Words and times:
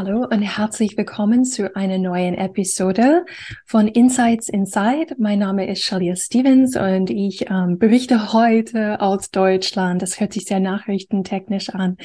Hallo 0.00 0.26
und 0.30 0.40
herzlich 0.40 0.96
willkommen 0.96 1.44
zu 1.44 1.76
einer 1.76 1.98
neuen 1.98 2.32
Episode 2.32 3.26
von 3.66 3.86
Insights 3.86 4.48
Inside. 4.48 5.16
Mein 5.18 5.40
Name 5.40 5.70
ist 5.70 5.82
Shalia 5.82 6.16
Stevens 6.16 6.74
und 6.74 7.10
ich 7.10 7.50
ähm, 7.50 7.76
berichte 7.76 8.32
heute 8.32 8.98
aus 9.02 9.30
Deutschland. 9.30 10.00
Das 10.00 10.18
hört 10.18 10.32
sich 10.32 10.46
sehr 10.46 10.58
nachrichtentechnisch 10.58 11.68
an. 11.68 11.98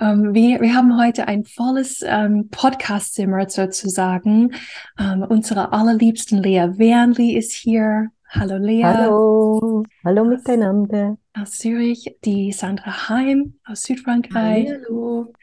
Ähm, 0.00 0.34
wir, 0.34 0.60
wir 0.60 0.74
haben 0.74 1.00
heute 1.00 1.28
ein 1.28 1.44
volles 1.44 2.02
ähm, 2.04 2.48
Podcast-Zimmer 2.50 3.48
sozusagen. 3.48 4.52
Ähm, 4.98 5.24
unsere 5.28 5.72
allerliebsten 5.72 6.42
Lea 6.42 6.66
Wernli 6.78 7.36
ist 7.36 7.52
hier. 7.52 8.08
Hallo 8.28 8.56
Lea. 8.56 8.82
Hallo, 8.82 9.84
hallo 10.04 10.24
miteinander. 10.24 11.16
Aus 11.38 11.58
Zürich, 11.58 12.16
die 12.24 12.50
Sandra 12.50 13.10
Heim 13.10 13.54
aus 13.66 13.82
Südfrankreich. 13.82 14.70
Hallo. 14.70 15.34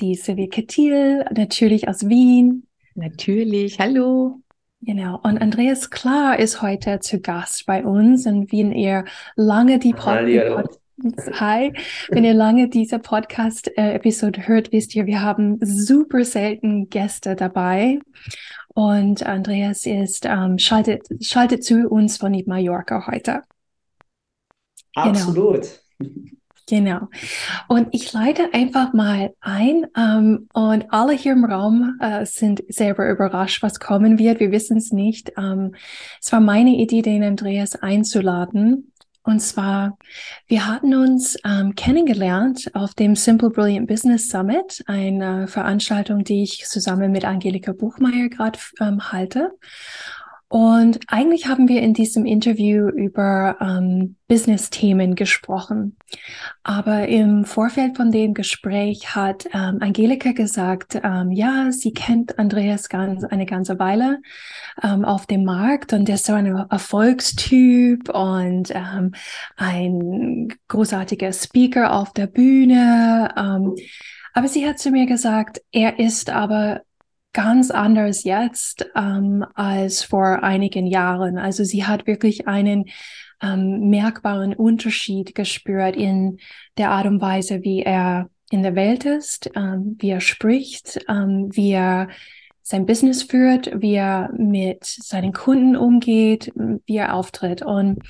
Die 0.00 0.14
Sylvie 0.14 0.48
Kettil, 0.48 1.26
natürlich 1.30 1.88
aus 1.88 2.08
Wien. 2.08 2.66
Natürlich, 2.94 3.78
hallo. 3.78 4.40
Genau. 4.80 5.20
Und 5.22 5.42
Andreas 5.42 5.90
Klar 5.90 6.38
ist 6.38 6.62
heute 6.62 7.00
zu 7.00 7.20
Gast 7.20 7.66
bei 7.66 7.84
uns. 7.84 8.26
Und 8.26 8.50
wenn 8.50 8.72
ihr 8.72 9.04
lange 9.36 9.78
die 9.78 9.92
Podcast 9.92 10.78
Hi, 11.32 11.72
wenn 12.10 12.24
ihr 12.24 12.34
lange 12.34 12.68
diese 12.68 12.98
Podcast-Episode 12.98 14.46
hört, 14.46 14.72
wisst 14.72 14.94
ihr, 14.94 15.04
wir 15.04 15.20
haben 15.20 15.58
super 15.60 16.24
selten 16.24 16.88
Gäste 16.88 17.34
dabei. 17.34 17.98
Und 18.68 19.26
Andreas 19.26 19.84
ist, 19.84 20.24
ähm, 20.24 20.58
schaltet, 20.58 21.08
schaltet 21.20 21.64
zu 21.64 21.88
uns 21.88 22.16
von 22.16 22.40
Mallorca 22.46 23.06
heute. 23.06 23.42
Absolut. 24.94 25.62
Genau. 25.98 26.32
Genau. 26.68 27.08
Und 27.68 27.88
ich 27.92 28.12
leite 28.12 28.54
einfach 28.54 28.92
mal 28.92 29.34
ein. 29.40 29.86
Ähm, 29.96 30.48
und 30.54 30.92
alle 30.92 31.12
hier 31.12 31.32
im 31.32 31.44
Raum 31.44 31.98
äh, 32.00 32.24
sind 32.24 32.62
selber 32.68 33.10
überrascht, 33.10 33.62
was 33.62 33.80
kommen 33.80 34.18
wird. 34.18 34.40
Wir 34.40 34.52
wissen 34.52 34.78
es 34.78 34.92
nicht. 34.92 35.32
Ähm, 35.36 35.74
es 36.20 36.32
war 36.32 36.40
meine 36.40 36.76
Idee, 36.76 37.02
den 37.02 37.24
Andreas 37.24 37.76
einzuladen. 37.76 38.92
Und 39.24 39.40
zwar, 39.40 39.98
wir 40.48 40.66
hatten 40.66 40.94
uns 40.94 41.36
ähm, 41.44 41.74
kennengelernt 41.76 42.70
auf 42.74 42.94
dem 42.94 43.14
Simple 43.14 43.50
Brilliant 43.50 43.86
Business 43.86 44.28
Summit, 44.28 44.82
eine 44.86 45.46
Veranstaltung, 45.46 46.24
die 46.24 46.42
ich 46.42 46.64
zusammen 46.66 47.12
mit 47.12 47.24
Angelika 47.24 47.72
Buchmeier 47.72 48.28
gerade 48.28 48.58
ähm, 48.80 49.12
halte. 49.12 49.52
Und 50.52 51.00
eigentlich 51.06 51.46
haben 51.46 51.66
wir 51.66 51.80
in 51.80 51.94
diesem 51.94 52.26
Interview 52.26 52.86
über 52.88 53.56
ähm, 53.58 54.16
Business-Themen 54.28 55.14
gesprochen. 55.14 55.96
Aber 56.62 57.08
im 57.08 57.46
Vorfeld 57.46 57.96
von 57.96 58.12
dem 58.12 58.34
Gespräch 58.34 59.14
hat 59.16 59.46
ähm, 59.54 59.78
Angelika 59.80 60.32
gesagt, 60.32 61.00
ähm, 61.02 61.32
ja, 61.32 61.72
sie 61.72 61.94
kennt 61.94 62.38
Andreas 62.38 62.90
ganz, 62.90 63.24
eine 63.24 63.46
ganze 63.46 63.78
Weile 63.78 64.20
ähm, 64.82 65.06
auf 65.06 65.24
dem 65.24 65.44
Markt 65.44 65.94
und 65.94 66.06
der 66.06 66.16
ist 66.16 66.26
so 66.26 66.34
ein 66.34 66.44
Erfolgstyp 66.44 68.10
und 68.10 68.72
ähm, 68.74 69.14
ein 69.56 70.48
großartiger 70.68 71.32
Speaker 71.32 71.94
auf 71.94 72.12
der 72.12 72.26
Bühne. 72.26 73.32
Ähm, 73.38 73.74
aber 74.34 74.48
sie 74.48 74.66
hat 74.66 74.78
zu 74.78 74.90
mir 74.90 75.06
gesagt, 75.06 75.62
er 75.72 75.98
ist 75.98 76.28
aber 76.28 76.82
ganz 77.32 77.70
anders 77.70 78.24
jetzt 78.24 78.86
ähm, 78.94 79.44
als 79.54 80.02
vor 80.02 80.42
einigen 80.42 80.86
Jahren. 80.86 81.38
Also 81.38 81.64
sie 81.64 81.84
hat 81.84 82.06
wirklich 82.06 82.46
einen 82.46 82.86
ähm, 83.42 83.88
merkbaren 83.88 84.54
Unterschied 84.54 85.34
gespürt 85.34 85.96
in 85.96 86.38
der 86.76 86.90
Art 86.90 87.06
und 87.06 87.20
Weise, 87.20 87.62
wie 87.62 87.82
er 87.82 88.28
in 88.50 88.62
der 88.62 88.74
Welt 88.74 89.04
ist, 89.04 89.50
ähm, 89.56 89.96
wie 89.98 90.10
er 90.10 90.20
spricht, 90.20 91.00
ähm, 91.08 91.48
wie 91.52 91.70
er 91.72 92.08
sein 92.62 92.86
Business 92.86 93.22
führt, 93.22 93.70
wie 93.80 93.94
er 93.94 94.30
mit 94.36 94.84
seinen 94.84 95.32
Kunden 95.32 95.76
umgeht, 95.76 96.52
wie 96.54 96.96
er 96.96 97.14
auftritt. 97.14 97.62
Und 97.62 98.00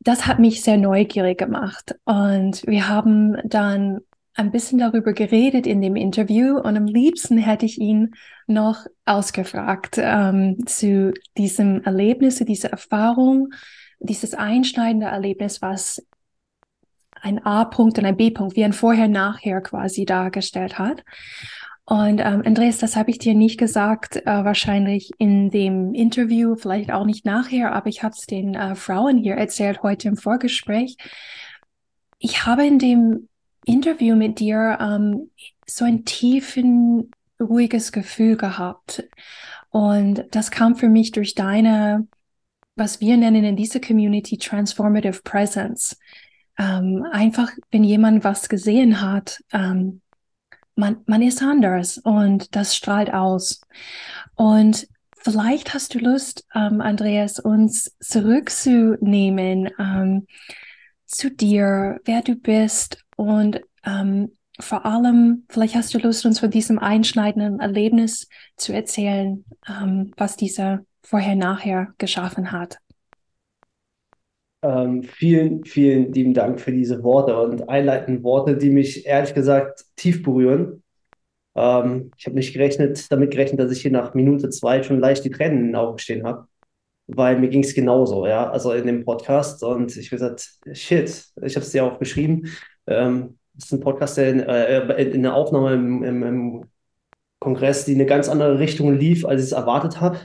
das 0.00 0.26
hat 0.26 0.38
mich 0.38 0.62
sehr 0.62 0.76
neugierig 0.76 1.38
gemacht. 1.38 1.96
Und 2.04 2.66
wir 2.66 2.88
haben 2.88 3.36
dann 3.44 4.00
ein 4.34 4.50
bisschen 4.50 4.78
darüber 4.78 5.12
geredet 5.12 5.66
in 5.66 5.80
dem 5.80 5.96
Interview 5.96 6.58
und 6.58 6.76
am 6.76 6.86
liebsten 6.86 7.38
hätte 7.38 7.66
ich 7.66 7.78
ihn 7.78 8.14
noch 8.46 8.86
ausgefragt 9.04 9.96
ähm, 9.98 10.66
zu 10.66 11.12
diesem 11.36 11.82
Erlebnis, 11.82 12.36
zu 12.36 12.44
dieser 12.44 12.70
Erfahrung, 12.70 13.48
dieses 14.00 14.34
einschneidende 14.34 15.06
Erlebnis, 15.06 15.62
was 15.62 16.06
ein 17.20 17.44
A-Punkt 17.44 17.98
und 17.98 18.04
ein 18.04 18.16
B-Punkt, 18.16 18.54
wie 18.56 18.64
ein 18.64 18.72
Vorher-Nachher 18.72 19.60
quasi 19.62 20.04
dargestellt 20.04 20.78
hat. 20.78 21.02
Und 21.86 22.18
ähm, 22.20 22.42
Andreas, 22.44 22.78
das 22.78 22.96
habe 22.96 23.10
ich 23.10 23.18
dir 23.18 23.34
nicht 23.34 23.58
gesagt, 23.58 24.16
äh, 24.16 24.24
wahrscheinlich 24.26 25.10
in 25.18 25.50
dem 25.50 25.92
Interview, 25.92 26.54
vielleicht 26.54 26.90
auch 26.90 27.04
nicht 27.04 27.26
nachher, 27.26 27.74
aber 27.74 27.88
ich 27.88 28.02
habe 28.02 28.14
es 28.18 28.26
den 28.26 28.54
äh, 28.54 28.74
Frauen 28.74 29.18
hier 29.18 29.34
erzählt 29.34 29.82
heute 29.82 30.08
im 30.08 30.16
Vorgespräch. 30.16 30.96
Ich 32.18 32.46
habe 32.46 32.66
in 32.66 32.78
dem 32.78 33.28
Interview 33.66 34.16
mit 34.16 34.40
dir 34.40 34.78
ähm, 34.80 35.30
so 35.66 35.84
ein 35.84 36.06
tiefen, 36.06 37.10
ruhiges 37.44 37.92
Gefühl 37.92 38.36
gehabt. 38.36 39.04
Und 39.70 40.24
das 40.30 40.50
kam 40.50 40.76
für 40.76 40.88
mich 40.88 41.12
durch 41.12 41.34
deine, 41.34 42.06
was 42.76 43.00
wir 43.00 43.16
nennen 43.16 43.44
in 43.44 43.56
dieser 43.56 43.80
Community 43.80 44.38
Transformative 44.38 45.22
Presence. 45.22 45.96
Ähm, 46.58 47.04
einfach, 47.10 47.50
wenn 47.70 47.82
jemand 47.84 48.22
was 48.24 48.48
gesehen 48.48 49.00
hat, 49.00 49.42
ähm, 49.52 50.00
man, 50.76 50.98
man 51.06 51.22
ist 51.22 51.42
anders 51.42 51.98
und 51.98 52.54
das 52.54 52.76
strahlt 52.76 53.12
aus. 53.12 53.60
Und 54.34 54.88
vielleicht 55.16 55.74
hast 55.74 55.94
du 55.94 55.98
Lust, 55.98 56.46
ähm, 56.54 56.80
Andreas, 56.80 57.38
uns 57.38 57.96
zurückzunehmen 58.00 59.70
ähm, 59.78 60.26
zu 61.06 61.30
dir, 61.30 62.00
wer 62.04 62.22
du 62.22 62.34
bist 62.34 63.04
und 63.16 63.60
ähm, 63.84 64.36
vor 64.60 64.86
allem, 64.86 65.44
vielleicht 65.48 65.74
hast 65.74 65.92
du 65.94 65.98
Lust, 65.98 66.24
uns 66.26 66.40
von 66.40 66.50
diesem 66.50 66.78
einschneidenden 66.78 67.60
Erlebnis 67.60 68.28
zu 68.56 68.72
erzählen, 68.72 69.44
ähm, 69.68 70.12
was 70.16 70.36
dieser 70.36 70.84
vorher-nachher 71.02 71.92
geschaffen 71.98 72.52
hat. 72.52 72.78
Ähm, 74.62 75.02
vielen, 75.02 75.64
vielen 75.64 76.12
lieben 76.12 76.32
Dank 76.32 76.60
für 76.60 76.72
diese 76.72 77.02
Worte 77.02 77.38
und 77.38 77.68
einleitenden 77.68 78.22
Worte, 78.22 78.56
die 78.56 78.70
mich 78.70 79.04
ehrlich 79.06 79.34
gesagt 79.34 79.84
tief 79.96 80.22
berühren. 80.22 80.82
Ähm, 81.54 82.12
ich 82.16 82.26
habe 82.26 82.36
nicht 82.36 82.54
gerechnet, 82.54 83.10
damit 83.12 83.30
gerechnet, 83.32 83.60
dass 83.60 83.72
ich 83.72 83.82
hier 83.82 83.90
nach 83.90 84.14
Minute 84.14 84.50
zwei 84.50 84.82
schon 84.82 85.00
leicht 85.00 85.24
die 85.24 85.30
Tränen 85.30 85.58
in 85.58 85.66
den 85.68 85.76
Augen 85.76 85.98
stehen 85.98 86.24
habe, 86.24 86.48
weil 87.06 87.38
mir 87.38 87.48
ging 87.48 87.62
es 87.64 87.74
genauso, 87.74 88.26
ja, 88.26 88.50
also 88.50 88.72
in 88.72 88.86
dem 88.86 89.04
Podcast 89.04 89.62
und 89.64 89.96
ich 89.96 90.08
habe 90.08 90.16
gesagt, 90.16 90.50
shit, 90.72 91.08
ich 91.42 91.56
habe 91.56 91.66
es 91.66 91.70
dir 91.72 91.84
auch 91.84 91.98
geschrieben. 91.98 92.50
Ähm, 92.86 93.38
das 93.54 93.66
ist 93.66 93.72
ein 93.72 93.80
Podcast, 93.80 94.16
der 94.16 94.30
in, 94.30 94.40
äh, 94.40 95.02
in 95.04 95.22
der 95.22 95.34
Aufnahme 95.34 95.74
im, 95.74 96.02
im, 96.02 96.22
im, 96.22 96.64
Kongress, 97.40 97.84
die 97.84 97.94
eine 97.94 98.06
ganz 98.06 98.30
andere 98.30 98.58
Richtung 98.58 98.96
lief, 98.96 99.26
als 99.26 99.42
ich 99.42 99.48
es 99.48 99.52
erwartet 99.52 100.00
habe, 100.00 100.18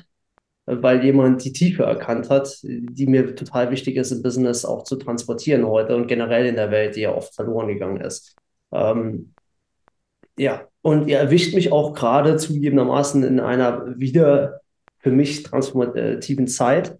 weil 0.65 1.03
jemand 1.03 1.43
die 1.43 1.51
Tiefe 1.51 1.83
erkannt 1.83 2.29
hat, 2.29 2.59
die 2.63 3.07
mir 3.07 3.35
total 3.35 3.71
wichtig 3.71 3.97
ist 3.97 4.11
im 4.11 4.21
Business 4.21 4.63
auch 4.63 4.83
zu 4.83 4.95
transportieren 4.95 5.67
heute 5.67 5.97
und 5.97 6.07
generell 6.07 6.45
in 6.45 6.55
der 6.55 6.71
Welt, 6.71 6.95
die 6.95 7.01
ja 7.01 7.13
oft 7.13 7.35
verloren 7.35 7.67
gegangen 7.67 7.99
ist. 7.99 8.37
Ähm, 8.71 9.33
ja, 10.37 10.67
und 10.81 11.09
er 11.09 11.19
erwischt 11.19 11.53
mich 11.53 11.73
auch 11.73 11.93
gerade 11.93 12.37
zugegebenermaßen 12.37 13.23
in 13.23 13.41
einer 13.41 13.99
wieder 13.99 14.61
für 14.99 15.11
mich 15.11 15.43
transformativen 15.43 16.47
Zeit. 16.47 16.97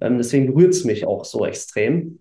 Ähm, 0.00 0.18
deswegen 0.18 0.46
berührt 0.46 0.74
es 0.74 0.84
mich 0.84 1.06
auch 1.06 1.24
so 1.24 1.46
extrem 1.46 2.18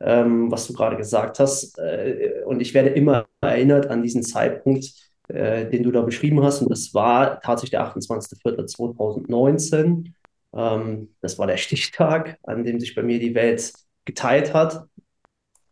ähm, 0.00 0.50
was 0.50 0.66
du 0.66 0.72
gerade 0.72 0.96
gesagt 0.96 1.38
hast. 1.38 1.78
Äh, 1.78 2.42
und 2.46 2.60
ich 2.60 2.74
werde 2.74 2.88
immer 2.90 3.26
erinnert 3.40 3.86
an 3.86 4.02
diesen 4.02 4.22
Zeitpunkt, 4.22 4.92
äh, 5.28 5.66
den 5.66 5.82
du 5.82 5.90
da 5.90 6.02
beschrieben 6.02 6.42
hast. 6.42 6.62
Und 6.62 6.70
das 6.70 6.94
war 6.94 7.40
tatsächlich 7.40 7.72
der 7.72 7.92
28.04.2019. 7.94 10.12
Ähm, 10.54 11.08
das 11.20 11.38
war 11.38 11.46
der 11.46 11.56
Stichtag, 11.58 12.38
an 12.42 12.64
dem 12.64 12.80
sich 12.80 12.94
bei 12.94 13.02
mir 13.02 13.18
die 13.18 13.34
Welt 13.34 13.72
geteilt 14.04 14.54
hat. 14.54 14.86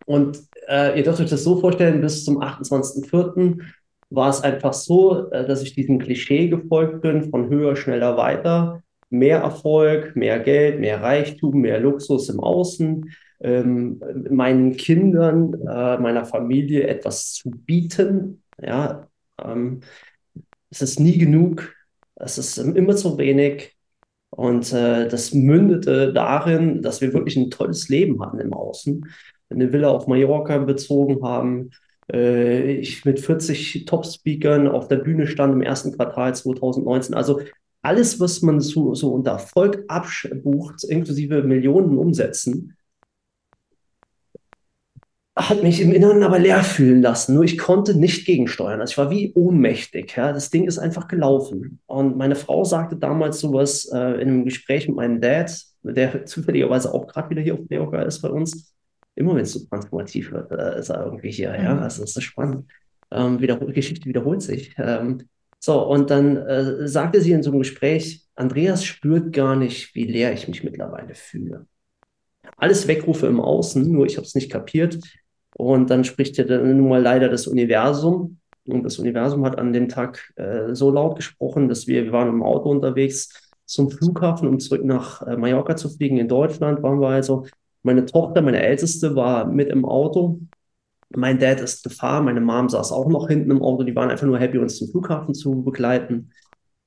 Und 0.07 0.41
äh, 0.69 0.99
ihr 0.99 1.05
dürft 1.05 1.21
euch 1.21 1.31
das 1.31 1.45
so 1.45 1.61
vorstellen, 1.61 2.01
bis 2.01 2.25
zum 2.25 2.41
28.04. 2.41 3.61
war 4.11 4.29
es 4.29 4.43
einfach 4.43 4.73
so, 4.73 5.31
äh, 5.31 5.47
dass 5.47 5.63
ich 5.63 5.75
diesem 5.75 5.99
Klischee 5.99 6.49
gefolgt 6.49 7.03
bin 7.03 7.31
von 7.31 7.49
höher, 7.49 7.77
schneller, 7.77 8.17
weiter, 8.17 8.83
mehr 9.09 9.39
Erfolg, 9.39 10.17
mehr 10.17 10.41
Geld, 10.41 10.81
mehr 10.81 11.03
Reichtum, 11.03 11.61
mehr 11.61 11.81
Luxus 11.81 12.29
im 12.29 12.41
Außen, 12.41 13.11
ähm, 13.45 14.01
meinen 14.31 14.77
Kindern, 14.77 15.53
äh, 15.69 15.99
meiner 15.99 16.25
Familie 16.25 16.89
etwas 16.89 17.35
zu 17.35 17.51
bieten. 17.51 18.43
Ja, 18.61 19.07
ähm, 19.43 19.81
es 20.71 20.83
ist 20.83 20.99
nie 20.99 21.19
genug, 21.19 21.75
es 22.17 22.39
ist 22.39 22.59
immer 22.59 22.97
zu 22.97 23.19
wenig. 23.19 23.77
Und 24.31 24.73
äh, 24.73 25.09
das 25.09 25.33
mündete 25.33 26.13
darin, 26.13 26.83
dass 26.83 27.01
wir 27.01 27.13
wirklich 27.13 27.37
ein 27.37 27.51
tolles 27.51 27.89
Leben 27.89 28.21
hatten 28.21 28.41
im 28.41 28.53
Außen. 28.53 29.07
Eine 29.51 29.73
Villa 29.73 29.91
auf 29.91 30.09
Mallorca 30.09 30.59
bezogen 30.59 31.23
haben, 31.23 31.71
äh, 32.13 32.73
ich 32.73 33.05
mit 33.05 33.21
40 33.21 33.85
Top-Speakern 33.85 34.67
auf 34.69 34.89
der 34.89 34.97
Bühne 34.97 35.27
stand 35.27 35.53
im 35.53 35.63
ersten 35.63 35.93
Quartal 35.93 36.35
2019. 36.35 37.15
Also 37.15 37.43
alles, 37.83 38.19
was 38.19 38.43
man 38.43 38.61
so, 38.61 38.95
so 38.95 39.13
unter 39.13 39.33
Erfolg 39.33 39.85
abbucht, 39.89 40.83
inklusive 40.85 41.43
Millionen 41.43 41.99
Umsätzen, 41.99 42.77
hat 45.37 45.63
mich 45.63 45.81
im 45.81 45.93
Inneren 45.93 46.23
aber 46.23 46.39
leer 46.39 46.63
fühlen 46.63 47.03
lassen. 47.03 47.35
Nur 47.35 47.45
ich 47.45 47.59
konnte 47.59 47.99
nicht 47.99 48.25
gegensteuern. 48.25 48.81
Also 48.81 48.93
ich 48.93 48.99
war 48.99 49.11
wie 49.11 49.33
ohnmächtig. 49.35 50.15
Ja? 50.17 50.33
Das 50.33 50.51
Ding 50.51 50.67
ist 50.67 50.79
einfach 50.79 51.09
gelaufen. 51.09 51.81
Und 51.87 52.17
meine 52.17 52.37
Frau 52.37 52.65
sagte 52.65 52.97
damals 52.97 53.41
sowas 53.41 53.91
äh, 53.93 54.21
in 54.21 54.29
einem 54.29 54.45
Gespräch 54.45 54.87
mit 54.87 54.97
meinem 54.97 55.21
Dad, 55.21 55.53
der 55.83 56.25
zufälligerweise 56.27 56.95
auch 56.95 57.09
gerade 57.09 57.31
wieder 57.31 57.43
hier 57.43 57.55
auf 57.55 57.61
Mallorca 57.69 58.03
ist 58.03 58.23
bei 58.23 58.29
uns 58.29 58.75
immer 59.15 59.35
wenn 59.35 59.43
es 59.43 59.53
so 59.53 59.61
transformativ 59.67 60.33
wird, 60.33 60.51
äh, 60.53 60.79
ist 60.79 60.89
er 60.89 61.05
irgendwie 61.05 61.31
hier, 61.31 61.55
ja. 61.55 61.75
Mhm. 61.75 61.83
Also 61.83 62.03
das 62.03 62.17
ist 62.17 62.23
spannend. 62.23 62.71
Ähm, 63.11 63.41
wiederhol 63.41 63.73
Geschichte 63.73 64.07
wiederholt 64.07 64.43
sich. 64.43 64.75
Ähm, 64.79 65.29
so, 65.61 65.87
und 65.87 66.11
dann 66.11 66.37
äh, 66.37 66.87
sagte 66.89 67.21
sie 67.21 67.33
in 67.33 67.43
so 67.43 67.51
einem 67.51 67.61
Gespräch, 67.61 68.23
Andreas 68.35 68.85
spürt 68.85 69.33
gar 69.33 69.57
nicht, 69.57 69.95
wie 69.95 70.05
leer 70.05 70.33
ich 70.33 70.49
mich 70.49 70.65
mittlerweile 70.65 71.15
fühle. 71.15 71.67
Alles 72.57 72.87
Wegrufe 72.87 73.27
im 73.27 73.41
Außen, 73.41 73.91
nur 73.91 74.07
ich 74.07 74.17
habe 74.17 74.27
es 74.27 74.35
nicht 74.35 74.51
kapiert. 74.51 74.99
Und 75.55 75.91
dann 75.91 76.05
spricht 76.05 76.37
ja 76.37 76.45
dann 76.45 76.77
nun 76.77 76.89
mal 76.89 77.03
leider 77.03 77.29
das 77.29 77.47
Universum. 77.47 78.39
Und 78.67 78.83
das 78.83 78.99
Universum 78.99 79.45
hat 79.45 79.59
an 79.59 79.73
dem 79.73 79.89
Tag 79.89 80.33
äh, 80.37 80.75
so 80.75 80.91
laut 80.91 81.17
gesprochen, 81.17 81.69
dass 81.69 81.87
wir, 81.87 82.05
wir 82.05 82.13
waren 82.13 82.29
im 82.29 82.43
Auto 82.43 82.71
unterwegs 82.71 83.53
zum 83.67 83.91
Flughafen, 83.91 84.49
um 84.49 84.59
zurück 84.59 84.85
nach 84.85 85.23
äh, 85.23 85.37
Mallorca 85.37 85.77
zu 85.77 85.89
fliegen. 85.89 86.19
In 86.19 86.29
Deutschland 86.29 86.83
waren 86.83 87.01
wir 87.01 87.09
also 87.09 87.47
meine 87.83 88.05
Tochter, 88.07 88.43
meine 88.43 88.63
Älteste, 88.63 89.15
war 89.15 89.47
mit 89.47 89.69
im 89.69 89.85
Auto. 89.85 90.41
Mein 91.11 91.39
Dad 91.39 91.61
ist 91.61 91.85
gefahren, 91.85 92.25
meine 92.25 92.41
Mom 92.41 92.69
saß 92.69 92.91
auch 92.91 93.09
noch 93.09 93.29
hinten 93.29 93.51
im 93.51 93.63
Auto. 93.63 93.85
Die 93.85 93.95
waren 93.95 94.11
einfach 94.11 94.27
nur 94.27 94.39
happy, 94.39 94.59
uns 94.59 94.79
zum 94.79 94.89
Flughafen 94.89 95.35
zu 95.35 95.63
begleiten. 95.63 96.31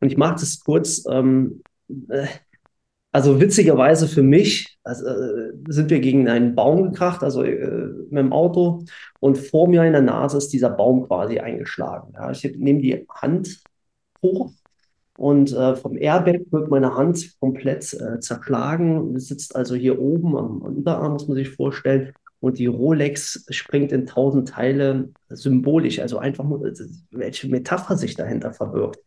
Und 0.02 0.12
ich 0.12 0.18
mache 0.18 0.36
das 0.36 0.60
kurz. 0.60 1.06
Ähm, 1.10 1.62
äh, 2.10 2.28
also 3.18 3.42
witzigerweise 3.42 4.08
für 4.08 4.22
mich 4.22 4.78
also, 4.84 5.08
äh, 5.08 5.52
sind 5.70 5.90
wir 5.90 6.00
gegen 6.00 6.30
einen 6.30 6.54
Baum 6.54 6.92
gekracht, 6.92 7.24
also 7.24 7.42
äh, 7.42 7.88
mit 8.12 8.20
dem 8.20 8.32
Auto. 8.32 8.86
Und 9.20 9.40
vor 9.40 9.68
mir 9.68 9.84
in 9.86 9.94
der 9.94 10.04
Nase 10.04 10.38
ist 10.38 10.54
dieser 10.54 10.70
Baum 10.70 11.08
quasi 11.08 11.40
eingeschlagen. 11.40 12.14
Ja, 12.14 12.30
ich 12.30 12.44
nehme 12.60 12.80
die 12.80 13.08
Hand 13.10 13.64
hoch 14.22 14.52
und 15.18 15.52
äh, 15.52 15.76
vom 15.76 15.98
Airbag 15.98 16.42
wird 16.52 16.70
meine 16.70 16.94
Hand 16.94 17.40
komplett 17.40 17.92
äh, 17.96 18.20
zerschlagen. 18.20 19.16
Es 19.16 19.30
sitzt 19.30 19.56
also 19.56 19.74
hier 19.74 20.00
oben 20.00 20.38
am 20.38 20.62
Unterarm, 20.62 21.14
muss 21.14 21.28
man 21.28 21.38
sich 21.38 21.50
vorstellen. 21.50 22.14
Und 22.40 22.60
die 22.60 22.68
Rolex 22.68 23.48
springt 23.50 23.92
in 23.92 24.06
tausend 24.06 24.50
Teile 24.50 25.10
symbolisch, 25.30 25.98
also 25.98 26.20
einfach 26.20 26.44
nur, 26.44 26.64
äh, 26.68 26.74
welche 27.10 27.50
Metapher 27.50 27.98
sich 27.98 28.14
dahinter 28.14 28.54
verbirgt. 28.54 29.00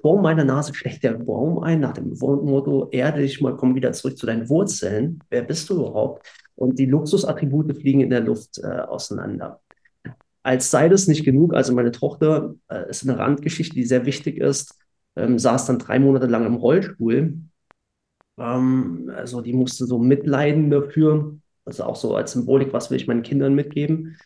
Vor 0.00 0.20
meiner 0.20 0.44
Nase 0.44 0.74
schlägt 0.74 1.02
der 1.04 1.12
Baum 1.12 1.58
ein, 1.60 1.80
nach 1.80 1.92
dem 1.92 2.10
Motto, 2.18 2.88
erde 2.90 3.20
dich 3.20 3.40
mal, 3.40 3.56
komm 3.56 3.74
wieder 3.74 3.92
zurück 3.92 4.18
zu 4.18 4.26
deinen 4.26 4.48
Wurzeln. 4.48 5.20
Wer 5.30 5.42
bist 5.42 5.68
du 5.70 5.74
überhaupt? 5.74 6.26
Und 6.54 6.78
die 6.78 6.86
Luxusattribute 6.86 7.76
fliegen 7.76 8.00
in 8.00 8.10
der 8.10 8.20
Luft 8.20 8.58
äh, 8.58 8.66
auseinander. 8.66 9.60
Als 10.42 10.70
sei 10.70 10.88
das 10.88 11.06
nicht 11.06 11.24
genug, 11.24 11.54
also 11.54 11.72
meine 11.74 11.92
Tochter 11.92 12.54
äh, 12.68 12.88
ist 12.90 13.08
eine 13.08 13.18
Randgeschichte, 13.18 13.74
die 13.74 13.84
sehr 13.84 14.06
wichtig 14.06 14.38
ist 14.38 14.76
ähm, 15.16 15.38
saß 15.38 15.66
dann 15.66 15.78
drei 15.78 15.98
Monate 15.98 16.26
lang 16.26 16.46
im 16.46 16.56
Rollstuhl. 16.56 17.38
Ähm, 18.38 19.12
also 19.14 19.40
die 19.40 19.52
musste 19.52 19.86
so 19.86 19.98
mitleiden 19.98 20.70
dafür. 20.70 21.38
Also 21.64 21.84
auch 21.84 21.96
so 21.96 22.16
als 22.16 22.32
Symbolik, 22.32 22.72
was 22.72 22.90
will 22.90 22.96
ich 22.96 23.06
meinen 23.06 23.22
Kindern 23.22 23.54
mitgeben. 23.54 24.16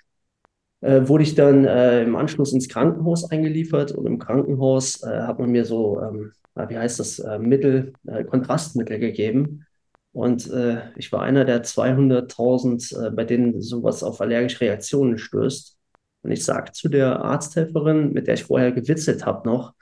Äh, 0.87 1.09
wurde 1.09 1.25
ich 1.25 1.35
dann 1.35 1.65
äh, 1.65 2.05
im 2.05 2.15
Anschluss 2.15 2.53
ins 2.53 2.69
Krankenhaus 2.69 3.29
eingeliefert 3.29 3.91
und 3.91 4.07
im 4.07 4.21
Krankenhaus 4.21 5.03
äh, 5.03 5.23
hat 5.23 5.41
man 5.41 5.51
mir 5.51 5.65
so, 5.65 6.01
ähm, 6.01 6.33
wie 6.55 6.79
heißt 6.79 7.01
das, 7.01 7.19
äh, 7.19 7.41
Mittel, 7.41 7.93
äh, 8.07 8.23
Kontrastmittel 8.23 9.01
gegeben. 9.01 9.67
Und 10.13 10.49
äh, 10.49 10.83
ich 10.97 11.11
war 11.11 11.23
einer 11.23 11.45
der 11.45 11.65
200.000, 11.65 13.11
bei 13.11 13.25
denen 13.25 13.61
sowas 13.61 14.05
auf 14.05 14.21
allergische 14.21 14.61
Reaktionen 14.61 15.19
stößt. 15.19 15.77
Und 16.23 16.31
ich 16.31 16.45
sage 16.45 16.71
zu 16.71 16.89
der 16.89 17.21
Arzthelferin, 17.21 18.13
mit 18.13 18.29
der 18.29 18.35
ich 18.35 18.45
vorher 18.45 18.71
gewitzelt 18.71 19.27
habe 19.27 19.49
noch, 19.49 19.75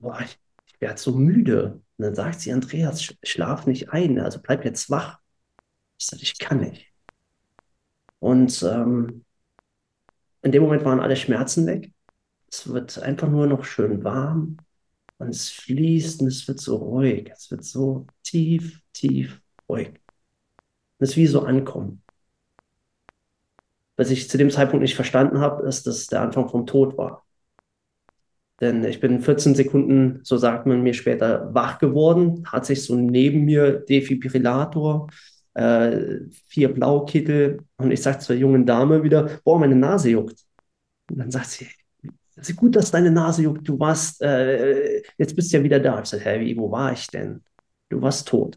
boah, 0.00 0.18
ich, 0.24 0.36
ich 0.66 0.80
werde 0.80 0.98
so 0.98 1.12
müde. 1.12 1.80
Und 1.96 2.04
dann 2.04 2.16
sagt 2.16 2.40
sie, 2.40 2.52
Andreas, 2.52 3.14
schlaf 3.22 3.66
nicht 3.68 3.90
ein, 3.92 4.18
also 4.18 4.40
bleib 4.42 4.64
jetzt 4.64 4.90
wach. 4.90 5.20
Ich 5.96 6.06
sage, 6.06 6.22
ich 6.24 6.38
kann 6.40 6.58
nicht. 6.58 6.86
Und 8.18 8.62
ähm, 8.64 9.24
in 10.42 10.52
dem 10.52 10.62
Moment 10.62 10.84
waren 10.84 11.00
alle 11.00 11.16
Schmerzen 11.16 11.66
weg. 11.66 11.92
Es 12.50 12.72
wird 12.72 12.98
einfach 12.98 13.28
nur 13.28 13.46
noch 13.46 13.64
schön 13.64 14.02
warm 14.04 14.56
und 15.18 15.28
es 15.28 15.50
fließt 15.50 16.22
und 16.22 16.28
es 16.28 16.46
wird 16.48 16.60
so 16.60 16.76
ruhig. 16.76 17.30
Es 17.32 17.50
wird 17.50 17.64
so 17.64 18.06
tief, 18.22 18.80
tief 18.92 19.40
ruhig. 19.68 19.88
Und 19.88 21.04
es 21.04 21.10
ist 21.10 21.16
wie 21.16 21.26
so 21.26 21.42
ankommen. 21.42 22.02
Was 23.96 24.10
ich 24.10 24.30
zu 24.30 24.38
dem 24.38 24.50
Zeitpunkt 24.50 24.82
nicht 24.82 24.94
verstanden 24.94 25.40
habe, 25.40 25.66
ist, 25.66 25.86
dass 25.86 26.06
der 26.06 26.22
Anfang 26.22 26.48
vom 26.48 26.66
Tod 26.66 26.96
war. 26.96 27.26
Denn 28.60 28.84
ich 28.84 29.00
bin 29.00 29.20
14 29.20 29.54
Sekunden, 29.54 30.20
so 30.22 30.36
sagt 30.36 30.66
man 30.66 30.82
mir 30.82 30.94
später, 30.94 31.52
wach 31.54 31.78
geworden, 31.78 32.44
hat 32.46 32.66
sich 32.66 32.84
so 32.84 32.94
neben 32.94 33.44
mir 33.44 33.72
Defibrillator, 33.72 35.08
äh, 35.54 36.20
vier 36.46 36.72
Blaukittel 36.72 37.60
und 37.76 37.90
ich 37.90 38.02
sage 38.02 38.18
zur 38.18 38.36
jungen 38.36 38.66
Dame 38.66 39.02
wieder, 39.02 39.40
boah, 39.44 39.58
meine 39.58 39.76
Nase 39.76 40.10
juckt. 40.10 40.44
Und 41.10 41.18
dann 41.18 41.30
sagt 41.30 41.46
sie, 41.50 41.66
es 42.36 42.48
ist 42.48 42.56
gut, 42.56 42.76
dass 42.76 42.90
deine 42.90 43.10
Nase 43.10 43.42
juckt, 43.42 43.68
du 43.68 43.78
warst, 43.78 44.22
äh, 44.22 45.02
jetzt 45.18 45.36
bist 45.36 45.52
du 45.52 45.58
ja 45.58 45.62
wieder 45.62 45.80
da. 45.80 46.00
Ich 46.00 46.08
sage, 46.08 46.40
wie, 46.40 46.56
wo 46.56 46.70
war 46.70 46.92
ich 46.92 47.06
denn? 47.08 47.42
Du 47.88 48.00
warst 48.00 48.28
tot. 48.28 48.56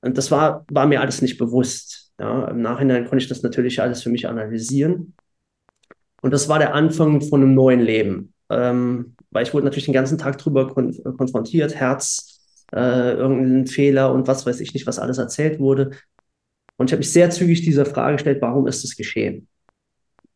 Und 0.00 0.16
das 0.16 0.30
war, 0.30 0.64
war 0.70 0.86
mir 0.86 1.00
alles 1.00 1.20
nicht 1.20 1.36
bewusst. 1.36 2.12
Ja, 2.18 2.48
Im 2.48 2.62
Nachhinein 2.62 3.04
konnte 3.04 3.22
ich 3.22 3.28
das 3.28 3.42
natürlich 3.42 3.80
alles 3.82 4.02
für 4.02 4.10
mich 4.10 4.28
analysieren. 4.28 5.14
Und 6.22 6.32
das 6.32 6.48
war 6.48 6.58
der 6.58 6.74
Anfang 6.74 7.20
von 7.20 7.42
einem 7.42 7.54
neuen 7.54 7.80
Leben. 7.80 8.34
Ähm, 8.48 9.16
weil 9.30 9.44
ich 9.44 9.54
wurde 9.54 9.64
natürlich 9.64 9.86
den 9.86 9.94
ganzen 9.94 10.18
Tag 10.18 10.38
drüber 10.38 10.68
kon 10.68 10.94
konfrontiert, 11.16 11.74
Herz, 11.74 12.39
äh, 12.72 13.12
irgendein 13.12 13.66
Fehler 13.66 14.12
und 14.12 14.28
was 14.28 14.46
weiß 14.46 14.60
ich 14.60 14.74
nicht, 14.74 14.86
was 14.86 14.98
alles 14.98 15.18
erzählt 15.18 15.58
wurde. 15.58 15.90
Und 16.76 16.88
ich 16.88 16.92
habe 16.92 17.00
mich 17.00 17.12
sehr 17.12 17.30
zügig 17.30 17.62
dieser 17.62 17.86
Frage 17.86 18.16
gestellt, 18.16 18.40
warum 18.40 18.66
ist 18.66 18.84
das 18.84 18.96
geschehen? 18.96 19.48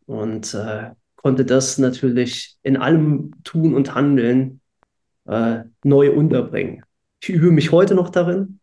Und 0.06 0.54
äh, 0.54 0.90
konnte 1.16 1.44
das 1.44 1.78
natürlich 1.78 2.58
in 2.62 2.76
allem 2.76 3.32
Tun 3.44 3.74
und 3.74 3.94
Handeln 3.94 4.60
äh, 5.26 5.60
neu 5.82 6.12
unterbringen. 6.12 6.84
Ich 7.22 7.30
übe 7.30 7.50
mich 7.50 7.72
heute 7.72 7.94
noch 7.94 8.10
darin 8.10 8.60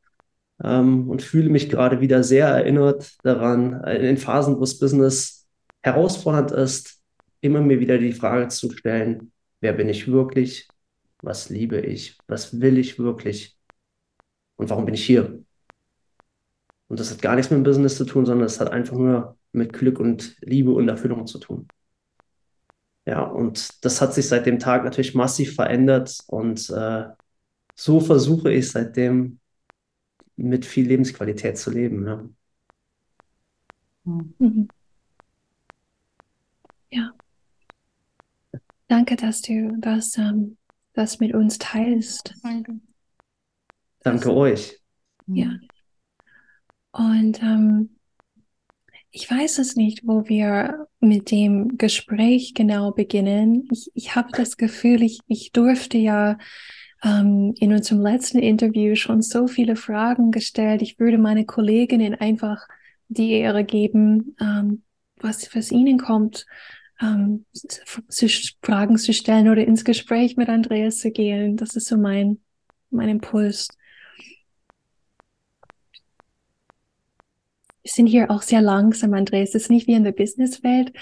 ähm, 0.63 1.10
und 1.10 1.24
fühle 1.24 1.50
mich 1.50 1.70
gerade 1.70 2.01
wieder 2.01 2.24
sehr 2.24 2.48
erinnert 2.48 3.18
daran, 3.24 3.84
äh, 3.84 4.08
in 4.08 4.18
Phasen, 4.18 4.58
wo 4.58 4.60
das 4.60 4.78
Business 4.78 5.48
herausfordernd 5.82 6.51
ist, 6.51 7.01
immer 7.42 7.62
mir 7.62 7.80
wieder 7.80 7.98
die 7.98 8.13
Frage 8.13 8.50
zu 8.50 8.72
stellen, 8.72 9.32
wer 9.60 9.74
bin 9.74 9.90
ich 9.90 10.08
wirklich? 10.08 10.68
Was 11.24 11.50
liebe 11.50 11.80
ich? 11.80 12.18
Was 12.28 12.62
will 12.62 12.78
ich 12.78 13.00
wirklich? 13.00 13.58
Und 14.62 14.70
warum 14.70 14.86
bin 14.86 14.94
ich 14.94 15.03
hier? 15.03 15.44
Und 16.88 17.00
das 17.00 17.10
hat 17.10 17.20
gar 17.20 17.36
nichts 17.36 17.50
mit 17.50 17.58
dem 17.58 17.63
Business 17.63 17.98
zu 17.98 18.06
tun, 18.06 18.27
sondern 18.27 18.46
es 18.46 18.60
hat 18.60 18.72
einfach 18.72 18.96
nur 18.96 19.39
mit 19.53 19.74
Glück 19.74 20.00
und 20.00 20.38
Liebe 20.41 20.72
und 20.72 20.88
Erfüllung 20.88 21.25
zu 21.25 21.39
tun. 21.39 21.68
Ja, 23.08 23.24
und 23.24 23.84
das 23.84 24.01
hat 24.01 24.13
sich 24.13 24.27
seit 24.27 24.46
dem 24.46 24.60
Tag 24.60 24.84
natürlich 24.84 25.15
massiv 25.15 25.56
verändert 25.56 26.15
und 26.27 26.70
äh, 26.70 27.06
so 27.74 28.00
versuche 28.00 28.53
ich 28.53 28.70
seitdem 28.70 29.39
mit 30.36 30.63
viel 30.63 30.86
Lebensqualität 30.86 31.58
zu 31.58 31.72
leben. 31.72 32.06
Ja. 32.06 32.30
Mhm. 34.03 34.70
ja. 36.91 37.13
Danke, 38.88 39.15
dass 39.15 39.41
du 39.41 39.75
das, 39.80 40.20
ähm, 40.20 40.58
das 40.94 41.20
mit 41.20 41.34
uns 41.34 41.58
teilst. 41.58 42.36
Danke. 42.44 42.80
Danke 44.03 44.34
euch. 44.34 44.79
Ja. 45.27 45.51
Und 46.91 47.41
ähm, 47.41 47.98
ich 49.12 49.29
weiß 49.29 49.60
es 49.60 49.75
nicht, 49.75 50.01
wo 50.05 50.27
wir 50.27 50.88
mit 51.00 51.31
dem 51.31 51.77
Gespräch 51.77 52.53
genau 52.53 52.91
beginnen. 52.91 53.67
Ich, 53.72 53.91
ich 53.93 54.15
habe 54.15 54.29
das 54.31 54.58
Gefühl, 54.58 55.03
ich, 55.03 55.20
ich 55.27 55.51
durfte 55.51 55.98
ja 55.98 56.38
ähm, 57.03 57.53
in 57.58 57.74
unserem 57.74 58.01
letzten 58.01 58.39
Interview 58.39 58.96
schon 58.96 59.22
so 59.22 59.48
viele 59.48 59.75
Fragen 59.75 60.31
gestellt. 60.31 60.81
Ich 60.81 61.00
würde 61.00 61.17
meine 61.17 61.46
Kolleginnen 61.46 62.15
einfach 62.15 62.67
die 63.10 63.31
Ehre 63.34 63.63
geben, 63.65 64.36
ähm, 64.39 64.84
was, 65.17 65.53
was 65.55 65.72
ihnen 65.72 65.98
kommt, 66.00 66.46
ähm, 67.01 67.46
zu, 67.53 68.27
Fragen 68.63 68.98
zu 68.98 69.13
stellen 69.13 69.50
oder 69.50 69.65
ins 69.65 69.84
Gespräch 69.84 70.38
mit 70.38 70.48
Andreas 70.48 71.00
zu 71.00 71.12
gehen. 71.12 71.58
Das 71.58 71.75
ist 71.75 71.88
so 71.88 71.98
mein, 71.98 72.39
mein 72.89 73.10
Impuls. 73.10 73.67
Sind 77.84 78.08
hier 78.08 78.30
auch 78.30 78.42
sehr 78.42 78.62
langsam, 78.62 79.14
Andreas. 79.14 79.50
Es 79.50 79.64
ist 79.64 79.70
nicht 79.72 79.88
wie 79.88 79.94
in 79.94 80.04
der 80.04 80.12
Businesswelt. 80.12 80.94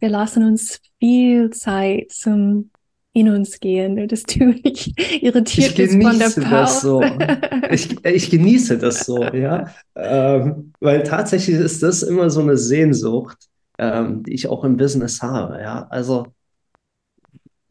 Wir 0.00 0.08
lassen 0.08 0.44
uns 0.44 0.80
viel 0.98 1.50
Zeit 1.50 2.10
zum 2.10 2.70
in 3.16 3.30
uns 3.30 3.60
gehen. 3.60 4.08
Das 4.08 4.24
tue 4.24 4.56
ich 4.62 4.92
irritiert 5.22 5.78
ich 5.78 5.90
von 5.90 6.18
der 6.18 6.26
Pause. 6.26 6.40
Das 6.50 6.80
so. 6.82 7.02
ich, 7.70 8.04
ich 8.04 8.30
genieße 8.30 8.76
das 8.76 9.06
so, 9.06 9.24
ja. 9.24 9.72
Ähm, 9.94 10.74
weil 10.80 11.02
tatsächlich 11.02 11.56
ist 11.56 11.82
das 11.82 12.02
immer 12.02 12.28
so 12.28 12.40
eine 12.40 12.58
Sehnsucht, 12.58 13.38
ähm, 13.78 14.22
die 14.22 14.34
ich 14.34 14.48
auch 14.48 14.64
im 14.64 14.76
Business 14.76 15.22
habe, 15.22 15.62
ja. 15.62 15.86
Also, 15.88 16.26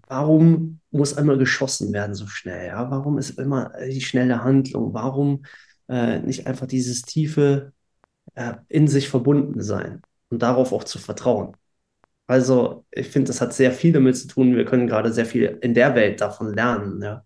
warum 0.07 0.79
muss 0.89 1.15
einmal 1.15 1.37
geschossen 1.37 1.93
werden 1.93 2.15
so 2.15 2.25
schnell, 2.25 2.65
ja? 2.65 2.89
Warum 2.89 3.19
ist 3.19 3.37
immer 3.37 3.71
die 3.87 4.01
schnelle 4.01 4.43
Handlung? 4.43 4.95
Warum 4.95 5.43
äh, 5.87 6.21
nicht 6.21 6.47
einfach 6.47 6.65
dieses 6.65 7.03
tiefe 7.03 7.71
äh, 8.35 8.55
in 8.67 8.87
sich 8.87 9.09
verbunden 9.09 9.61
sein 9.61 10.01
und 10.29 10.41
darauf 10.41 10.71
auch 10.71 10.83
zu 10.83 10.99
vertrauen? 10.99 11.55
Also, 12.27 12.85
ich 12.91 13.07
finde, 13.07 13.27
das 13.27 13.41
hat 13.41 13.53
sehr 13.53 13.71
viel 13.71 13.93
damit 13.93 14.17
zu 14.17 14.27
tun. 14.27 14.55
Wir 14.55 14.65
können 14.65 14.87
gerade 14.87 15.13
sehr 15.13 15.25
viel 15.25 15.59
in 15.61 15.73
der 15.73 15.93
Welt 15.95 16.21
davon 16.21 16.53
lernen, 16.53 17.01
ja. 17.01 17.23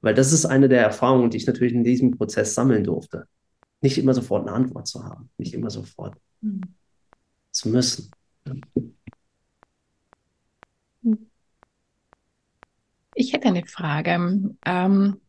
Weil 0.00 0.14
das 0.14 0.32
ist 0.32 0.44
eine 0.44 0.68
der 0.68 0.82
Erfahrungen, 0.82 1.30
die 1.30 1.38
ich 1.38 1.46
natürlich 1.46 1.72
in 1.72 1.84
diesem 1.84 2.10
Prozess 2.10 2.54
sammeln 2.54 2.84
durfte. 2.84 3.26
Nicht 3.80 3.96
immer 3.96 4.12
sofort 4.12 4.46
eine 4.46 4.54
Antwort 4.54 4.86
zu 4.86 5.02
haben, 5.02 5.30
nicht 5.38 5.54
immer 5.54 5.70
sofort 5.70 6.16
mhm. 6.42 6.60
zu 7.50 7.70
müssen. 7.70 8.10
Ich 13.14 13.32
hätte 13.32 13.48
eine 13.48 13.64
Frage. 13.66 14.54
Ähm, 14.66 15.20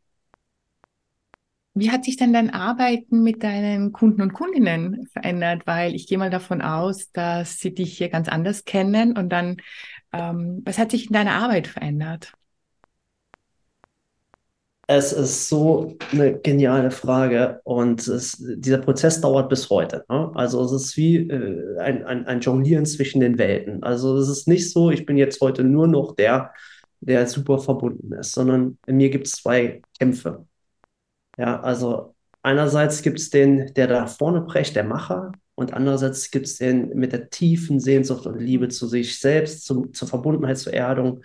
wie 1.75 1.91
hat 1.91 2.05
sich 2.05 2.15
denn 2.15 2.31
dein 2.33 2.51
Arbeiten 2.51 3.21
mit 3.21 3.43
deinen 3.43 3.91
Kunden 3.91 4.21
und 4.21 4.33
Kundinnen 4.33 5.07
verändert? 5.11 5.63
Weil 5.65 5.93
ich 5.93 6.07
gehe 6.07 6.17
mal 6.17 6.29
davon 6.29 6.61
aus, 6.61 7.11
dass 7.11 7.59
sie 7.59 7.73
dich 7.73 7.97
hier 7.97 8.09
ganz 8.09 8.29
anders 8.29 8.63
kennen 8.63 9.17
und 9.17 9.29
dann, 9.29 9.57
ähm, 10.13 10.61
was 10.65 10.77
hat 10.77 10.91
sich 10.91 11.07
in 11.07 11.13
deiner 11.13 11.33
Arbeit 11.33 11.67
verändert? 11.67 12.31
Es 14.87 15.11
ist 15.11 15.49
so 15.49 15.97
eine 16.11 16.39
geniale 16.39 16.91
Frage 16.91 17.59
und 17.63 18.07
es, 18.07 18.37
dieser 18.37 18.77
Prozess 18.77 19.19
dauert 19.19 19.49
bis 19.49 19.69
heute. 19.69 20.05
Ne? 20.09 20.31
Also 20.35 20.63
es 20.63 20.71
ist 20.71 20.97
wie 20.97 21.17
äh, 21.17 21.77
ein, 21.79 22.05
ein, 22.05 22.25
ein 22.27 22.39
Jonglieren 22.39 22.85
zwischen 22.85 23.19
den 23.19 23.37
Welten. 23.37 23.83
Also 23.83 24.15
es 24.17 24.29
ist 24.29 24.47
nicht 24.47 24.71
so, 24.71 24.91
ich 24.91 25.05
bin 25.05 25.17
jetzt 25.17 25.41
heute 25.41 25.63
nur 25.63 25.87
noch 25.87 26.15
der, 26.15 26.53
der 27.01 27.27
super 27.27 27.57
verbunden 27.57 28.13
ist, 28.13 28.33
sondern 28.33 28.77
in 28.85 28.97
mir 28.97 29.09
gibt 29.09 29.27
es 29.27 29.33
zwei 29.33 29.81
Kämpfe. 29.99 30.45
Ja, 31.37 31.61
also 31.61 32.15
einerseits 32.41 33.01
gibt 33.01 33.19
es 33.19 33.29
den, 33.29 33.73
der 33.73 33.87
da 33.87 34.07
vorne 34.07 34.41
brecht, 34.41 34.75
der 34.75 34.83
Macher, 34.83 35.31
und 35.55 35.73
andererseits 35.73 36.31
gibt 36.31 36.45
es 36.47 36.57
den 36.57 36.89
mit 36.95 37.13
der 37.13 37.29
tiefen 37.29 37.79
Sehnsucht 37.79 38.25
und 38.27 38.39
Liebe 38.39 38.67
zu 38.67 38.87
sich 38.87 39.19
selbst, 39.19 39.65
zum, 39.65 39.93
zur 39.93 40.07
Verbundenheit, 40.07 40.57
zur 40.57 40.73
Erdung, 40.73 41.23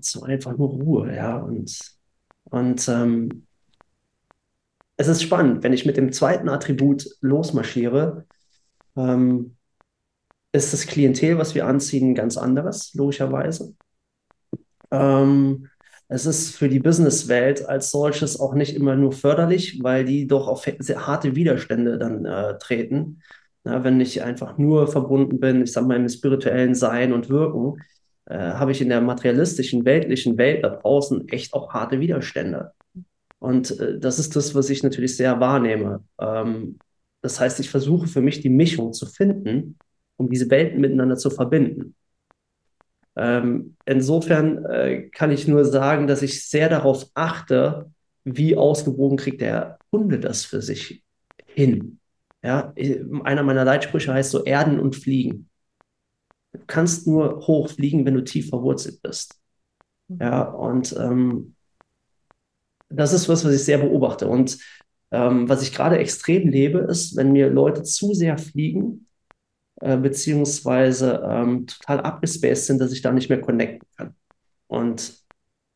zu 0.00 0.22
einfach 0.22 0.56
nur 0.56 0.70
Ruhe, 0.70 1.14
ja. 1.14 1.36
Und, 1.36 1.78
und 2.44 2.88
ähm, 2.88 3.46
es 4.96 5.08
ist 5.08 5.22
spannend, 5.22 5.62
wenn 5.62 5.74
ich 5.74 5.84
mit 5.84 5.98
dem 5.98 6.12
zweiten 6.12 6.48
Attribut 6.48 7.06
losmarschiere, 7.20 8.26
ähm, 8.96 9.56
ist 10.52 10.72
das 10.72 10.86
Klientel, 10.86 11.36
was 11.38 11.54
wir 11.54 11.66
anziehen, 11.66 12.14
ganz 12.14 12.38
anderes, 12.38 12.94
logischerweise. 12.94 13.74
Ähm, 14.90 15.68
es 16.12 16.26
ist 16.26 16.56
für 16.56 16.68
die 16.68 16.78
Businesswelt 16.78 17.66
als 17.66 17.90
solches 17.90 18.38
auch 18.38 18.52
nicht 18.52 18.76
immer 18.76 18.96
nur 18.96 19.12
förderlich, 19.12 19.82
weil 19.82 20.04
die 20.04 20.26
doch 20.26 20.46
auf 20.46 20.68
sehr 20.78 21.06
harte 21.06 21.34
Widerstände 21.34 21.96
dann 21.96 22.26
äh, 22.26 22.58
treten. 22.58 23.22
Ja, 23.64 23.82
wenn 23.82 23.98
ich 23.98 24.22
einfach 24.22 24.58
nur 24.58 24.88
verbunden 24.88 25.40
bin, 25.40 25.62
ich 25.62 25.72
sage 25.72 25.86
mal 25.86 25.96
im 25.96 26.08
spirituellen 26.08 26.74
Sein 26.74 27.14
und 27.14 27.30
Wirken, 27.30 27.80
äh, 28.26 28.36
habe 28.36 28.72
ich 28.72 28.82
in 28.82 28.90
der 28.90 29.00
materialistischen, 29.00 29.86
weltlichen 29.86 30.36
Welt 30.36 30.62
da 30.64 30.68
draußen 30.68 31.28
echt 31.28 31.54
auch 31.54 31.72
harte 31.72 31.98
Widerstände. 31.98 32.72
Und 33.38 33.80
äh, 33.80 33.98
das 33.98 34.18
ist 34.18 34.36
das, 34.36 34.54
was 34.54 34.68
ich 34.68 34.82
natürlich 34.82 35.16
sehr 35.16 35.40
wahrnehme. 35.40 36.04
Ähm, 36.20 36.78
das 37.22 37.40
heißt, 37.40 37.58
ich 37.58 37.70
versuche 37.70 38.06
für 38.06 38.20
mich 38.20 38.40
die 38.40 38.50
Mischung 38.50 38.92
zu 38.92 39.06
finden, 39.06 39.78
um 40.18 40.28
diese 40.28 40.50
Welten 40.50 40.78
miteinander 40.78 41.16
zu 41.16 41.30
verbinden. 41.30 41.94
Ähm, 43.16 43.76
insofern 43.84 44.64
äh, 44.64 45.08
kann 45.10 45.30
ich 45.30 45.46
nur 45.46 45.64
sagen, 45.64 46.06
dass 46.06 46.22
ich 46.22 46.48
sehr 46.48 46.68
darauf 46.68 47.06
achte, 47.14 47.90
wie 48.24 48.56
ausgewogen 48.56 49.16
kriegt 49.16 49.40
der 49.40 49.78
Kunde 49.90 50.18
das 50.18 50.44
für 50.44 50.62
sich 50.62 51.02
hin. 51.46 51.98
Ja, 52.42 52.72
einer 53.24 53.42
meiner 53.42 53.64
Leitsprüche 53.64 54.12
heißt 54.12 54.30
so 54.30 54.44
Erden 54.44 54.80
und 54.80 54.96
Fliegen. 54.96 55.48
Du 56.52 56.60
kannst 56.66 57.06
nur 57.06 57.46
hochfliegen, 57.46 58.04
wenn 58.04 58.14
du 58.14 58.24
tief 58.24 58.48
verwurzelt 58.48 59.00
bist. 59.02 59.40
Ja, 60.08 60.42
und 60.42 60.94
ähm, 60.98 61.54
das 62.88 63.12
ist 63.12 63.28
was, 63.28 63.44
was 63.44 63.54
ich 63.54 63.64
sehr 63.64 63.78
beobachte. 63.78 64.28
Und 64.28 64.58
ähm, 65.10 65.48
was 65.48 65.62
ich 65.62 65.72
gerade 65.72 65.98
extrem 65.98 66.48
lebe, 66.48 66.78
ist, 66.80 67.16
wenn 67.16 67.32
mir 67.32 67.48
Leute 67.48 67.82
zu 67.82 68.12
sehr 68.14 68.38
fliegen, 68.38 69.06
äh, 69.82 69.96
beziehungsweise 69.96 71.22
ähm, 71.28 71.66
total 71.66 72.00
abgespaced 72.00 72.66
sind, 72.66 72.80
dass 72.80 72.92
ich 72.92 73.02
da 73.02 73.10
nicht 73.12 73.28
mehr 73.28 73.40
connecten 73.40 73.88
kann. 73.96 74.14
Und 74.68 75.16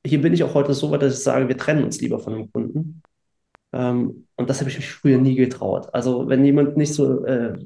hier 0.07 0.21
bin 0.21 0.33
ich 0.33 0.45
auch 0.45 0.55
heute 0.55 0.75
so 0.75 0.91
weit, 0.93 1.03
dass 1.03 1.19
ich 1.19 1.25
sage, 1.25 1.49
wir 1.49 1.59
trennen 1.59 1.85
uns 1.85 2.01
lieber 2.01 2.21
von 2.21 2.35
dem 2.35 2.53
Kunden. 2.53 3.03
Ähm, 3.73 4.29
und 4.37 4.49
das 4.49 4.61
habe 4.61 4.71
ich 4.71 4.77
mich 4.77 4.89
früher 4.89 5.19
nie 5.19 5.35
getraut. 5.35 5.93
Also 5.93 6.29
wenn 6.29 6.45
jemand 6.45 6.77
nicht 6.77 6.95
so 6.95 7.25
äh, 7.25 7.59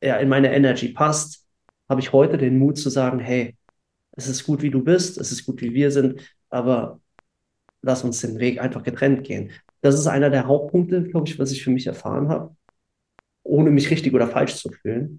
in 0.00 0.28
meine 0.28 0.52
Energy 0.52 0.88
passt, 0.88 1.46
habe 1.88 2.00
ich 2.00 2.12
heute 2.12 2.36
den 2.36 2.58
Mut 2.58 2.76
zu 2.78 2.90
sagen, 2.90 3.20
hey, 3.20 3.56
es 4.12 4.26
ist 4.28 4.44
gut, 4.44 4.62
wie 4.62 4.70
du 4.70 4.82
bist, 4.82 5.18
es 5.18 5.30
ist 5.30 5.46
gut, 5.46 5.60
wie 5.62 5.72
wir 5.72 5.92
sind, 5.92 6.20
aber 6.48 7.00
lass 7.82 8.02
uns 8.02 8.20
den 8.20 8.40
Weg 8.40 8.60
einfach 8.60 8.82
getrennt 8.82 9.24
gehen. 9.24 9.52
Das 9.82 9.94
ist 9.94 10.08
einer 10.08 10.30
der 10.30 10.46
Hauptpunkte, 10.48 11.04
glaube 11.04 11.28
ich, 11.28 11.38
was 11.38 11.52
ich 11.52 11.62
für 11.62 11.70
mich 11.70 11.86
erfahren 11.86 12.28
habe, 12.28 12.56
ohne 13.44 13.70
mich 13.70 13.90
richtig 13.90 14.14
oder 14.14 14.26
falsch 14.26 14.56
zu 14.56 14.70
fühlen. 14.72 15.16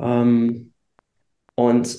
Ähm, 0.00 0.72
und 1.54 1.98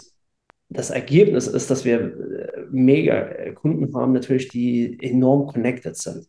das 0.70 0.90
Ergebnis 0.90 1.48
ist, 1.48 1.70
dass 1.70 1.86
wir 1.86 2.00
äh, 2.00 2.66
mega 2.72 3.52
Kunden 3.54 3.94
haben, 3.96 4.14
natürlich, 4.14 4.48
die 4.48 4.98
enorm 5.02 5.48
connected 5.48 5.98
sind. 5.98 6.28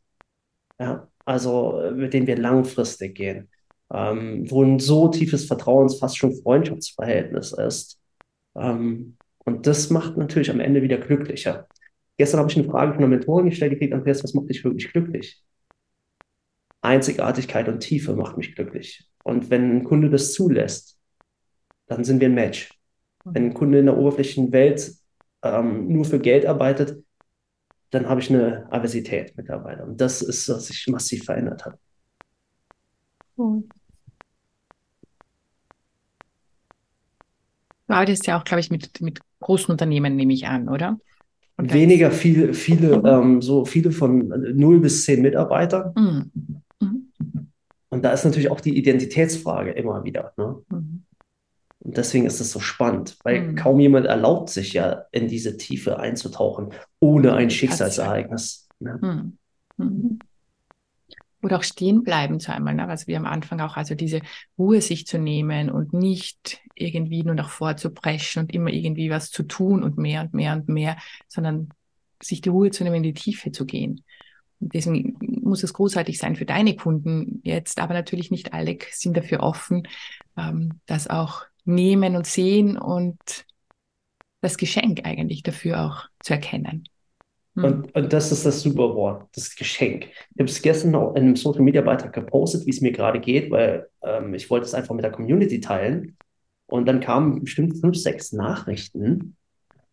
Ja, 0.79 1.09
also 1.25 1.81
äh, 1.81 1.93
mit 1.93 2.13
denen 2.13 2.27
wir 2.27 2.37
langfristig 2.37 3.15
gehen, 3.15 3.49
ähm, 3.93 4.51
wo 4.51 4.63
ein 4.63 4.79
so 4.81 5.09
tiefes 5.09 5.47
Vertrauens, 5.47 5.99
fast 5.99 6.19
schon 6.19 6.35
Freundschaftsverhältnis 6.35 7.53
ist. 7.53 8.01
Ähm, 8.57 9.17
und 9.45 9.67
das 9.67 9.91
macht 9.91 10.17
natürlich 10.17 10.51
am 10.51 10.61
Ende 10.61 10.83
wieder 10.83 10.99
glücklicher. 10.99 11.69
Gestern 12.19 12.41
habe 12.41 12.51
ich 12.51 12.59
eine 12.59 12.69
Frage 12.69 12.93
von 12.93 13.03
einer 13.03 13.09
Mentorin 13.09 13.47
gestellt, 13.51 13.73
die 13.73 13.79
kriegt 13.79 13.95
Andreas, 13.95 14.23
was 14.23 14.35
macht 14.35 14.51
dich 14.51 14.65
wirklich 14.65 14.93
glücklich? 14.93 15.43
Einzigartigkeit 16.81 17.69
und 17.69 17.81
Tiefe 17.81 18.15
macht 18.15 18.37
mich 18.37 18.55
glücklich. 18.55 19.09
Und 19.25 19.51
wenn 19.51 19.79
ein 19.79 19.85
Kunde 19.85 20.11
das 20.11 20.33
zulässt, 20.33 20.99
dann 21.87 22.05
sind 22.05 22.21
wir 22.21 22.29
ein 22.29 22.35
Match. 22.35 22.79
Wenn 23.25 23.47
ein 23.47 23.55
Kunde 23.55 23.79
in 23.79 23.87
der 23.87 23.97
oberflächlichen 23.97 24.53
Welt 24.53 24.95
ähm, 25.43 25.89
nur 25.89 26.05
für 26.05 26.19
Geld 26.19 26.47
arbeitet, 26.47 27.03
dann 27.91 28.09
habe 28.09 28.21
ich 28.21 28.31
eine 28.31 28.67
Aversität 28.73 29.35
mittlerweile. 29.37 29.85
Und 29.85 30.01
das 30.01 30.23
ist, 30.23 30.49
was 30.49 30.67
sich 30.67 30.87
massiv 30.89 31.25
verändert 31.25 31.65
hat. 31.65 31.79
Du 33.37 33.65
arbeitest 37.89 38.27
ja 38.27 38.39
auch, 38.39 38.45
glaube 38.45 38.61
ich, 38.61 38.71
mit, 38.71 39.01
mit 39.01 39.21
großen 39.41 39.71
Unternehmen, 39.71 40.17
nehme 40.17 40.33
ich 40.33 40.47
an, 40.47 40.69
oder? 40.69 40.99
Und 41.59 41.73
Weniger 41.73 42.11
viele, 42.11 42.55
viele, 42.55 42.99
mhm. 42.99 43.07
ähm, 43.07 43.43
so 43.43 43.65
viele 43.65 43.93
von 43.93 44.29
0 44.29 44.81
bis 44.81 45.05
10 45.05 45.21
Mitarbeitern. 45.21 45.93
Mhm. 45.95 46.63
Mhm. 46.81 47.13
Und 47.91 48.03
da 48.03 48.13
ist 48.13 48.25
natürlich 48.25 48.51
auch 48.51 48.61
die 48.61 48.77
Identitätsfrage 48.77 49.73
immer 49.73 50.03
wieder. 50.03 50.33
Ne? 50.39 50.57
Mhm. 51.83 51.89
Und 51.89 51.97
deswegen 51.97 52.27
ist 52.27 52.41
es 52.41 52.53
so 52.53 52.61
spannend, 52.61 53.17
weil 53.25 53.41
mhm. 53.41 53.57
kaum 53.57 53.81
jemand 53.81 54.07
erlaubt 54.07 54.51
sich 54.51 54.73
ja 54.73 55.05
in 55.13 55.29
diese 55.29 55.57
Tiefe 55.57 55.99
einzutauchen, 55.99 56.71
ohne 57.01 57.35
ein 57.35 57.51
Schicksalsereignis. 57.51 58.69
Ne? 58.81 59.33
Mhm. 59.77 60.19
Oder 61.43 61.59
auch 61.59 61.65
stehen 61.65 62.05
bleiben 62.05 62.39
zu 62.39 62.53
einmal, 62.53 62.75
ne? 62.75 62.87
was 62.87 63.09
wir 63.09 63.17
am 63.17 63.27
Anfang 63.27 63.61
auch, 63.61 63.77
also 63.77 63.97
diese 63.97 64.21
Ruhe 64.57 64.81
sich 64.81 65.07
zu 65.07 65.19
nehmen 65.19 65.71
und 65.71 65.93
nicht 65.93 66.61
irgendwie 66.77 67.25
nur 67.25 67.35
nach 67.35 67.51
vorzupreschen 67.51 68.43
und 68.43 68.55
immer 68.55 68.71
irgendwie 68.71 69.11
was 69.11 69.31
zu 69.31 69.43
tun 69.43 69.83
und 69.83 69.99
mehr 69.99 70.23
und 70.23 70.35
mehr 70.35 70.53
und 70.53 70.69
mehr, 70.69 70.97
sondern 71.27 71.71
sich 72.23 72.41
die 72.41 72.49
Ruhe 72.49 72.71
zu 72.71 72.85
nehmen, 72.85 72.97
in 72.97 73.03
die 73.03 73.15
Tiefe 73.15 73.51
zu 73.51 73.67
gehen. 73.67 74.05
Und 74.61 74.73
deswegen 74.75 75.17
muss 75.43 75.65
es 75.65 75.73
großartig 75.73 76.19
sein 76.19 76.37
für 76.37 76.47
deine 76.47 76.77
Kunden 76.77 77.41
jetzt, 77.43 77.81
aber 77.81 77.95
natürlich 77.95 78.31
nicht 78.31 78.53
alle 78.53 78.79
sind 78.93 79.17
dafür 79.17 79.41
offen, 79.41 79.89
ähm, 80.37 80.81
das 80.87 81.11
auch 81.11 81.43
nehmen 81.65 82.17
und 82.17 82.27
sehen 82.27 82.77
und 82.77 83.47
das 84.41 84.57
Geschenk 84.57 85.03
eigentlich 85.05 85.43
dafür 85.43 85.83
auch 85.83 86.09
zu 86.21 86.35
erkennen. 86.35 86.85
Hm. 87.55 87.65
Und, 87.65 87.95
und 87.95 88.13
das 88.13 88.33
ist 88.33 88.47
das 88.47 88.63
super 88.63 88.95
Wort, 88.95 89.29
das 89.35 89.55
Geschenk. 89.55 90.07
Ich 90.07 90.39
habe 90.39 90.45
es 90.45 90.63
gestern 90.63 90.95
auch 90.95 91.15
in 91.15 91.23
einem 91.23 91.37
Social 91.37 91.63
Media 91.63 91.83
Beitrag 91.83 92.13
gepostet, 92.13 92.67
wie 92.67 92.71
es 92.71 92.81
mir 92.81 92.93
gerade 92.93 93.21
geht, 93.21 93.51
weil 93.51 93.89
ähm, 94.03 94.35
ich 94.35 94.49
wollte 94.51 94.67
es 94.67 94.75
einfach 94.75 94.95
mit 94.95 95.05
der 95.05 95.13
Community 95.13 95.61
teilen. 95.61 96.17
Und 96.67 96.87
dann 96.87 97.01
kamen 97.01 97.41
bestimmt 97.41 97.79
fünf, 97.79 97.97
sechs 97.97 98.33
Nachrichten, 98.33 99.37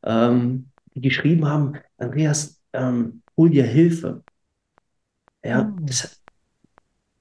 ähm, 0.04 0.70
die 0.94 1.02
geschrieben 1.02 1.46
haben, 1.46 1.74
Andreas, 1.98 2.62
ähm, 2.72 3.22
hol 3.36 3.50
dir 3.50 3.66
Hilfe. 3.66 4.24
Ja, 5.44 5.74
oh. 5.74 5.80
das, 5.82 6.22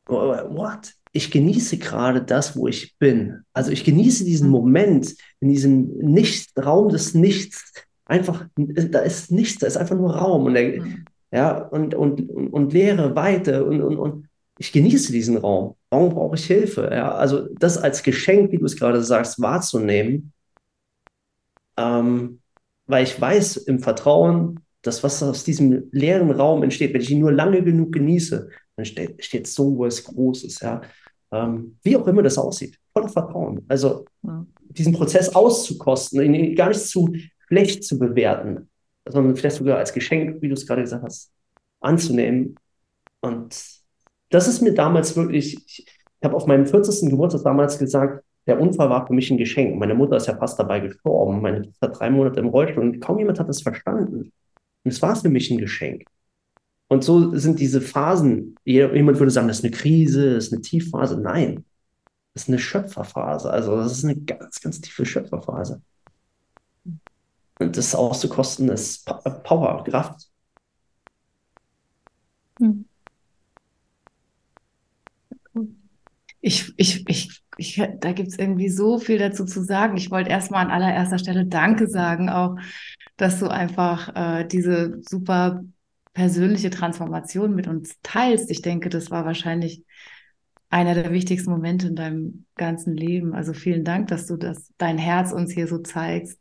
what? 0.06 0.94
Ich 1.12 1.30
genieße 1.30 1.78
gerade 1.78 2.22
das, 2.22 2.56
wo 2.56 2.68
ich 2.68 2.96
bin. 2.98 3.42
Also 3.52 3.70
ich 3.70 3.84
genieße 3.84 4.24
diesen 4.24 4.46
hm. 4.46 4.52
Moment 4.52 5.14
in 5.40 5.48
diesem 5.48 5.88
Nichts, 5.98 6.52
Raum 6.56 6.88
des 6.88 7.14
Nichts, 7.14 7.72
einfach, 8.08 8.46
da 8.56 9.00
ist 9.00 9.30
nichts, 9.30 9.60
da 9.60 9.66
ist 9.66 9.76
einfach 9.76 9.96
nur 9.96 10.16
Raum 10.16 10.46
und, 10.46 10.54
der, 10.54 10.80
mhm. 10.80 11.04
ja, 11.30 11.58
und, 11.58 11.94
und, 11.94 12.28
und, 12.28 12.48
und 12.48 12.72
Leere, 12.72 13.14
Weite 13.14 13.64
und, 13.64 13.82
und, 13.82 13.96
und 13.96 14.28
ich 14.58 14.72
genieße 14.72 15.12
diesen 15.12 15.36
Raum. 15.36 15.76
Warum 15.90 16.10
brauche 16.10 16.34
ich 16.34 16.46
Hilfe? 16.46 16.90
Ja, 16.92 17.12
also 17.12 17.46
das 17.58 17.78
als 17.78 18.02
Geschenk, 18.02 18.50
wie 18.50 18.58
du 18.58 18.64
es 18.64 18.76
gerade 18.76 19.02
sagst, 19.02 19.40
wahrzunehmen, 19.40 20.32
ähm, 21.76 22.40
weil 22.86 23.04
ich 23.04 23.20
weiß 23.20 23.58
im 23.58 23.78
Vertrauen, 23.78 24.60
dass 24.82 25.04
was 25.04 25.22
aus 25.22 25.44
diesem 25.44 25.88
leeren 25.92 26.30
Raum 26.30 26.62
entsteht, 26.62 26.94
wenn 26.94 27.02
ich 27.02 27.10
ihn 27.10 27.20
nur 27.20 27.32
lange 27.32 27.62
genug 27.62 27.92
genieße, 27.92 28.48
dann 28.78 28.84
steht, 28.84 29.24
steht 29.24 29.46
so 29.46 29.78
was 29.78 30.04
Großes, 30.04 30.60
ja. 30.60 30.80
Ähm, 31.30 31.76
wie 31.82 31.96
auch 31.96 32.06
immer 32.06 32.22
das 32.22 32.38
aussieht, 32.38 32.78
voller 32.92 33.08
Vertrauen. 33.08 33.64
Also 33.68 34.06
ja. 34.22 34.46
diesen 34.70 34.94
Prozess 34.94 35.34
auszukosten, 35.34 36.22
ihn 36.34 36.54
gar 36.54 36.68
nicht 36.68 36.80
zu 36.80 37.12
schlecht 37.48 37.84
zu 37.84 37.98
bewerten, 37.98 38.70
sondern 39.06 39.36
vielleicht 39.36 39.56
sogar 39.56 39.78
als 39.78 39.92
Geschenk, 39.92 40.40
wie 40.40 40.48
du 40.48 40.54
es 40.54 40.66
gerade 40.66 40.82
gesagt 40.82 41.02
hast, 41.02 41.30
anzunehmen. 41.80 42.54
Und 43.20 43.62
das 44.30 44.48
ist 44.48 44.62
mir 44.62 44.72
damals 44.72 45.16
wirklich, 45.16 45.56
ich, 45.56 45.86
ich 45.86 46.24
habe 46.24 46.36
auf 46.36 46.46
meinem 46.46 46.66
40. 46.66 47.10
Geburtstag 47.10 47.42
damals 47.42 47.78
gesagt, 47.78 48.24
der 48.46 48.60
Unfall 48.60 48.88
war 48.88 49.06
für 49.06 49.12
mich 49.12 49.30
ein 49.30 49.36
Geschenk. 49.36 49.78
Meine 49.78 49.94
Mutter 49.94 50.16
ist 50.16 50.28
ja 50.28 50.36
fast 50.36 50.58
dabei 50.58 50.80
gestorben. 50.80 51.42
Meine 51.42 51.62
Tochter 51.62 51.88
hat 51.88 52.00
drei 52.00 52.10
Monate 52.10 52.40
im 52.40 52.48
Rollstuhl 52.48 52.82
und 52.82 53.00
kaum 53.00 53.18
jemand 53.18 53.38
hat 53.38 53.48
das 53.48 53.60
verstanden. 53.60 54.32
Und 54.84 54.90
es 54.90 55.02
war 55.02 55.14
für 55.16 55.28
mich 55.28 55.50
ein 55.50 55.58
Geschenk. 55.58 56.04
Und 56.88 57.04
so 57.04 57.36
sind 57.36 57.60
diese 57.60 57.82
Phasen, 57.82 58.56
jemand 58.64 59.18
würde 59.18 59.30
sagen, 59.30 59.48
das 59.48 59.58
ist 59.58 59.64
eine 59.64 59.74
Krise, 59.74 60.34
das 60.34 60.46
ist 60.46 60.52
eine 60.54 60.62
Tiefphase. 60.62 61.20
Nein, 61.20 61.64
das 62.32 62.44
ist 62.44 62.48
eine 62.48 62.58
Schöpferphase. 62.58 63.50
Also 63.50 63.76
das 63.76 63.92
ist 63.92 64.04
eine 64.04 64.16
ganz, 64.16 64.60
ganz 64.60 64.80
tiefe 64.80 65.04
Schöpferphase. 65.04 65.82
Und 67.58 67.76
das 67.76 67.94
auszukosten 67.94 68.68
ist 68.70 69.04
Power, 69.44 69.84
Kraft. 69.84 70.28
Hm. 72.60 72.86
Ich, 76.40 76.72
ich, 76.76 77.06
ich, 77.08 77.42
ich, 77.56 77.82
da 78.00 78.12
gibt 78.12 78.28
es 78.28 78.38
irgendwie 78.38 78.68
so 78.68 78.98
viel 78.98 79.18
dazu 79.18 79.44
zu 79.44 79.62
sagen. 79.62 79.96
Ich 79.96 80.10
wollte 80.10 80.30
erstmal 80.30 80.64
an 80.64 80.70
allererster 80.70 81.18
Stelle 81.18 81.44
Danke 81.46 81.88
sagen, 81.88 82.30
auch, 82.30 82.56
dass 83.16 83.40
du 83.40 83.48
einfach 83.48 84.14
äh, 84.14 84.46
diese 84.46 85.02
super 85.02 85.64
persönliche 86.18 86.70
Transformation 86.70 87.54
mit 87.54 87.68
uns 87.68 87.94
teilst. 88.02 88.50
Ich 88.50 88.60
denke, 88.60 88.88
das 88.88 89.08
war 89.12 89.24
wahrscheinlich 89.24 89.84
einer 90.68 90.94
der 90.94 91.12
wichtigsten 91.12 91.48
Momente 91.48 91.86
in 91.86 91.94
deinem 91.94 92.44
ganzen 92.56 92.96
Leben. 92.96 93.34
Also 93.34 93.52
vielen 93.52 93.84
Dank, 93.84 94.08
dass 94.08 94.26
du 94.26 94.36
das, 94.36 94.72
dein 94.78 94.98
Herz 94.98 95.30
uns 95.30 95.52
hier 95.52 95.68
so 95.68 95.78
zeigst. 95.78 96.40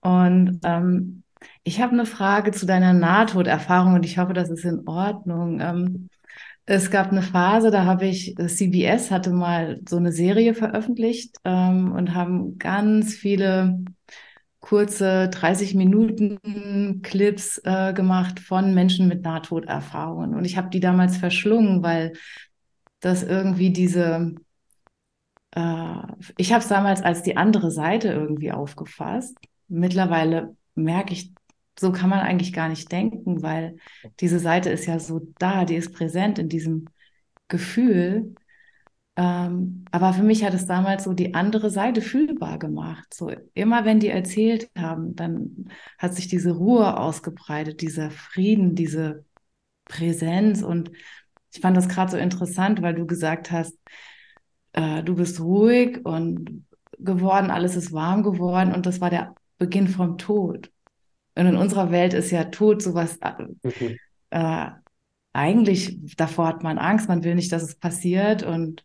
Und 0.00 0.58
ähm, 0.64 1.22
ich 1.62 1.80
habe 1.80 1.92
eine 1.92 2.06
Frage 2.06 2.50
zu 2.50 2.66
deiner 2.66 2.92
Nahtoderfahrung 2.92 3.94
und 3.94 4.04
ich 4.04 4.18
hoffe, 4.18 4.32
das 4.32 4.50
ist 4.50 4.64
in 4.64 4.88
Ordnung. 4.88 5.60
Ähm, 5.60 6.08
es 6.66 6.90
gab 6.90 7.12
eine 7.12 7.22
Phase, 7.22 7.70
da 7.70 7.84
habe 7.84 8.06
ich, 8.06 8.34
CBS 8.36 9.12
hatte 9.12 9.30
mal 9.30 9.80
so 9.88 9.96
eine 9.96 10.10
Serie 10.10 10.54
veröffentlicht 10.54 11.36
ähm, 11.44 11.92
und 11.92 12.16
haben 12.16 12.58
ganz 12.58 13.14
viele 13.14 13.78
kurze 14.60 15.28
30 15.28 15.74
Minuten 15.74 17.00
Clips 17.02 17.60
äh, 17.64 17.92
gemacht 17.92 18.40
von 18.40 18.74
Menschen 18.74 19.08
mit 19.08 19.22
Nahtoderfahrungen. 19.22 20.34
Und 20.34 20.44
ich 20.44 20.56
habe 20.56 20.70
die 20.70 20.80
damals 20.80 21.16
verschlungen, 21.16 21.82
weil 21.82 22.14
das 23.00 23.22
irgendwie 23.22 23.72
diese, 23.72 24.34
äh, 25.52 25.94
ich 26.36 26.52
habe 26.52 26.62
es 26.62 26.68
damals 26.68 27.02
als 27.02 27.22
die 27.22 27.36
andere 27.36 27.70
Seite 27.70 28.08
irgendwie 28.08 28.52
aufgefasst 28.52 29.36
mittlerweile 29.68 30.56
merke 30.74 31.12
ich, 31.12 31.32
so 31.78 31.92
kann 31.92 32.10
man 32.10 32.20
eigentlich 32.20 32.52
gar 32.52 32.68
nicht 32.68 32.90
denken, 32.90 33.42
weil 33.42 33.76
diese 34.20 34.40
Seite 34.40 34.70
ist 34.70 34.86
ja 34.86 34.98
so 34.98 35.20
da, 35.38 35.64
die 35.64 35.76
ist 35.76 35.94
präsent 35.94 36.38
in 36.38 36.48
diesem 36.48 36.86
Gefühl. 37.46 38.34
Ähm, 39.18 39.84
aber 39.90 40.12
für 40.12 40.22
mich 40.22 40.44
hat 40.44 40.54
es 40.54 40.66
damals 40.66 41.02
so 41.02 41.12
die 41.12 41.34
andere 41.34 41.70
Seite 41.70 42.02
fühlbar 42.02 42.56
gemacht. 42.60 43.12
So 43.12 43.32
immer 43.52 43.84
wenn 43.84 43.98
die 43.98 44.10
erzählt 44.10 44.70
haben, 44.78 45.16
dann 45.16 45.70
hat 45.98 46.14
sich 46.14 46.28
diese 46.28 46.52
Ruhe 46.52 46.96
ausgebreitet, 46.96 47.80
dieser 47.80 48.12
Frieden, 48.12 48.76
diese 48.76 49.24
Präsenz. 49.86 50.62
Und 50.62 50.92
ich 51.52 51.60
fand 51.60 51.76
das 51.76 51.88
gerade 51.88 52.12
so 52.12 52.16
interessant, 52.16 52.80
weil 52.80 52.94
du 52.94 53.06
gesagt 53.06 53.50
hast, 53.50 53.76
äh, 54.74 55.02
du 55.02 55.16
bist 55.16 55.40
ruhig 55.40 56.06
und 56.06 56.64
geworden, 57.00 57.50
alles 57.50 57.74
ist 57.74 57.92
warm 57.92 58.22
geworden 58.22 58.72
und 58.72 58.86
das 58.86 59.00
war 59.00 59.10
der 59.10 59.34
Beginn 59.58 59.88
vom 59.88 60.16
Tod. 60.18 60.70
Und 61.34 61.46
in 61.46 61.56
unserer 61.56 61.90
Welt 61.90 62.14
ist 62.14 62.30
ja 62.30 62.44
Tod 62.44 62.82
sowas, 62.82 63.18
mhm. 63.64 63.96
äh, 64.30 64.66
eigentlich, 65.32 65.98
davor 66.16 66.46
hat 66.46 66.62
man 66.62 66.78
Angst, 66.78 67.08
man 67.08 67.24
will 67.24 67.34
nicht, 67.34 67.50
dass 67.50 67.62
es 67.64 67.74
passiert. 67.74 68.44
Und 68.44 68.84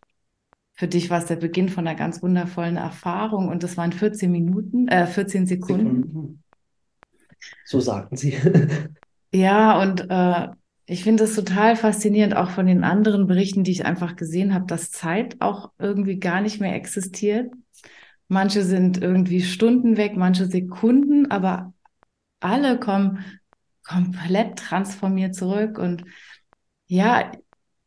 für 0.74 0.88
dich 0.88 1.08
war 1.08 1.18
es 1.18 1.26
der 1.26 1.36
Beginn 1.36 1.68
von 1.68 1.86
einer 1.86 1.96
ganz 1.96 2.22
wundervollen 2.22 2.76
Erfahrung. 2.76 3.48
Und 3.48 3.62
das 3.62 3.76
waren 3.76 3.92
14 3.92 4.30
Minuten, 4.30 4.88
äh, 4.88 5.06
14 5.06 5.46
Sekunden. 5.46 6.02
Sekunden. 6.02 6.42
So 7.64 7.80
sagten 7.80 8.16
sie. 8.16 8.36
ja, 9.32 9.80
und 9.80 10.10
äh, 10.10 10.48
ich 10.86 11.04
finde 11.04 11.24
es 11.24 11.34
total 11.34 11.76
faszinierend, 11.76 12.36
auch 12.36 12.50
von 12.50 12.66
den 12.66 12.84
anderen 12.84 13.26
Berichten, 13.26 13.64
die 13.64 13.70
ich 13.70 13.86
einfach 13.86 14.16
gesehen 14.16 14.52
habe, 14.52 14.66
dass 14.66 14.90
Zeit 14.90 15.40
auch 15.40 15.70
irgendwie 15.78 16.18
gar 16.18 16.40
nicht 16.40 16.60
mehr 16.60 16.74
existiert. 16.74 17.52
Manche 18.28 18.64
sind 18.64 19.00
irgendwie 19.00 19.42
Stunden 19.42 19.96
weg, 19.96 20.16
manche 20.16 20.46
Sekunden, 20.46 21.30
aber 21.30 21.72
alle 22.40 22.80
kommen 22.80 23.24
komplett 23.86 24.58
transformiert 24.58 25.34
zurück. 25.34 25.78
Und 25.78 26.04
ja, 26.86 27.30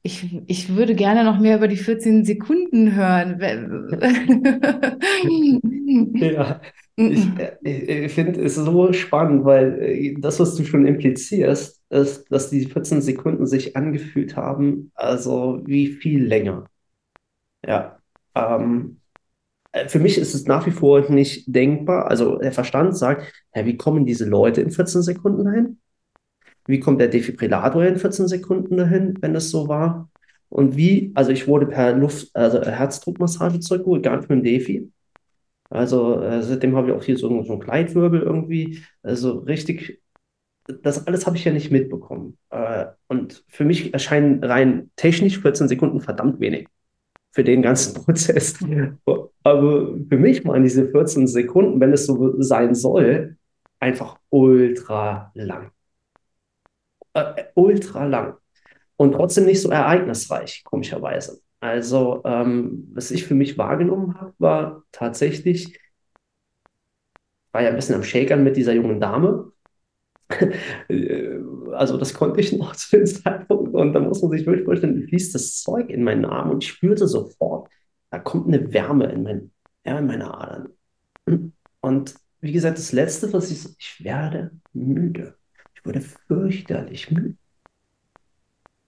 ich, 0.03 0.41
ich 0.47 0.75
würde 0.75 0.95
gerne 0.95 1.23
noch 1.23 1.39
mehr 1.39 1.57
über 1.57 1.67
die 1.67 1.77
14 1.77 2.23
Sekunden 2.23 2.95
hören. 2.95 3.39
ja, 6.15 6.61
ich, 6.95 7.27
ich 7.61 8.13
finde 8.13 8.41
es 8.41 8.55
so 8.55 8.93
spannend, 8.93 9.45
weil 9.45 9.81
äh, 9.81 10.15
das, 10.19 10.39
was 10.39 10.55
du 10.55 10.65
schon 10.65 10.87
implizierst, 10.87 11.81
ist, 11.89 12.31
dass 12.31 12.49
die 12.49 12.65
14 12.65 13.01
Sekunden 13.01 13.45
sich 13.45 13.75
angefühlt 13.75 14.35
haben, 14.35 14.91
also 14.95 15.61
wie 15.65 15.87
viel 15.87 16.25
länger. 16.25 16.65
Ja. 17.65 17.99
Ähm, 18.35 19.01
äh, 19.71 19.87
für 19.89 19.99
mich 19.99 20.17
ist 20.17 20.33
es 20.33 20.45
nach 20.45 20.65
wie 20.65 20.71
vor 20.71 21.09
nicht 21.11 21.53
denkbar. 21.53 22.07
Also 22.07 22.37
der 22.37 22.51
Verstand 22.51 22.97
sagt, 22.97 23.31
ja, 23.55 23.65
wie 23.65 23.77
kommen 23.77 24.05
diese 24.05 24.25
Leute 24.25 24.61
in 24.61 24.71
14 24.71 25.01
Sekunden 25.01 25.45
dahin? 25.45 25.79
Wie 26.67 26.79
kommt 26.79 27.01
der 27.01 27.07
Defibrillator 27.07 27.83
in 27.85 27.97
14 27.97 28.27
Sekunden 28.27 28.77
dahin, 28.77 29.17
wenn 29.21 29.35
es 29.35 29.49
so 29.49 29.67
war? 29.67 30.09
Und 30.49 30.77
wie, 30.77 31.11
also 31.15 31.31
ich 31.31 31.47
wurde 31.47 31.65
per 31.65 31.93
Luft, 31.93 32.29
also 32.33 32.61
Herzdruckmassage 32.61 33.59
zurückgeholt, 33.59 34.03
gar 34.03 34.17
nicht 34.17 34.29
mit 34.29 34.39
dem 34.39 34.43
Defi. 34.43 34.91
Also 35.69 36.21
äh, 36.21 36.41
seitdem 36.43 36.75
habe 36.75 36.89
ich 36.89 36.95
auch 36.95 37.03
hier 37.03 37.17
so, 37.17 37.43
so 37.43 37.53
einen 37.53 37.61
Gleitwirbel 37.61 38.21
irgendwie. 38.21 38.81
Also 39.03 39.39
richtig, 39.39 40.01
das 40.67 41.07
alles 41.07 41.25
habe 41.25 41.37
ich 41.37 41.45
ja 41.45 41.51
nicht 41.51 41.71
mitbekommen. 41.71 42.37
Äh, 42.49 42.85
und 43.07 43.43
für 43.49 43.65
mich 43.65 43.93
erscheinen 43.93 44.43
rein 44.43 44.91
technisch 44.95 45.39
14 45.39 45.67
Sekunden 45.67 46.01
verdammt 46.01 46.39
wenig 46.39 46.67
für 47.31 47.43
den 47.43 47.61
ganzen 47.61 47.93
Prozess. 48.05 48.57
Aber 49.43 49.95
für 50.09 50.17
mich 50.17 50.45
waren 50.45 50.63
diese 50.63 50.89
14 50.89 51.27
Sekunden, 51.27 51.79
wenn 51.79 51.93
es 51.93 52.05
so 52.05 52.41
sein 52.41 52.73
soll, 52.75 53.37
einfach 53.79 54.17
ultra 54.29 55.31
lang. 55.35 55.71
Äh, 57.17 57.45
ultra 57.55 58.05
lang. 58.05 58.37
und 58.97 59.13
trotzdem 59.13 59.45
nicht 59.45 59.61
so 59.61 59.69
ereignisreich, 59.69 60.63
komischerweise. 60.63 61.41
Also, 61.59 62.21
ähm, 62.25 62.89
was 62.93 63.11
ich 63.11 63.25
für 63.25 63.35
mich 63.35 63.57
wahrgenommen 63.57 64.19
habe, 64.19 64.33
war 64.39 64.83
tatsächlich, 64.91 65.79
war 67.51 67.63
ja 67.63 67.69
ein 67.69 67.75
bisschen 67.75 67.95
am 67.95 68.03
Shakern 68.03 68.43
mit 68.43 68.57
dieser 68.57 68.73
jungen 68.73 68.99
Dame. 68.99 69.51
also, 71.73 71.97
das 71.97 72.13
konnte 72.13 72.39
ich 72.39 72.53
noch 72.57 72.75
zu 72.75 72.97
dem 72.97 73.05
Zeitpunkt. 73.05 73.73
Und 73.73 73.93
da 73.93 73.99
muss 73.99 74.21
man 74.21 74.31
sich 74.31 74.45
wirklich 74.45 74.65
vorstellen, 74.65 75.07
fließt 75.07 75.35
das 75.35 75.61
Zeug 75.61 75.89
in 75.89 76.03
meinen 76.03 76.25
Arm 76.25 76.51
und 76.51 76.63
ich 76.63 76.69
spürte 76.71 77.07
sofort, 77.07 77.69
da 78.11 78.19
kommt 78.19 78.47
eine 78.47 78.73
Wärme 78.73 79.11
in, 79.11 79.23
mein, 79.23 79.51
ja, 79.85 79.99
in 79.99 80.07
meine 80.07 80.33
Adern. 80.33 80.69
Und 81.81 82.15
wie 82.41 82.51
gesagt, 82.51 82.77
das 82.77 82.91
Letzte, 82.91 83.33
was 83.33 83.51
ich, 83.51 83.65
ich 83.79 84.03
werde 84.03 84.51
müde. 84.73 85.35
Wurde 85.87 86.01
fürchterlich 86.01 87.09
müde. 87.09 87.35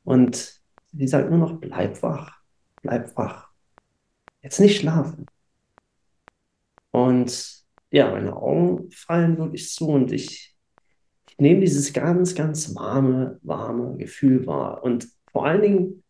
Und 0.03 0.61
sie 0.91 1.07
sagt 1.07 1.29
nur 1.29 1.39
noch, 1.39 1.59
bleib 1.59 2.03
wach 2.03 2.39
bleib 2.81 3.15
wach. 3.17 3.49
Jetzt 4.41 4.59
nicht 4.59 4.79
schlafen. 4.79 5.25
Und 6.91 7.63
ja, 7.91 8.11
meine 8.11 8.35
Augen 8.35 8.89
fallen 8.91 9.37
wirklich 9.37 9.69
zu 9.69 9.89
und 9.89 10.11
ich, 10.11 10.55
ich 11.29 11.37
nehme 11.37 11.61
dieses 11.61 11.93
ganz, 11.93 12.35
ganz 12.35 12.75
warme, 12.75 13.39
warme 13.43 13.97
Gefühl 13.97 14.45
wahr. 14.47 14.83
Und 14.83 15.07
vor 15.31 15.45
allen 15.45 15.61
Dingen, 15.61 16.03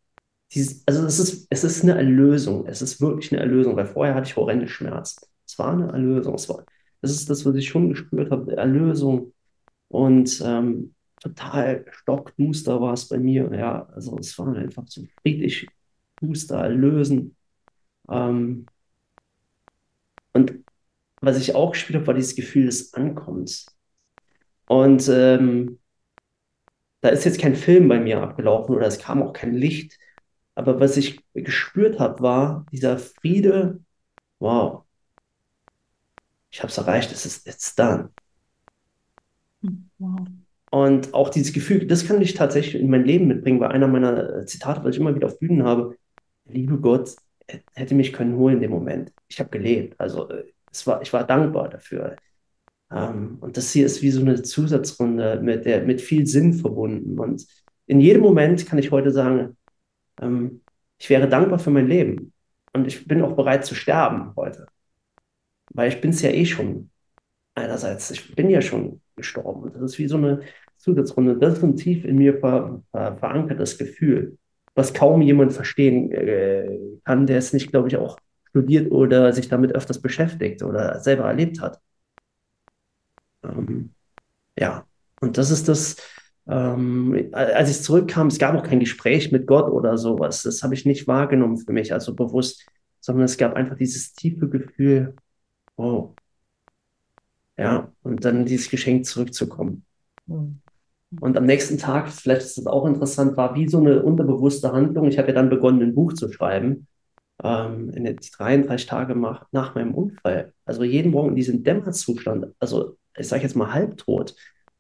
dieses, 0.54 0.84
also 0.88 1.06
es 1.06 1.20
ist, 1.20 1.48
es 1.50 1.64
ist 1.64 1.84
eine 1.84 1.96
Erlösung. 1.96 2.66
Es 2.66 2.82
ist 2.82 3.02
wirklich 3.02 3.32
eine 3.32 3.42
Erlösung, 3.42 3.76
weil 3.76 3.86
vorher 3.86 4.16
hatte 4.16 4.28
ich 4.28 4.36
horrende 4.36 4.68
Schmerzen. 4.68 5.26
Es 5.46 5.58
war 5.60 5.74
eine 5.74 5.92
Erlösung. 5.92 6.36
Es 6.36 6.50
war, 6.50 6.66
das 7.02 7.12
ist 7.12 7.30
das, 7.30 7.46
was 7.46 7.56
ich 7.56 7.68
schon 7.68 7.90
gespürt 7.90 8.32
habe, 8.32 8.56
Erlösung. 8.56 9.34
Und 9.90 10.42
ähm, 10.46 10.96
total 11.22 11.86
stockduster 11.92 12.82
war 12.82 12.94
es 12.94 13.10
bei 13.10 13.20
mir. 13.20 13.52
Ja, 13.54 13.88
also 13.88 14.18
es 14.20 14.38
war 14.40 14.56
einfach 14.56 14.86
so 14.88 15.04
friedlich, 15.22 15.68
Booster 16.22 16.70
lösen. 16.70 17.36
Ähm, 18.10 18.68
und 20.34 20.64
was 21.22 21.38
ich 21.40 21.56
auch 21.56 21.72
gespürt 21.72 21.98
habe, 21.98 22.08
war 22.08 22.14
dieses 22.14 22.36
Gefühl 22.36 22.66
des 22.68 22.94
Ankommens. 22.94 23.68
Und 24.68 25.10
ähm, 25.10 25.80
da 27.02 27.10
ist 27.10 27.24
jetzt 27.26 27.40
kein 27.40 27.56
Film 27.56 27.88
bei 27.88 28.00
mir 28.00 28.22
abgelaufen 28.22 28.76
oder 28.76 28.88
es 28.88 29.00
kam 29.00 29.22
auch 29.24 29.34
kein 29.34 29.54
Licht. 29.54 29.98
Aber 30.56 30.80
was 30.80 30.98
ich 30.98 31.22
gespürt 31.34 32.00
habe, 32.00 32.22
war 32.22 32.66
dieser 32.72 32.98
Friede, 33.00 33.82
wow, 34.40 34.86
ich 36.52 36.60
habe 36.60 36.70
es 36.70 36.78
erreicht, 36.78 37.12
es 37.12 37.26
ist 37.26 37.46
jetzt 37.48 37.78
done. 37.80 38.12
Und 40.72 41.14
auch 41.14 41.30
dieses 41.30 41.54
Gefühl, 41.54 41.88
das 41.88 42.08
kann 42.08 42.22
ich 42.22 42.36
tatsächlich 42.36 42.82
in 42.82 42.90
mein 42.90 43.04
Leben 43.04 43.28
mitbringen, 43.28 43.60
weil 43.60 43.72
einer 43.72 43.88
meiner 43.88 44.46
Zitate, 44.46 44.84
was 44.84 44.96
ich 44.96 45.02
immer 45.02 45.16
wieder 45.16 45.28
auf 45.28 45.40
Bühnen 45.40 45.64
habe, 45.64 45.96
liebe 46.46 46.78
Gott, 46.80 47.16
hätte 47.74 47.96
mich 47.96 48.14
können 48.14 48.38
holen 48.38 48.56
in 48.56 48.62
dem 48.62 48.72
Moment. 48.72 49.12
Ich 49.28 49.40
habe 49.40 49.50
gelebt. 49.50 50.00
Also 50.00 50.30
äh, 50.30 50.46
es 50.72 50.86
war, 50.86 51.02
ich 51.02 51.12
war 51.14 51.26
dankbar 51.26 51.70
dafür. 51.70 52.16
Ähm, 52.92 53.38
und 53.42 53.58
das 53.58 53.72
hier 53.72 53.86
ist 53.86 54.02
wie 54.02 54.12
so 54.12 54.22
eine 54.22 54.42
Zusatzrunde 54.42 55.42
mit, 55.42 55.66
der, 55.66 55.84
mit 55.84 56.02
viel 56.02 56.28
Sinn 56.28 56.54
verbunden. 56.54 57.20
Und 57.20 57.46
in 57.88 58.00
jedem 58.00 58.22
Moment 58.22 58.66
kann 58.66 58.80
ich 58.80 58.92
heute 58.92 59.12
sagen, 59.12 59.58
ähm, 60.22 60.62
ich 60.98 61.10
wäre 61.10 61.28
dankbar 61.28 61.60
für 61.60 61.72
mein 61.72 61.88
Leben. 61.88 62.34
Und 62.74 62.88
ich 62.88 63.08
bin 63.08 63.22
auch 63.22 63.36
bereit 63.36 63.66
zu 63.66 63.76
sterben 63.76 64.34
heute. 64.36 64.68
Weil 65.72 65.90
ich 65.90 66.02
bin 66.02 66.12
es 66.12 66.22
ja 66.22 66.30
eh 66.30 66.46
schon. 66.46 66.92
Einerseits, 67.60 68.12
ich 68.12 68.36
bin 68.36 68.50
ja 68.50 68.62
schon 68.62 69.02
gestorben. 69.16 69.72
Das 69.74 69.82
ist 69.82 70.00
wie 70.00 70.08
so 70.08 70.18
eine 70.18 70.42
Zusatzrunde. 70.78 71.38
Das 71.38 71.58
ist 71.58 71.64
ein 71.64 71.76
tief 71.76 72.06
in 72.06 72.18
mir 72.18 72.40
ver, 72.40 72.82
ver, 72.92 73.18
verankertes 73.18 73.78
Gefühl 73.78 74.38
was 74.80 74.94
kaum 74.94 75.22
jemand 75.22 75.54
verstehen 75.54 76.12
äh, 76.12 76.80
kann, 77.04 77.28
der 77.28 77.38
es 77.38 77.52
nicht, 77.54 77.70
glaube 77.70 77.90
ich, 77.90 77.98
auch 77.98 78.18
studiert 78.50 78.92
oder 78.92 79.34
sich 79.34 79.50
damit 79.50 79.74
öfters 79.74 80.02
beschäftigt 80.02 80.64
oder 80.64 81.00
selber 81.02 81.26
erlebt 81.26 81.62
hat. 81.62 81.80
Ähm, 83.44 83.94
ja, 84.58 84.86
und 85.20 85.38
das 85.38 85.52
ist 85.52 85.68
das, 85.68 85.98
ähm, 86.48 87.30
als 87.34 87.70
ich 87.70 87.84
zurückkam, 87.84 88.28
es 88.28 88.40
gab 88.40 88.56
auch 88.56 88.64
kein 88.64 88.80
Gespräch 88.80 89.32
mit 89.34 89.48
Gott 89.48 89.70
oder 89.70 89.98
sowas. 89.98 90.44
Das 90.44 90.64
habe 90.64 90.74
ich 90.74 90.86
nicht 90.86 91.08
wahrgenommen 91.08 91.58
für 91.58 91.74
mich, 91.74 91.92
also 91.94 92.16
bewusst, 92.16 92.66
sondern 93.02 93.26
es 93.26 93.38
gab 93.38 93.56
einfach 93.56 93.76
dieses 93.76 94.14
tiefe 94.14 94.48
Gefühl, 94.48 95.16
wow. 95.76 96.16
Ja, 97.60 97.92
und 98.04 98.24
dann 98.24 98.46
dieses 98.46 98.70
Geschenk 98.70 99.06
zurückzukommen. 99.06 99.84
Mhm. 100.28 100.62
Und 101.20 101.36
am 101.36 101.46
nächsten 101.46 101.78
Tag, 101.78 102.08
vielleicht 102.10 102.44
ist 102.44 102.58
das 102.58 102.68
auch 102.68 102.86
interessant, 102.86 103.36
war 103.36 103.54
wie 103.56 103.68
so 103.68 103.80
eine 103.80 104.02
unterbewusste 104.02 104.72
Handlung. 104.72 105.08
Ich 105.08 105.18
habe 105.18 105.28
ja 105.28 105.34
dann 105.34 105.50
begonnen, 105.50 105.82
ein 105.82 105.96
Buch 105.96 106.14
zu 106.14 106.32
schreiben, 106.32 106.88
ähm, 107.44 107.90
in 107.90 108.06
den 108.06 108.16
33 108.16 108.88
Tage 108.88 109.16
nach, 109.16 109.48
nach 109.52 109.76
meinem 109.76 109.94
Unfall. 109.94 110.54
Also 110.64 110.84
jeden 110.84 111.12
Morgen 111.12 111.30
in 111.30 111.36
diesem 111.36 111.64
Dämmerzustand, 111.64 112.48
also 112.60 112.98
ich 113.18 113.28
sage 113.28 113.44
jetzt 113.44 113.56
mal 113.56 113.74
halbtot, 113.74 114.36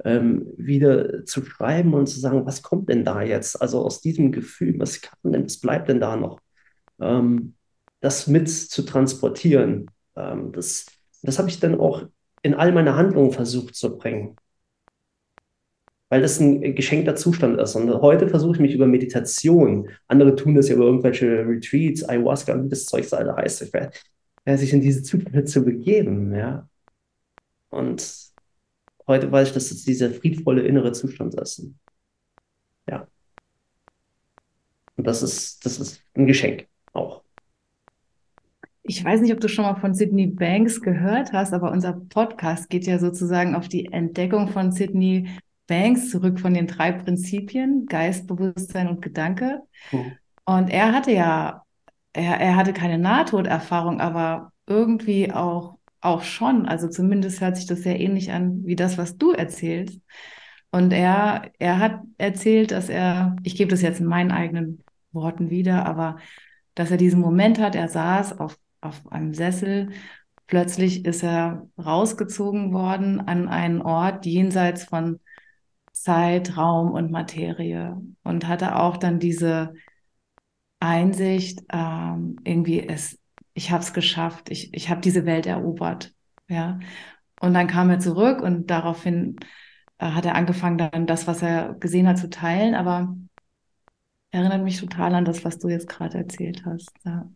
ähm, 0.05 0.47
wieder 0.55 1.25
zu 1.25 1.43
schreiben 1.43 1.93
und 1.93 2.07
zu 2.07 2.21
sagen, 2.21 2.45
was 2.45 2.61
kommt 2.61 2.87
denn 2.87 3.03
da 3.03 3.21
jetzt? 3.21 3.61
Also 3.61 3.83
aus 3.83 3.99
diesem 3.99 4.31
Gefühl, 4.31 4.79
was 4.79 5.01
kann 5.01 5.33
denn, 5.33 5.43
was 5.43 5.57
bleibt 5.59 5.89
denn 5.89 5.99
da 5.99 6.15
noch? 6.15 6.39
Ähm, 7.01 7.55
das 7.99 8.27
mit 8.27 8.49
zu 8.49 8.83
transportieren, 8.83 9.87
ähm, 10.15 10.53
das, 10.53 10.85
das 11.23 11.39
habe 11.39 11.49
ich 11.49 11.59
dann 11.59 11.77
auch 11.77 12.05
in 12.41 12.53
all 12.53 12.71
meine 12.71 12.95
Handlungen 12.95 13.31
versucht 13.31 13.75
zu 13.75 13.97
bringen 13.97 14.35
weil 16.09 16.21
das 16.21 16.39
ein 16.39 16.75
geschenkter 16.75 17.15
Zustand 17.15 17.59
ist. 17.59 17.75
Und 17.75 17.89
heute 18.01 18.27
versuche 18.27 18.55
ich 18.55 18.59
mich 18.59 18.73
über 18.73 18.87
Meditation, 18.87 19.89
andere 20.07 20.35
tun 20.35 20.55
das 20.55 20.67
ja 20.67 20.75
über 20.75 20.85
irgendwelche 20.85 21.47
Retreats, 21.47 22.03
Ayahuasca 22.03 22.53
und 22.53 22.65
wie 22.65 22.69
das 22.69 22.85
Zeug 22.85 23.11
alle 23.13 23.35
heißt, 23.35 23.61
ich 23.61 23.73
werde, 23.73 23.91
sich 24.57 24.73
in 24.73 24.81
diese 24.81 25.03
Zustände 25.03 25.45
zu 25.45 25.63
begeben, 25.63 26.33
ja. 26.35 26.67
Und 27.69 28.31
heute 29.05 29.31
weiß 29.31 29.49
ich, 29.49 29.53
dass 29.53 29.69
es 29.69 29.85
dieser 29.85 30.09
friedvolle 30.09 30.63
innere 30.63 30.91
Zustand 30.91 31.35
ist. 31.35 31.67
Ja. 32.89 33.07
Und 34.95 35.05
das 35.05 35.21
ist, 35.21 35.63
das 35.63 35.79
ist 35.79 36.01
ein 36.15 36.25
Geschenk 36.25 36.67
auch. 36.93 37.21
Ich 38.83 39.03
weiß 39.03 39.21
nicht, 39.21 39.33
ob 39.33 39.39
du 39.39 39.47
schon 39.47 39.65
mal 39.65 39.75
von 39.75 39.93
Sydney 39.93 40.27
Banks 40.27 40.81
gehört 40.81 41.33
hast, 41.33 41.53
aber 41.53 41.71
unser 41.71 41.93
Podcast 41.93 42.69
geht 42.69 42.87
ja 42.87 42.97
sozusagen 42.97 43.55
auf 43.55 43.67
die 43.67 43.91
Entdeckung 43.91 44.47
von 44.47 44.71
Sydney 44.71 45.29
Banks 45.67 46.09
zurück 46.09 46.39
von 46.39 46.53
den 46.53 46.67
drei 46.67 46.91
Prinzipien, 46.91 47.85
Geist, 47.85 48.27
Bewusstsein 48.27 48.87
und 48.87 49.01
Gedanke. 49.01 49.61
Mhm. 49.91 50.13
Und 50.45 50.69
er 50.69 50.93
hatte 50.93 51.11
ja, 51.11 51.63
er, 52.13 52.39
er 52.39 52.55
hatte 52.55 52.73
keine 52.73 52.97
Nahtoderfahrung, 52.97 54.01
aber 54.01 54.51
irgendwie 54.65 55.31
auch, 55.31 55.77
auch 56.01 56.23
schon. 56.23 56.65
Also 56.65 56.87
zumindest 56.87 57.41
hört 57.41 57.57
sich 57.57 57.67
das 57.67 57.83
sehr 57.83 57.99
ähnlich 57.99 58.31
an 58.31 58.65
wie 58.65 58.75
das, 58.75 58.97
was 58.97 59.17
du 59.17 59.31
erzählst. 59.31 59.99
Und 60.71 60.91
er, 60.91 61.51
er 61.59 61.79
hat 61.79 62.01
erzählt, 62.17 62.71
dass 62.71 62.89
er, 62.89 63.35
ich 63.43 63.55
gebe 63.55 63.71
das 63.71 63.81
jetzt 63.81 63.99
in 63.99 64.05
meinen 64.05 64.31
eigenen 64.31 64.83
Worten 65.11 65.49
wieder, 65.49 65.85
aber 65.85 66.17
dass 66.75 66.91
er 66.91 66.97
diesen 66.97 67.19
Moment 67.19 67.59
hat, 67.59 67.75
er 67.75 67.87
saß 67.87 68.39
auf, 68.39 68.57
auf 68.81 69.11
einem 69.11 69.33
Sessel, 69.33 69.89
plötzlich 70.47 71.05
ist 71.05 71.23
er 71.23 71.67
rausgezogen 71.77 72.73
worden 72.73 73.21
an 73.21 73.47
einen 73.47 73.81
Ort 73.81 74.25
jenseits 74.25 74.85
von 74.85 75.19
Zeit, 75.91 76.57
Raum 76.57 76.91
und 76.91 77.11
Materie 77.11 78.01
und 78.23 78.47
hatte 78.47 78.75
auch 78.77 78.97
dann 78.97 79.19
diese 79.19 79.73
Einsicht, 80.79 81.61
ähm, 81.71 82.37
irgendwie 82.43 82.87
es, 82.87 83.19
ich 83.53 83.71
habe 83.71 83.83
es 83.83 83.93
geschafft, 83.93 84.49
ich, 84.49 84.73
ich 84.73 84.89
habe 84.89 85.01
diese 85.01 85.25
Welt 85.25 85.45
erobert, 85.45 86.13
ja. 86.47 86.79
Und 87.41 87.53
dann 87.53 87.67
kam 87.67 87.89
er 87.89 87.99
zurück 87.99 88.41
und 88.41 88.69
daraufhin 88.69 89.37
äh, 89.97 90.11
hat 90.11 90.25
er 90.25 90.35
angefangen, 90.35 90.77
dann 90.77 91.05
das, 91.07 91.27
was 91.27 91.41
er 91.41 91.75
gesehen 91.75 92.07
hat, 92.07 92.17
zu 92.17 92.29
teilen, 92.29 92.75
aber 92.75 93.15
erinnert 94.31 94.63
mich 94.63 94.79
total 94.79 95.15
an 95.15 95.25
das, 95.25 95.43
was 95.45 95.59
du 95.59 95.69
jetzt 95.69 95.87
gerade 95.87 96.17
erzählt 96.17 96.63
hast. 96.65 96.91
Ja, 97.05 97.29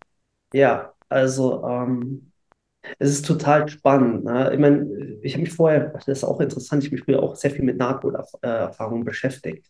ja 0.54 0.94
also 1.14 1.64
ähm, 1.66 2.32
es 3.00 3.12
ist 3.12 3.26
total 3.26 3.68
spannend. 3.70 4.26
Ne? 4.26 4.52
Ich 4.54 4.60
meine, 4.60 5.20
ich 5.22 5.34
habe 5.34 5.44
mich 5.44 5.54
vorher, 5.54 5.92
das 5.92 6.08
ist 6.08 6.24
auch 6.24 6.40
interessant, 6.42 6.84
ich 6.84 6.90
habe 6.90 6.96
mich 6.96 7.06
früher 7.06 7.24
auch 7.24 7.36
sehr 7.36 7.52
viel 7.52 7.64
mit 7.64 7.78
Nahtoderfahrungen 7.78 9.06
beschäftigt. 9.06 9.66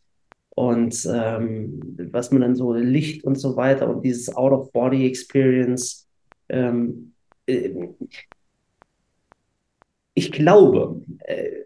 Und 0.56 1.08
ähm, 1.12 1.98
was 2.12 2.32
man 2.32 2.42
dann 2.42 2.56
so 2.56 2.74
Licht 2.74 3.24
und 3.24 3.36
so 3.36 3.56
weiter 3.56 3.90
und 3.90 4.04
dieses 4.04 4.36
Out-of-Body-Experience. 4.36 6.08
Ähm, 6.50 7.14
äh, 7.48 7.72
ich 10.16 10.32
glaube, 10.32 11.02
äh, 11.20 11.64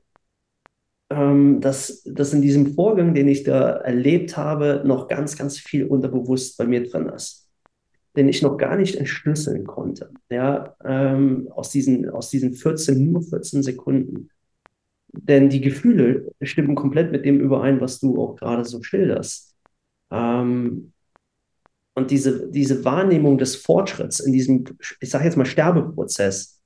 ähm, 1.10 1.60
dass, 1.60 2.02
dass 2.04 2.34
in 2.34 2.42
diesem 2.42 2.74
Vorgang, 2.74 3.14
den 3.14 3.28
ich 3.28 3.44
da 3.44 3.72
erlebt 3.72 4.38
habe, 4.38 4.84
noch 4.86 5.08
ganz, 5.08 5.38
ganz 5.38 5.58
viel 5.58 5.86
unterbewusst 5.86 6.58
bei 6.58 6.66
mir 6.66 6.90
drin 6.90 7.10
ist 7.10 7.47
den 8.18 8.28
ich 8.28 8.42
noch 8.42 8.58
gar 8.58 8.76
nicht 8.76 8.96
entschlüsseln 8.96 9.66
konnte. 9.66 10.10
Ja, 10.30 10.76
ähm, 10.84 11.50
aus, 11.52 11.70
diesen, 11.70 12.10
aus 12.10 12.30
diesen 12.30 12.54
14, 12.54 13.12
nur 13.12 13.22
14 13.22 13.62
Sekunden. 13.62 14.30
Denn 15.14 15.50
die 15.50 15.62
Gefühle 15.62 16.34
stimmen 16.42 16.76
komplett 16.76 17.12
mit 17.12 17.26
dem 17.26 17.40
überein, 17.40 17.80
was 17.80 18.00
du 18.00 18.22
auch 18.22 18.36
gerade 18.36 18.66
so 18.66 18.82
schilderst. 18.82 19.56
Ähm, 20.12 20.94
und 21.94 22.12
diese, 22.12 22.50
diese 22.52 22.84
Wahrnehmung 22.84 23.38
des 23.38 23.56
Fortschritts 23.56 24.20
in 24.20 24.34
diesem, 24.34 24.66
ich 25.00 25.10
sage 25.10 25.26
jetzt 25.26 25.38
mal, 25.38 25.46
Sterbeprozess, 25.46 26.62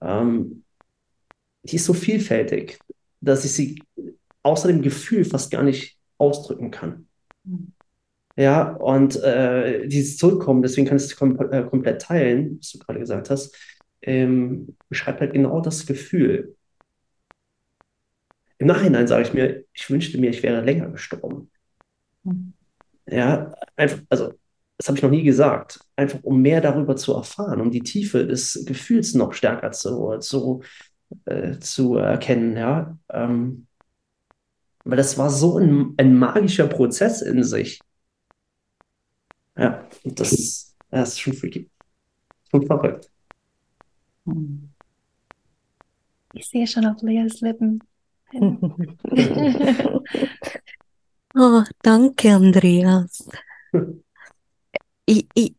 ähm, 0.00 0.64
die 1.62 1.76
ist 1.76 1.84
so 1.84 1.94
vielfältig, 1.94 2.78
dass 3.20 3.44
ich 3.44 3.52
sie 3.52 3.82
außer 4.42 4.68
dem 4.68 4.82
Gefühl 4.82 5.24
fast 5.24 5.50
gar 5.50 5.62
nicht 5.62 5.96
ausdrücken 6.18 6.70
kann. 6.72 7.06
Ja, 8.36 8.70
und 8.76 9.16
äh, 9.22 9.86
dieses 9.88 10.16
Zurückkommen, 10.16 10.62
deswegen 10.62 10.86
kann 10.86 10.96
ich 10.96 11.04
es 11.04 11.16
kom 11.16 11.38
äh, 11.52 11.64
komplett 11.64 12.00
teilen, 12.02 12.58
was 12.60 12.72
du 12.72 12.78
gerade 12.78 12.98
gesagt 13.00 13.28
hast, 13.30 13.54
ähm, 14.02 14.76
beschreibt 14.88 15.20
halt 15.20 15.32
genau 15.34 15.60
das 15.60 15.86
Gefühl. 15.86 16.56
Im 18.58 18.66
Nachhinein 18.68 19.06
sage 19.06 19.22
ich 19.24 19.34
mir, 19.34 19.64
ich 19.74 19.90
wünschte 19.90 20.18
mir, 20.18 20.30
ich 20.30 20.42
wäre 20.42 20.60
länger 20.62 20.88
gestorben. 20.90 21.50
Mhm. 22.24 22.54
Ja, 23.06 23.54
einfach, 23.76 24.00
also, 24.10 24.34
das 24.78 24.88
habe 24.88 24.98
ich 24.98 25.02
noch 25.04 25.10
nie 25.10 25.24
gesagt, 25.24 25.80
einfach 25.96 26.20
um 26.22 26.42
mehr 26.42 26.60
darüber 26.60 26.96
zu 26.96 27.14
erfahren, 27.14 27.60
um 27.60 27.70
die 27.70 27.82
Tiefe 27.82 28.26
des 28.26 28.64
Gefühls 28.66 29.14
noch 29.14 29.32
stärker 29.34 29.72
zu, 29.72 30.18
zu, 30.20 30.62
äh, 31.26 31.58
zu 31.60 31.96
erkennen, 31.96 32.56
ja. 32.56 32.98
Ähm, 33.10 33.68
weil 34.84 34.96
das 34.96 35.18
war 35.18 35.30
so 35.30 35.58
ein, 35.58 35.94
ein 35.96 36.16
magischer 36.18 36.66
Prozess 36.66 37.22
in 37.22 37.42
sich. 37.44 37.80
Ja, 39.56 39.88
das, 40.04 40.74
das 40.90 41.08
ist 41.10 41.20
schon 41.20 41.34
freaky. 41.34 41.70
Schon 42.50 42.66
verrückt. 42.66 43.10
Ich 46.34 46.48
sehe 46.48 46.66
schon 46.66 46.86
auf 46.86 47.02
Leas 47.02 47.40
Lippen. 47.40 47.82
oh, 51.34 51.62
danke, 51.82 52.34
Andreas. 52.34 53.28
Ich, 55.04 55.26
ich, 55.34 55.54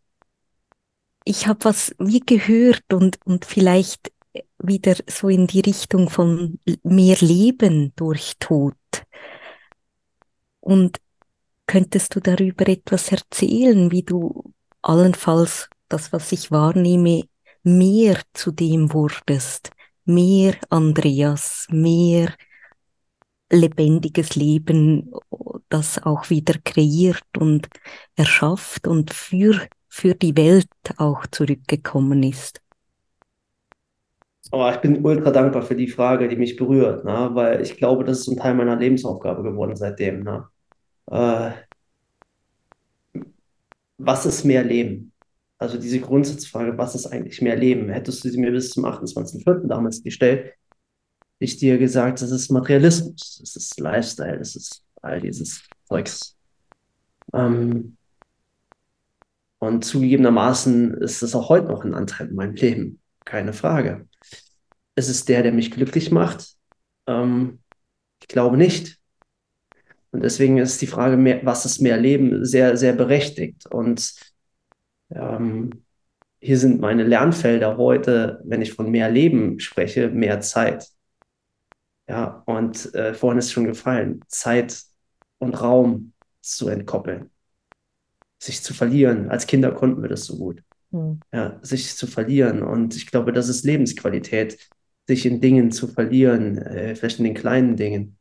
ich 1.25 1.47
habe 1.47 1.65
was 1.65 1.95
wie 1.99 2.21
gehört 2.21 2.91
und, 2.93 3.19
und 3.25 3.45
vielleicht 3.45 4.11
wieder 4.57 4.95
so 5.07 5.29
in 5.29 5.45
die 5.47 5.61
Richtung 5.61 6.09
von 6.09 6.59
mehr 6.83 7.17
Leben 7.19 7.93
durch 7.95 8.33
Tod. 8.39 8.75
Und 10.59 10.99
könntest 11.67 12.15
du 12.15 12.19
darüber 12.19 12.67
etwas 12.67 13.11
erzählen, 13.11 13.91
wie 13.91 14.03
du 14.03 14.53
allenfalls 14.81 15.69
das, 15.89 16.11
was 16.11 16.31
ich 16.31 16.51
wahrnehme, 16.51 17.23
mehr 17.63 18.19
zu 18.33 18.51
dem 18.51 18.93
wurdest, 18.93 19.71
mehr 20.05 20.55
Andreas, 20.69 21.67
mehr 21.69 22.33
lebendiges 23.51 24.35
Leben, 24.35 25.11
das 25.69 26.03
auch 26.03 26.29
wieder 26.29 26.55
kreiert 26.63 27.23
und 27.37 27.67
erschafft 28.15 28.87
und 28.87 29.13
für, 29.13 29.59
für 29.87 30.15
die 30.15 30.35
Welt 30.35 30.67
auch 30.97 31.25
zurückgekommen 31.27 32.23
ist. 32.23 32.61
Oh, 34.51 34.69
ich 34.69 34.77
bin 34.77 35.03
ultra 35.03 35.31
dankbar 35.31 35.63
für 35.63 35.75
die 35.75 35.87
Frage, 35.87 36.27
die 36.27 36.35
mich 36.35 36.57
berührt, 36.57 37.05
ne? 37.05 37.29
weil 37.33 37.61
ich 37.61 37.77
glaube, 37.77 38.03
das 38.03 38.19
ist 38.19 38.27
ein 38.27 38.37
Teil 38.37 38.53
meiner 38.53 38.75
Lebensaufgabe 38.75 39.41
geworden 39.41 39.75
seitdem. 39.75 40.23
Ne? 40.23 40.47
Äh, 41.07 41.51
was 43.97 44.25
ist 44.25 44.43
mehr 44.43 44.63
Leben? 44.63 45.13
Also 45.57 45.77
diese 45.77 45.99
Grundsatzfrage, 45.99 46.77
was 46.77 46.95
ist 46.95 47.07
eigentlich 47.07 47.41
mehr 47.41 47.55
Leben? 47.55 47.89
Hättest 47.89 48.23
du 48.23 48.29
sie 48.29 48.39
mir 48.39 48.51
bis 48.51 48.71
zum 48.71 48.85
28.04. 48.85 49.67
damals 49.67 50.03
gestellt, 50.03 50.53
ich 51.39 51.57
dir 51.57 51.77
gesagt, 51.77 52.21
das 52.21 52.31
ist 52.31 52.49
Materialismus, 52.49 53.39
das 53.39 53.55
ist 53.55 53.79
Lifestyle, 53.79 54.39
das 54.39 54.55
ist 54.55 54.83
all 55.01 55.21
dieses 55.21 55.63
Zeugs. 55.85 56.37
Ähm, 57.33 57.97
und 59.59 59.85
zugegebenermaßen 59.85 60.95
ist 60.95 61.21
das 61.21 61.35
auch 61.35 61.49
heute 61.49 61.67
noch 61.67 61.83
ein 61.83 61.93
Anteil 61.93 62.27
in 62.27 62.35
meinem 62.35 62.55
Leben, 62.55 62.99
keine 63.25 63.53
Frage. 63.53 64.07
Ist 64.95 65.09
es 65.09 65.25
der, 65.25 65.43
der 65.43 65.53
mich 65.53 65.71
glücklich 65.71 66.11
macht? 66.11 66.55
Ähm, 67.07 67.59
ich 68.21 68.27
glaube 68.27 68.57
nicht. 68.57 68.99
Und 70.13 70.23
deswegen 70.23 70.59
ist 70.59 70.79
die 70.79 70.87
Frage, 70.87 71.17
mehr, 71.17 71.41
was 71.43 71.65
ist 71.65 71.81
mehr 71.81 71.97
Leben, 71.97 72.45
sehr, 72.45 72.77
sehr 72.77 72.93
berechtigt. 72.93 73.65
Und 73.65 74.13
ähm, 75.09 75.71
hier 76.39 76.59
sind 76.59 76.79
meine 76.79 77.03
Lernfelder 77.03 77.77
heute, 77.77 78.39
wenn 78.43 78.61
ich 78.61 78.73
von 78.73 78.91
mehr 78.91 79.09
Leben 79.09 79.59
spreche, 79.59 80.09
mehr 80.09 80.39
Zeit. 80.39 80.87
Ja, 82.07 82.43
und 82.45 82.93
äh, 82.93 83.15
vorhin 83.15 83.39
ist 83.39 83.51
schon 83.51 83.65
gefallen, 83.65 84.21
Zeit 84.27 84.83
und 85.39 85.59
Raum 85.59 86.13
zu 86.41 86.67
entkoppeln, 86.67 87.31
sich 88.37 88.61
zu 88.61 88.75
verlieren. 88.75 89.29
Als 89.29 89.47
Kinder 89.47 89.71
konnten 89.71 90.03
wir 90.03 90.09
das 90.09 90.25
so 90.25 90.37
gut. 90.37 90.61
Mhm. 90.91 91.21
Ja, 91.33 91.57
sich 91.63 91.95
zu 91.95 92.05
verlieren. 92.05 92.61
Und 92.61 92.95
ich 92.95 93.07
glaube, 93.07 93.33
das 93.33 93.49
ist 93.49 93.63
Lebensqualität, 93.63 94.59
sich 95.07 95.25
in 95.25 95.41
Dingen 95.41 95.71
zu 95.71 95.87
verlieren, 95.87 96.59
äh, 96.59 96.95
vielleicht 96.95 97.17
in 97.17 97.25
den 97.25 97.33
kleinen 97.33 97.77
Dingen. 97.77 98.17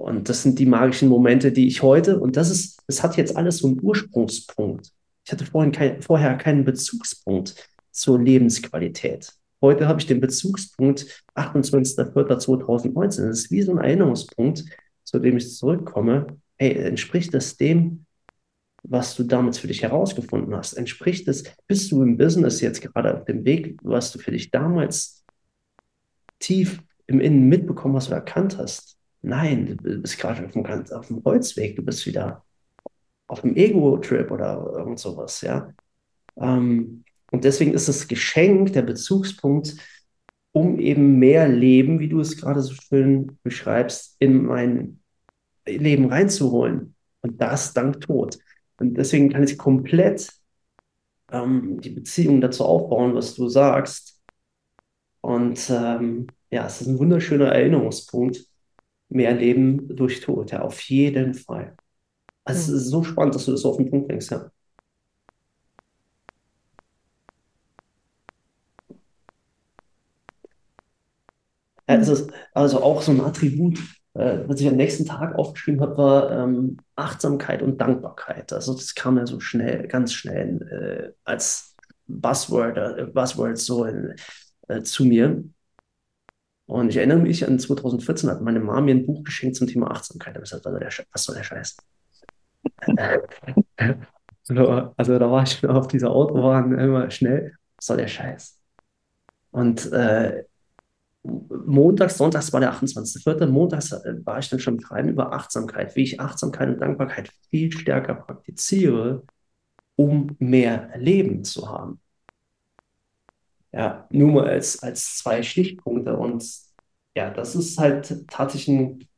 Und 0.00 0.28
das 0.28 0.42
sind 0.42 0.58
die 0.58 0.66
magischen 0.66 1.08
Momente, 1.08 1.52
die 1.52 1.66
ich 1.66 1.82
heute, 1.82 2.18
und 2.18 2.36
das 2.36 2.50
ist, 2.50 2.82
es 2.86 3.02
hat 3.02 3.16
jetzt 3.16 3.36
alles 3.36 3.58
so 3.58 3.68
einen 3.68 3.80
Ursprungspunkt. 3.82 4.90
Ich 5.24 5.32
hatte 5.32 5.44
vorhin 5.44 5.72
kein, 5.72 6.00
vorher 6.02 6.36
keinen 6.36 6.64
Bezugspunkt 6.64 7.54
zur 7.90 8.18
Lebensqualität. 8.20 9.32
Heute 9.62 9.86
habe 9.86 10.00
ich 10.00 10.06
den 10.06 10.20
Bezugspunkt 10.20 11.24
28.04.2019. 11.34 13.26
Das 13.26 13.38
ist 13.38 13.50
wie 13.50 13.60
so 13.62 13.72
ein 13.72 13.78
Erinnerungspunkt, 13.78 14.64
zu 15.04 15.18
dem 15.18 15.36
ich 15.36 15.54
zurückkomme. 15.54 16.26
Hey, 16.56 16.72
entspricht 16.76 17.34
das 17.34 17.58
dem, 17.58 18.06
was 18.82 19.14
du 19.14 19.24
damals 19.24 19.58
für 19.58 19.68
dich 19.68 19.82
herausgefunden 19.82 20.54
hast? 20.56 20.72
Entspricht 20.72 21.28
es, 21.28 21.44
bist 21.66 21.92
du 21.92 22.02
im 22.02 22.16
Business 22.16 22.62
jetzt 22.62 22.80
gerade 22.80 23.14
auf 23.14 23.26
dem 23.26 23.44
Weg, 23.44 23.76
was 23.82 24.12
du 24.12 24.18
für 24.18 24.30
dich 24.30 24.50
damals 24.50 25.24
tief 26.38 26.82
im 27.06 27.20
Innen 27.20 27.48
mitbekommen 27.48 27.96
hast 27.96 28.08
oder 28.08 28.16
erkannt 28.16 28.56
hast? 28.56 28.99
Nein, 29.22 29.78
du 29.82 29.98
bist 30.00 30.18
gerade 30.18 30.44
auf 30.44 30.52
dem, 30.52 30.64
auf 30.66 31.06
dem 31.08 31.22
Holzweg, 31.24 31.76
du 31.76 31.82
bist 31.82 32.06
wieder 32.06 32.44
auf 33.26 33.42
dem 33.42 33.56
Ego-Trip 33.56 34.30
oder 34.30 34.72
irgend 34.78 34.98
sowas, 34.98 35.40
ja. 35.42 35.72
Ähm, 36.36 37.04
und 37.30 37.44
deswegen 37.44 37.74
ist 37.74 37.88
das 37.88 38.08
Geschenk 38.08 38.72
der 38.72 38.82
Bezugspunkt, 38.82 39.76
um 40.52 40.78
eben 40.80 41.18
mehr 41.18 41.48
Leben, 41.48 42.00
wie 42.00 42.08
du 42.08 42.20
es 42.20 42.36
gerade 42.36 42.60
so 42.60 42.74
schön 42.74 43.38
beschreibst, 43.42 44.16
in 44.18 44.46
mein 44.46 45.00
Leben 45.66 46.06
reinzuholen. 46.06 46.96
Und 47.22 47.40
das 47.40 47.74
dank 47.74 48.00
Tod. 48.00 48.38
Und 48.78 48.94
deswegen 48.94 49.30
kann 49.30 49.44
ich 49.44 49.58
komplett 49.58 50.32
ähm, 51.30 51.80
die 51.80 51.90
Beziehung 51.90 52.40
dazu 52.40 52.64
aufbauen, 52.64 53.14
was 53.14 53.34
du 53.34 53.48
sagst. 53.48 54.20
Und 55.20 55.70
ähm, 55.70 56.26
ja, 56.50 56.66
es 56.66 56.80
ist 56.80 56.88
ein 56.88 56.98
wunderschöner 56.98 57.48
Erinnerungspunkt. 57.52 58.49
Mehr 59.10 59.34
Leben 59.34 59.94
durch 59.96 60.20
Tod, 60.20 60.52
ja, 60.52 60.62
auf 60.62 60.80
jeden 60.82 61.34
Fall. 61.34 61.76
Also 62.44 62.74
es 62.76 62.82
ist 62.84 62.90
so 62.90 63.04
spannend, 63.04 63.34
dass 63.36 63.46
du 63.46 63.52
das 63.52 63.64
auf 63.66 63.78
den 63.78 63.90
Punkt 63.90 64.08
bringst, 64.08 64.30
ja. 64.32 64.50
Also, 71.86 72.28
also 72.54 72.82
auch 72.82 73.02
so 73.02 73.10
ein 73.12 73.20
Attribut, 73.20 73.78
äh, 74.14 74.38
was 74.46 74.60
ich 74.60 74.68
am 74.68 74.76
nächsten 74.76 75.06
Tag 75.06 75.34
aufgeschrieben 75.36 75.80
habe, 75.80 75.96
war 75.96 76.30
ähm, 76.30 76.76
Achtsamkeit 76.96 77.62
und 77.62 77.80
Dankbarkeit. 77.80 78.52
Also 78.52 78.74
das 78.74 78.94
kam 78.94 79.18
ja 79.18 79.26
so 79.26 79.40
schnell, 79.40 79.88
ganz 79.88 80.12
schnell 80.12 81.12
äh, 81.16 81.20
als 81.24 81.76
Buzzword, 82.06 82.76
äh, 82.76 83.06
Buzzword 83.06 83.58
so 83.58 83.86
äh, 83.86 84.82
zu 84.82 85.04
mir. 85.04 85.44
Und 86.70 86.88
ich 86.88 86.96
erinnere 86.98 87.18
mich 87.18 87.46
an 87.46 87.58
2014 87.58 88.30
hat 88.30 88.42
meine 88.42 88.60
Mama 88.60 88.80
mir 88.80 88.94
ein 88.94 89.04
Buch 89.04 89.24
geschenkt 89.24 89.56
zum 89.56 89.66
Thema 89.66 89.90
Achtsamkeit. 89.90 90.36
Ich 90.36 90.42
gesagt, 90.42 90.64
was 90.64 91.24
soll 91.24 91.34
der 91.34 91.42
Scheiß? 91.42 91.76
also 94.96 95.18
da 95.18 95.32
war 95.32 95.42
ich 95.42 95.66
auf 95.66 95.88
dieser 95.88 96.12
Autobahn 96.12 96.78
immer 96.78 97.10
schnell, 97.10 97.56
was 97.74 97.86
soll 97.86 97.96
der 97.96 98.06
Scheiß? 98.06 98.56
Und 99.50 99.90
äh, 99.90 100.44
montags, 101.24 102.16
sonntags 102.16 102.52
war 102.52 102.60
der 102.60 102.72
28.04. 102.72 103.48
Montags 103.48 103.90
äh, 103.90 104.24
war 104.24 104.38
ich 104.38 104.48
dann 104.48 104.60
schon 104.60 104.80
schreiben 104.80 105.08
über 105.08 105.32
Achtsamkeit, 105.32 105.96
wie 105.96 106.04
ich 106.04 106.20
Achtsamkeit 106.20 106.68
und 106.68 106.80
Dankbarkeit 106.80 107.32
viel 107.50 107.72
stärker 107.72 108.14
praktiziere, 108.14 109.24
um 109.96 110.36
mehr 110.38 110.90
Leben 110.94 111.42
zu 111.42 111.68
haben. 111.68 112.00
Ja, 113.72 114.06
nur 114.10 114.32
mal 114.32 114.48
als, 114.48 114.82
als 114.82 115.18
zwei 115.18 115.42
Stichpunkte. 115.42 116.16
Und 116.16 116.44
ja, 117.14 117.30
das 117.30 117.54
ist 117.54 117.78
halt 117.78 118.26
tatsächlich 118.28 118.76
ein 118.76 119.08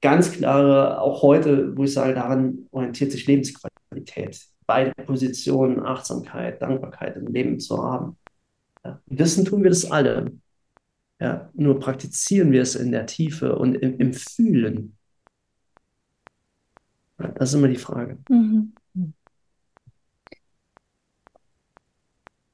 ganz 0.00 0.32
klare, 0.32 1.00
auch 1.00 1.22
heute, 1.22 1.76
wo 1.76 1.84
ich 1.84 1.92
sage, 1.92 2.14
daran 2.14 2.66
orientiert 2.70 3.12
sich 3.12 3.26
Lebensqualität. 3.26 4.40
Beide 4.66 4.92
Positionen, 5.04 5.84
Achtsamkeit, 5.84 6.60
Dankbarkeit 6.62 7.16
im 7.16 7.26
Leben 7.26 7.58
zu 7.58 7.82
haben. 7.82 8.16
Ja, 8.84 9.00
wissen 9.06 9.44
tun 9.44 9.62
wir 9.62 9.70
das 9.70 9.90
alle. 9.90 10.32
Ja, 11.20 11.50
nur 11.54 11.80
praktizieren 11.80 12.52
wir 12.52 12.62
es 12.62 12.76
in 12.76 12.92
der 12.92 13.06
Tiefe 13.06 13.56
und 13.56 13.74
im, 13.74 13.98
im 13.98 14.12
Fühlen. 14.14 14.96
Das 17.16 17.50
ist 17.50 17.54
immer 17.54 17.68
die 17.68 17.76
Frage. 17.76 18.18
Mhm. 18.28 18.72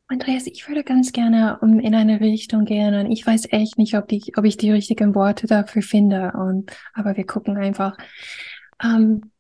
Andreas, 0.07 0.47
ich 0.47 0.69
würde 0.69 0.85
ganz 0.85 1.13
gerne 1.13 1.59
in 1.63 1.95
eine 1.95 2.21
Richtung 2.21 2.67
gehen 2.67 2.95
und 2.95 3.11
ich 3.11 3.27
weiß 3.27 3.47
echt 3.51 3.79
nicht, 3.79 3.97
ob, 3.97 4.07
die, 4.07 4.33
ob 4.37 4.45
ich 4.45 4.57
die 4.59 4.71
richtigen 4.71 5.15
Worte 5.15 5.47
dafür 5.47 5.83
finde. 5.83 6.33
Und, 6.37 6.71
aber 6.93 7.17
wir 7.17 7.25
gucken 7.27 7.57
einfach. 7.57 7.97
Ähm, 8.83 9.31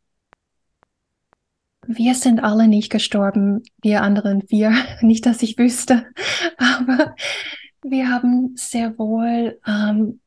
wir 1.86 2.14
sind 2.14 2.42
alle 2.42 2.66
nicht 2.66 2.90
gestorben, 2.90 3.62
wir 3.82 4.02
anderen, 4.02 4.42
wir, 4.48 4.72
nicht, 5.02 5.26
dass 5.26 5.42
ich 5.42 5.58
wüsste, 5.58 6.06
aber 6.56 7.14
wir 7.82 8.08
haben 8.10 8.54
sehr 8.56 8.98
wohl 8.98 9.60
ähm, 9.66 10.20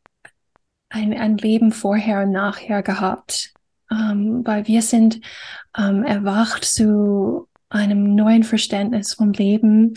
ein, 0.90 1.18
ein 1.18 1.38
Leben 1.38 1.72
vorher 1.72 2.22
und 2.22 2.32
nachher 2.32 2.84
gehabt, 2.84 3.54
ähm, 3.92 4.42
weil 4.46 4.68
wir 4.68 4.84
sind 4.84 5.20
ähm, 5.76 6.04
erwacht 6.04 6.64
zu 6.64 7.47
einem 7.70 8.16
neuen 8.16 8.44
Verständnis 8.44 9.14
vom 9.14 9.32
Leben, 9.32 9.96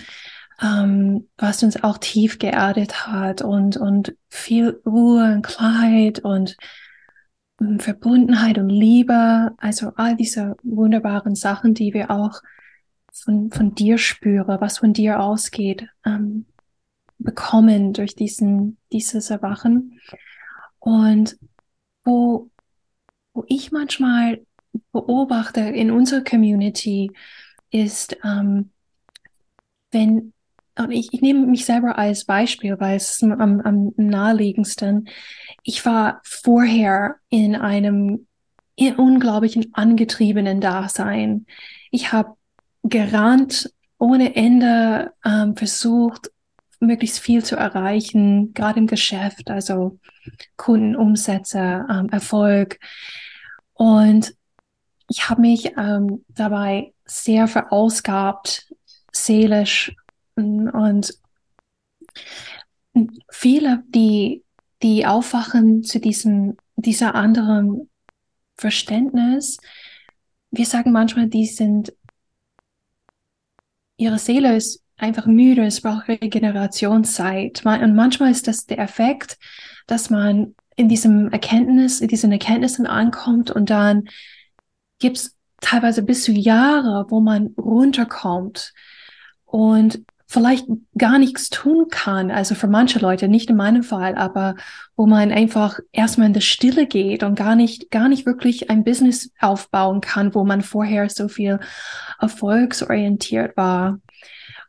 ähm, 0.62 1.28
was 1.36 1.62
uns 1.62 1.82
auch 1.82 1.98
tief 1.98 2.38
geerdet 2.38 3.06
hat 3.06 3.42
und, 3.42 3.76
und 3.76 4.14
viel 4.28 4.80
Ruhe 4.84 5.34
und 5.34 5.42
Klarheit 5.42 6.20
und 6.20 6.56
ähm, 7.60 7.80
Verbundenheit 7.80 8.58
und 8.58 8.68
Liebe, 8.68 9.52
also 9.58 9.92
all 9.96 10.16
diese 10.16 10.56
wunderbaren 10.62 11.34
Sachen, 11.34 11.74
die 11.74 11.94
wir 11.94 12.10
auch 12.10 12.42
von, 13.12 13.50
von 13.50 13.74
dir 13.74 13.98
spüren, 13.98 14.60
was 14.60 14.78
von 14.78 14.92
dir 14.92 15.20
ausgeht, 15.20 15.86
ähm, 16.04 16.46
bekommen 17.18 17.92
durch 17.92 18.14
diesen, 18.14 18.78
dieses 18.92 19.30
Erwachen. 19.30 20.00
Und 20.78 21.38
wo, 22.04 22.50
wo 23.34 23.44
ich 23.46 23.72
manchmal 23.72 24.40
beobachte 24.92 25.60
in 25.60 25.90
unserer 25.90 26.22
Community 26.22 27.12
ist, 27.70 28.16
ähm, 28.24 28.70
wenn, 29.90 30.32
und 30.78 30.90
ich, 30.90 31.12
ich 31.12 31.20
nehme 31.20 31.46
mich 31.46 31.64
selber 31.64 31.98
als 31.98 32.24
Beispiel, 32.24 32.78
weil 32.78 32.96
es 32.96 33.22
am, 33.22 33.60
am 33.60 33.92
naheliegendsten, 33.96 35.08
ich 35.62 35.84
war 35.84 36.20
vorher 36.24 37.16
in 37.28 37.56
einem 37.56 38.26
unglaublichen 38.96 39.74
angetriebenen 39.74 40.60
Dasein. 40.60 41.46
Ich 41.90 42.12
habe 42.12 42.36
gerannt 42.82 43.70
ohne 43.98 44.34
Ende, 44.34 45.12
ähm, 45.24 45.54
versucht, 45.54 46.30
möglichst 46.80 47.18
viel 47.18 47.44
zu 47.44 47.56
erreichen, 47.56 48.54
gerade 48.54 48.78
im 48.78 48.86
Geschäft, 48.86 49.50
also 49.50 49.98
Kundenumsätze, 50.56 51.84
ähm, 51.90 52.08
Erfolg. 52.10 52.78
Und 53.74 54.34
ich 55.08 55.28
habe 55.28 55.42
mich 55.42 55.72
ähm, 55.76 56.24
dabei 56.28 56.94
sehr 57.10 57.48
verausgabt, 57.48 58.72
seelisch 59.12 59.94
und 60.36 61.18
viele, 63.30 63.82
die, 63.88 64.44
die 64.82 65.06
aufwachen 65.06 65.82
zu 65.82 66.00
diesem, 66.00 66.56
dieser 66.76 67.14
anderen 67.14 67.90
Verständnis, 68.56 69.58
wir 70.50 70.66
sagen 70.66 70.92
manchmal, 70.92 71.28
die 71.28 71.46
sind, 71.46 71.92
ihre 73.96 74.18
Seele 74.18 74.56
ist 74.56 74.82
einfach 74.96 75.26
müde, 75.26 75.64
es 75.64 75.80
braucht 75.80 76.08
Regenerationszeit. 76.08 77.64
Und 77.64 77.94
manchmal 77.94 78.30
ist 78.30 78.48
das 78.48 78.66
der 78.66 78.78
Effekt, 78.78 79.38
dass 79.86 80.10
man 80.10 80.54
in 80.76 80.88
diesem 80.88 81.30
Erkenntnis, 81.30 82.00
in 82.00 82.08
diesen 82.08 82.32
Erkenntnissen 82.32 82.86
ankommt 82.86 83.50
und 83.50 83.70
dann 83.70 84.08
gibt 84.98 85.18
es 85.18 85.36
teilweise 85.60 86.02
bis 86.02 86.24
zu 86.24 86.32
Jahre, 86.32 87.06
wo 87.08 87.20
man 87.20 87.54
runterkommt 87.56 88.72
und 89.44 90.02
vielleicht 90.30 90.66
gar 90.96 91.18
nichts 91.18 91.50
tun 91.50 91.88
kann. 91.90 92.30
Also 92.30 92.54
für 92.54 92.68
manche 92.68 93.00
Leute, 93.00 93.26
nicht 93.26 93.50
in 93.50 93.56
meinem 93.56 93.82
Fall, 93.82 94.14
aber 94.14 94.54
wo 94.94 95.06
man 95.06 95.32
einfach 95.32 95.80
erstmal 95.90 96.28
in 96.28 96.34
der 96.34 96.40
Stille 96.40 96.86
geht 96.86 97.24
und 97.24 97.34
gar 97.34 97.56
nicht, 97.56 97.90
gar 97.90 98.08
nicht 98.08 98.26
wirklich 98.26 98.70
ein 98.70 98.84
Business 98.84 99.32
aufbauen 99.40 100.00
kann, 100.00 100.32
wo 100.32 100.44
man 100.44 100.62
vorher 100.62 101.10
so 101.10 101.26
viel 101.26 101.58
erfolgsorientiert 102.20 103.56
war. 103.56 103.98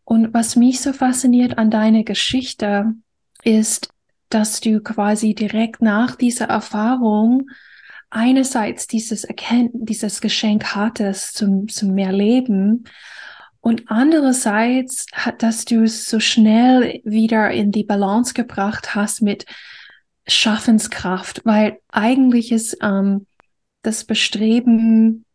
Und 0.03 0.33
was 0.33 0.55
mich 0.55 0.81
so 0.81 0.93
fasziniert 0.93 1.59
an 1.59 1.69
deiner 1.69 2.03
Geschichte 2.03 2.95
ist, 3.43 3.89
dass 4.29 4.61
du 4.61 4.81
quasi 4.81 5.35
direkt 5.35 5.83
nach 5.83 6.15
dieser 6.15 6.45
Erfahrung 6.45 7.51
einerseits 8.11 8.87
dieses 8.87 9.23
Erkennt 9.23 9.71
dieses 9.73 10.21
Geschenk 10.21 10.75
hattest 10.75 11.37
zum, 11.37 11.67
zum 11.67 11.93
mehr 11.93 12.11
Leben 12.11 12.85
und 13.61 13.83
andererseits, 13.87 15.05
dass 15.37 15.65
du 15.65 15.83
es 15.83 16.05
so 16.05 16.19
schnell 16.19 16.99
wieder 17.03 17.51
in 17.51 17.71
die 17.71 17.83
Balance 17.83 18.33
gebracht 18.33 18.95
hast 18.95 19.21
mit 19.21 19.45
Schaffenskraft, 20.27 21.41
weil 21.45 21.79
eigentlich 21.89 22.51
ist 22.51 22.77
ähm, 22.81 23.27
das 23.83 24.03
Bestreben, 24.03 25.25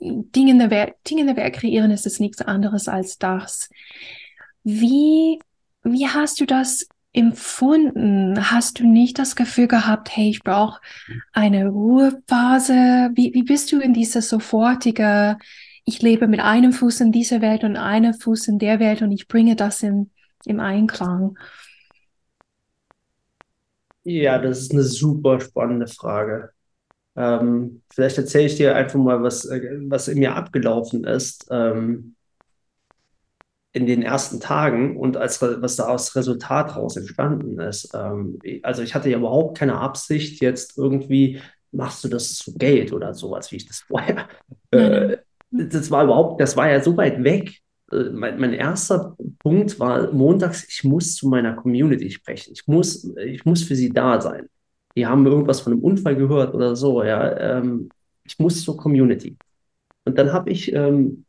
Dinge 0.00 0.50
in, 0.50 0.58
der 0.58 0.70
Welt, 0.70 0.94
Dinge 1.08 1.22
in 1.22 1.26
der 1.28 1.36
Welt 1.36 1.54
kreieren, 1.54 1.92
ist 1.92 2.06
es 2.06 2.18
nichts 2.18 2.42
anderes 2.42 2.88
als 2.88 3.18
das. 3.18 3.70
Wie, 4.64 5.38
wie 5.84 6.08
hast 6.08 6.40
du 6.40 6.46
das 6.46 6.88
empfunden? 7.12 8.50
Hast 8.50 8.80
du 8.80 8.86
nicht 8.86 9.18
das 9.18 9.36
Gefühl 9.36 9.68
gehabt, 9.68 10.16
hey, 10.16 10.30
ich 10.30 10.42
brauche 10.42 10.80
eine 11.32 11.68
Ruhephase? 11.68 13.10
Wie, 13.14 13.34
wie 13.34 13.42
bist 13.42 13.72
du 13.72 13.80
in 13.80 13.94
diese 13.94 14.22
sofortige 14.22 15.36
ich 15.84 16.00
lebe 16.02 16.28
mit 16.28 16.40
einem 16.40 16.72
Fuß 16.72 17.00
in 17.00 17.12
dieser 17.12 17.40
Welt 17.40 17.64
und 17.64 17.76
einem 17.76 18.14
Fuß 18.14 18.48
in 18.48 18.58
der 18.58 18.78
Welt 18.78 19.02
und 19.02 19.10
ich 19.12 19.26
bringe 19.28 19.56
das 19.56 19.82
in, 19.82 20.10
im 20.44 20.60
Einklang? 20.60 21.36
Ja, 24.04 24.38
das 24.38 24.60
ist 24.60 24.72
eine 24.72 24.82
super 24.82 25.40
spannende 25.40 25.86
Frage. 25.86 26.50
Ähm, 27.16 27.82
vielleicht 27.92 28.18
erzähle 28.18 28.46
ich 28.46 28.56
dir 28.56 28.74
einfach 28.74 28.98
mal, 28.98 29.22
was, 29.22 29.44
äh, 29.44 29.60
was 29.88 30.08
in 30.08 30.18
mir 30.18 30.34
abgelaufen 30.34 31.04
ist 31.04 31.46
ähm, 31.50 32.16
in 33.72 33.86
den 33.86 34.02
ersten 34.02 34.38
Tagen 34.38 34.96
und 34.96 35.16
als, 35.16 35.40
was 35.40 35.76
da 35.76 35.84
als 35.84 36.14
Resultat 36.14 36.70
daraus 36.70 36.96
entstanden 36.96 37.58
ist. 37.58 37.92
Ähm, 37.94 38.38
also 38.62 38.82
ich 38.82 38.94
hatte 38.94 39.08
ja 39.08 39.18
überhaupt 39.18 39.56
keine 39.56 39.78
Absicht, 39.78 40.42
jetzt 40.42 40.76
irgendwie 40.76 41.40
machst 41.70 42.04
du 42.04 42.08
das 42.08 42.34
zu 42.34 42.54
Geld 42.54 42.92
oder 42.92 43.14
sowas, 43.14 43.50
wie 43.50 43.56
ich 43.56 43.66
das 43.66 43.80
vorher 43.80 44.28
äh, 44.72 45.18
das 45.52 45.90
war 45.90 46.04
überhaupt, 46.04 46.40
das 46.40 46.56
war 46.56 46.70
ja 46.70 46.80
so 46.82 46.96
weit 46.96 47.22
weg. 47.22 47.58
Äh, 47.90 48.10
mein, 48.10 48.40
mein, 48.40 48.54
erster 48.54 49.16
Punkt 49.38 49.78
war 49.78 50.10
montags, 50.12 50.66
ich 50.68 50.82
muss 50.84 51.14
zu 51.14 51.28
meiner 51.28 51.54
Community 51.54 52.10
sprechen. 52.10 52.52
Ich 52.54 52.66
muss, 52.66 53.04
ich 53.16 53.44
muss 53.44 53.62
für 53.62 53.76
sie 53.76 53.90
da 53.90 54.20
sein. 54.20 54.48
Die 54.96 55.06
haben 55.06 55.26
irgendwas 55.26 55.60
von 55.60 55.72
einem 55.72 55.82
Unfall 55.82 56.16
gehört 56.16 56.54
oder 56.54 56.74
so, 56.74 57.02
ja. 57.02 57.58
Ähm, 57.58 57.90
ich 58.24 58.38
muss 58.38 58.62
zur 58.62 58.76
Community. 58.76 59.36
Und 60.04 60.18
dann 60.18 60.32
habe 60.32 60.50
ich, 60.50 60.72
ähm, 60.72 61.24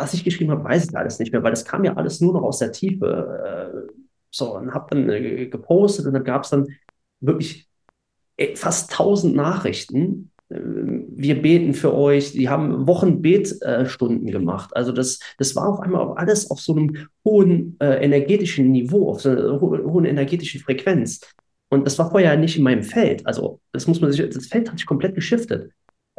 was 0.00 0.14
ich 0.14 0.24
geschrieben 0.24 0.50
habe, 0.50 0.64
weiß 0.64 0.88
ich 0.88 0.96
alles 0.96 1.18
nicht 1.18 1.32
mehr, 1.32 1.42
weil 1.42 1.52
das 1.52 1.64
kam 1.64 1.84
ja 1.84 1.94
alles 1.94 2.20
nur 2.20 2.32
noch 2.32 2.42
aus 2.42 2.58
der 2.58 2.72
Tiefe. 2.72 3.84
Äh, 3.86 3.92
so, 4.30 4.56
und 4.56 4.72
habe 4.72 4.86
dann 4.90 5.08
äh, 5.10 5.46
gepostet 5.46 6.06
und 6.06 6.14
dann 6.14 6.24
gab 6.24 6.44
es 6.44 6.50
dann 6.50 6.68
wirklich 7.20 7.68
äh, 8.36 8.54
fast 8.56 8.92
tausend 8.92 9.34
Nachrichten 9.34 10.30
wir 10.50 11.40
beten 11.40 11.74
für 11.74 11.94
euch. 11.94 12.32
Die 12.32 12.48
haben 12.48 12.86
Wochenbetstunden 12.86 14.26
gemacht. 14.26 14.74
Also 14.74 14.90
das, 14.90 15.20
das 15.38 15.54
war 15.54 15.68
auf 15.68 15.80
einmal 15.80 16.14
alles 16.16 16.50
auf 16.50 16.60
so 16.60 16.74
einem 16.74 17.06
hohen 17.24 17.76
äh, 17.80 18.04
energetischen 18.04 18.72
Niveau, 18.72 19.10
auf 19.10 19.20
so 19.20 19.30
einer 19.30 19.60
ho 19.60 19.78
hohen 19.84 20.04
energetischen 20.04 20.60
Frequenz. 20.60 21.20
Und 21.68 21.86
das 21.86 21.98
war 22.00 22.10
vorher 22.10 22.36
nicht 22.36 22.56
in 22.56 22.64
meinem 22.64 22.82
Feld. 22.82 23.24
Also 23.26 23.60
das 23.72 23.86
muss 23.86 24.00
man 24.00 24.10
sich, 24.10 24.28
das 24.28 24.46
Feld 24.48 24.68
hat 24.68 24.78
sich 24.78 24.86
komplett 24.86 25.14
geschiftet. 25.14 25.70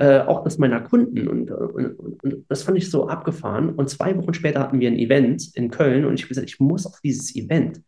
Äh, 0.01 0.21
auch 0.21 0.43
das 0.43 0.57
meiner 0.57 0.82
Kunden. 0.82 1.28
Und, 1.28 1.51
und, 1.51 1.99
und, 2.23 2.45
das 2.49 2.63
fand 2.63 2.76
ich 2.76 2.89
so 2.89 3.07
abgefahren. 3.07 3.69
Und 3.69 3.88
zwei 3.88 4.17
Wochen 4.17 4.34
später 4.34 4.59
hatten 4.59 4.80
wir 4.80 4.89
ein 4.89 4.97
Event 4.97 5.55
in 5.55 5.69
Köln 5.69 6.05
und 6.05 6.15
ich 6.15 6.23
habe 6.23 6.30
gesagt, 6.30 6.49
ich 6.49 6.59
muss 6.59 6.88
auf 6.88 6.99
dieses 7.01 7.36
Event. 7.36 7.84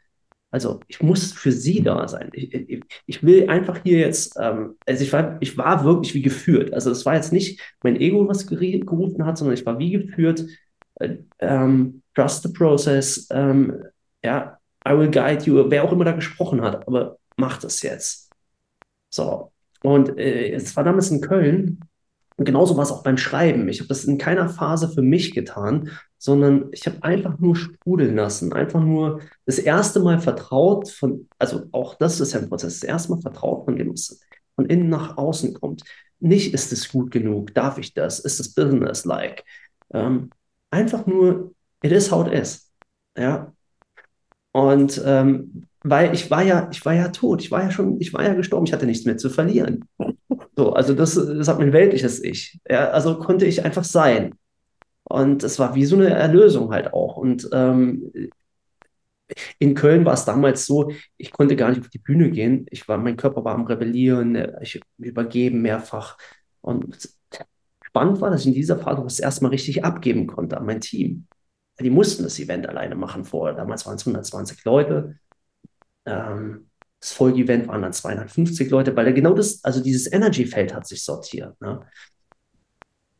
Also 0.51 0.81
ich 0.88 1.01
muss 1.01 1.31
für 1.31 1.51
sie 1.51 1.81
da 1.81 2.07
sein. 2.07 2.29
Ich, 2.33 2.53
ich, 2.53 2.83
ich 3.07 3.23
will 3.23 3.49
einfach 3.49 3.79
hier 3.81 3.97
jetzt, 3.97 4.38
ähm, 4.39 4.75
also 4.85 5.03
ich 5.03 5.11
war, 5.11 5.38
ich 5.39 5.57
war 5.57 5.83
wirklich 5.85 6.13
wie 6.13 6.21
geführt. 6.21 6.71
Also 6.71 6.91
es 6.91 7.03
war 7.03 7.15
jetzt 7.15 7.33
nicht 7.33 7.59
mein 7.81 7.99
Ego, 7.99 8.27
was 8.27 8.45
gerufen 8.45 9.25
hat, 9.25 9.39
sondern 9.39 9.55
ich 9.55 9.65
war 9.65 9.79
wie 9.79 9.93
geführt. 9.93 10.45
Äh, 10.99 11.15
ähm, 11.39 12.03
trust 12.13 12.43
the 12.43 12.49
process. 12.49 13.27
Ähm, 13.31 13.81
ja, 14.23 14.59
I 14.88 14.91
will 14.91 15.09
guide 15.09 15.45
you. 15.45 15.65
Wer 15.67 15.83
auch 15.83 15.91
immer 15.91 16.05
da 16.05 16.11
gesprochen 16.11 16.61
hat, 16.61 16.88
aber 16.88 17.17
mach 17.38 17.57
das 17.57 17.81
jetzt. 17.81 18.29
So. 19.09 19.51
Und 19.81 20.15
äh, 20.19 20.51
es 20.51 20.75
war 20.75 20.83
damals 20.83 21.09
in 21.09 21.19
Köln 21.19 21.79
und 22.38 22.45
genauso 22.45 22.75
war 22.77 22.84
es 22.84 22.91
auch 22.91 23.03
beim 23.03 23.17
Schreiben. 23.17 23.67
Ich 23.69 23.79
habe 23.79 23.88
das 23.88 24.05
in 24.05 24.17
keiner 24.17 24.49
Phase 24.49 24.89
für 24.89 25.01
mich 25.01 25.34
getan, 25.34 25.89
sondern 26.17 26.69
ich 26.71 26.86
habe 26.86 27.03
einfach 27.03 27.38
nur 27.39 27.55
sprudeln 27.55 28.15
lassen, 28.15 28.53
einfach 28.53 28.81
nur 28.81 29.21
das 29.45 29.59
erste 29.59 29.99
Mal 29.99 30.19
vertraut 30.19 30.89
von, 30.89 31.27
also 31.38 31.63
auch 31.71 31.95
das 31.95 32.19
ist 32.21 32.34
ja 32.34 32.39
ein 32.39 32.49
Prozess, 32.49 32.79
das 32.79 32.88
erste 32.88 33.11
Mal 33.11 33.21
vertraut 33.21 33.65
von 33.65 33.75
dem, 33.75 33.91
was 33.91 34.19
von 34.55 34.65
innen 34.67 34.89
nach 34.89 35.17
außen 35.17 35.53
kommt. 35.55 35.84
nicht, 36.19 36.53
ist 36.53 36.71
es 36.71 36.89
gut 36.89 37.11
genug? 37.11 37.53
Darf 37.53 37.77
ich 37.77 37.93
das? 37.93 38.19
Ist 38.19 38.39
es 38.39 38.53
business-like? 38.53 39.43
Ähm, 39.93 40.29
einfach 40.71 41.05
nur, 41.05 41.53
it 41.81 41.91
is 41.91 42.11
how 42.11 42.25
it 42.27 42.34
is. 42.34 42.71
Ja. 43.17 43.53
Und 44.53 45.01
ähm, 45.05 45.65
weil 45.84 46.13
ich 46.13 46.31
war 46.31 46.43
ja, 46.43 46.69
ich 46.71 46.86
war 46.86 46.93
ja 46.93 47.09
tot, 47.09 47.41
ich 47.41 47.51
war 47.51 47.63
ja 47.63 47.71
schon, 47.71 47.99
ich 47.99 48.13
war 48.13 48.23
ja 48.23 48.34
gestorben, 48.34 48.65
ich 48.65 48.73
hatte 48.73 48.86
nichts 48.86 49.05
mehr 49.05 49.17
zu 49.17 49.29
verlieren. 49.29 49.86
So, 50.55 50.73
also 50.73 50.93
das, 50.93 51.15
das 51.15 51.47
hat 51.47 51.59
mein 51.59 51.73
weltliches 51.73 52.23
Ich. 52.23 52.59
Ja, 52.69 52.89
also 52.91 53.17
konnte 53.19 53.45
ich 53.45 53.65
einfach 53.65 53.83
sein. 53.83 54.35
Und 55.03 55.43
es 55.43 55.59
war 55.59 55.75
wie 55.75 55.85
so 55.85 55.95
eine 55.95 56.09
Erlösung 56.09 56.71
halt 56.71 56.93
auch. 56.93 57.17
Und 57.17 57.49
ähm, 57.53 58.11
in 59.59 59.75
Köln 59.75 60.05
war 60.05 60.13
es 60.13 60.25
damals 60.25 60.65
so, 60.65 60.91
ich 61.17 61.31
konnte 61.31 61.55
gar 61.55 61.69
nicht 61.69 61.81
auf 61.81 61.89
die 61.89 61.99
Bühne 61.99 62.29
gehen. 62.29 62.65
Ich 62.69 62.87
war, 62.87 62.97
mein 62.97 63.17
Körper 63.17 63.43
war 63.43 63.55
am 63.55 63.65
Rebellieren, 63.65 64.35
ich 64.61 64.79
übergeben 64.97 65.61
mehrfach. 65.61 66.17
Und 66.61 67.09
spannend 67.83 68.21
war, 68.21 68.29
dass 68.29 68.41
ich 68.41 68.47
in 68.47 68.53
dieser 68.53 68.77
Phase 68.79 69.03
das 69.03 69.19
erstmal 69.19 69.51
richtig 69.51 69.83
abgeben 69.83 70.27
konnte 70.27 70.57
an 70.57 70.65
mein 70.65 70.81
Team. 70.81 71.27
Die 71.79 71.89
mussten 71.89 72.23
das 72.23 72.39
Event 72.39 72.67
alleine 72.69 72.95
machen 72.95 73.25
vorher. 73.25 73.55
Damals 73.55 73.85
waren 73.85 73.95
es 73.95 74.05
120 74.05 74.63
Leute. 74.63 75.17
Ähm, 76.05 76.69
das 77.03 77.11
Folge-Event 77.11 77.67
waren 77.67 77.81
dann 77.81 77.91
250 77.91 78.69
Leute, 78.69 78.95
weil 78.95 79.07
er 79.07 79.13
genau 79.13 79.33
das, 79.33 79.61
also 79.65 79.83
dieses 79.83 80.09
Energy-Feld 80.09 80.73
hat 80.73 80.87
sich 80.87 81.03
sortiert. 81.03 81.59
Ne? 81.59 81.81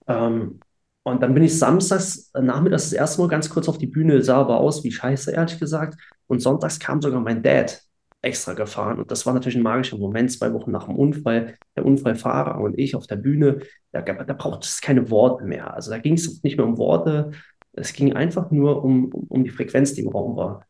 Ähm, 0.08 0.62
und 1.04 1.22
dann 1.22 1.34
bin 1.34 1.44
ich 1.44 1.60
samstags 1.60 2.32
äh, 2.34 2.42
nachmittags 2.42 2.84
das 2.84 2.94
erste 2.94 3.22
Mal 3.22 3.28
ganz 3.28 3.50
kurz 3.50 3.68
auf 3.68 3.78
die 3.78 3.88
Bühne, 3.88 4.22
sah 4.22 4.38
aber 4.38 4.62
aus 4.62 4.86
wie 4.86 4.92
Scheiße, 4.92 5.32
ehrlich 5.32 5.60
gesagt. 5.60 6.00
Und 6.28 6.42
sonntags 6.42 6.80
kam 6.80 7.02
sogar 7.02 7.20
mein 7.20 7.44
Dad 7.44 7.82
extra 8.22 8.54
gefahren. 8.54 9.00
Und 9.00 9.12
das 9.12 9.26
war 9.26 9.34
natürlich 9.34 9.58
ein 9.58 9.64
magischer 9.64 9.98
Moment, 9.98 10.32
zwei 10.32 10.54
Wochen 10.54 10.72
nach 10.72 10.86
dem 10.86 10.96
Unfall. 10.96 11.58
Der 11.76 11.86
Unfallfahrer 11.86 12.62
und 12.62 12.80
ich 12.80 12.96
auf 12.96 13.06
der 13.06 13.18
Bühne, 13.18 13.64
da, 13.92 14.02
da 14.02 14.34
braucht 14.34 14.64
es 14.64 14.80
keine 14.80 15.10
Worte 15.10 15.44
mehr. 15.44 15.74
Also 15.74 15.92
da 15.92 15.98
ging 15.98 16.14
es 16.14 16.42
nicht 16.42 16.56
mehr 16.56 16.66
um 16.66 16.78
Worte. 16.78 17.32
Es 17.74 17.92
ging 17.92 18.14
einfach 18.14 18.50
nur 18.50 18.82
um, 18.82 19.10
um 19.12 19.44
die 19.44 19.50
Frequenz, 19.50 19.94
die 19.94 20.04
im 20.04 20.08
Raum 20.08 20.38
war. 20.38 20.66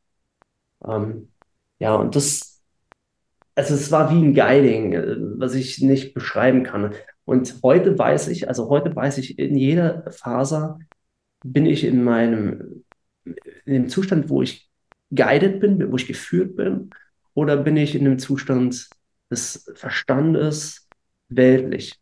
Ähm, 0.83 1.31
ja, 1.77 1.93
und 1.95 2.15
das, 2.15 2.52
also 3.55 3.73
es 3.75 3.91
war 3.91 4.11
wie 4.11 4.23
ein 4.23 4.33
Guiding, 4.33 4.93
äh, 4.93 5.15
was 5.37 5.55
ich 5.55 5.81
nicht 5.81 6.13
beschreiben 6.13 6.63
kann. 6.63 6.93
Und 7.25 7.59
heute 7.63 7.97
weiß 7.97 8.27
ich, 8.29 8.47
also 8.47 8.69
heute 8.69 8.95
weiß 8.95 9.17
ich, 9.19 9.39
in 9.39 9.55
jeder 9.55 10.11
Faser 10.11 10.79
bin 11.43 11.65
ich 11.65 11.83
in 11.83 12.03
meinem, 12.03 12.83
in 13.65 13.73
dem 13.73 13.89
Zustand, 13.89 14.29
wo 14.29 14.41
ich 14.41 14.69
guided 15.13 15.59
bin, 15.59 15.91
wo 15.91 15.95
ich 15.95 16.07
geführt 16.07 16.55
bin, 16.55 16.89
oder 17.33 17.57
bin 17.57 17.77
ich 17.77 17.95
in 17.95 18.05
dem 18.05 18.19
Zustand 18.19 18.89
des 19.29 19.71
Verstandes 19.75 20.87
weltlich? 21.29 21.99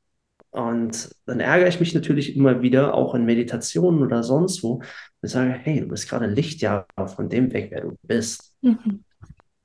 Und 0.50 1.16
dann 1.26 1.40
ärgere 1.40 1.70
ich 1.70 1.80
mich 1.80 1.94
natürlich 1.94 2.36
immer 2.36 2.62
wieder, 2.62 2.94
auch 2.94 3.16
in 3.16 3.24
Meditationen 3.24 4.02
oder 4.02 4.22
sonst 4.24 4.64
wo, 4.64 4.82
und 5.22 5.30
sage, 5.30 5.52
hey, 5.52 5.80
du 5.80 5.88
bist 5.88 6.10
gerade 6.10 6.28
Lichtjahre 6.28 6.86
von 7.08 7.30
dem 7.30 7.54
weg, 7.54 7.70
wer 7.72 7.82
du 7.82 7.98
bist. 8.04 8.54
Mhm. 8.62 9.04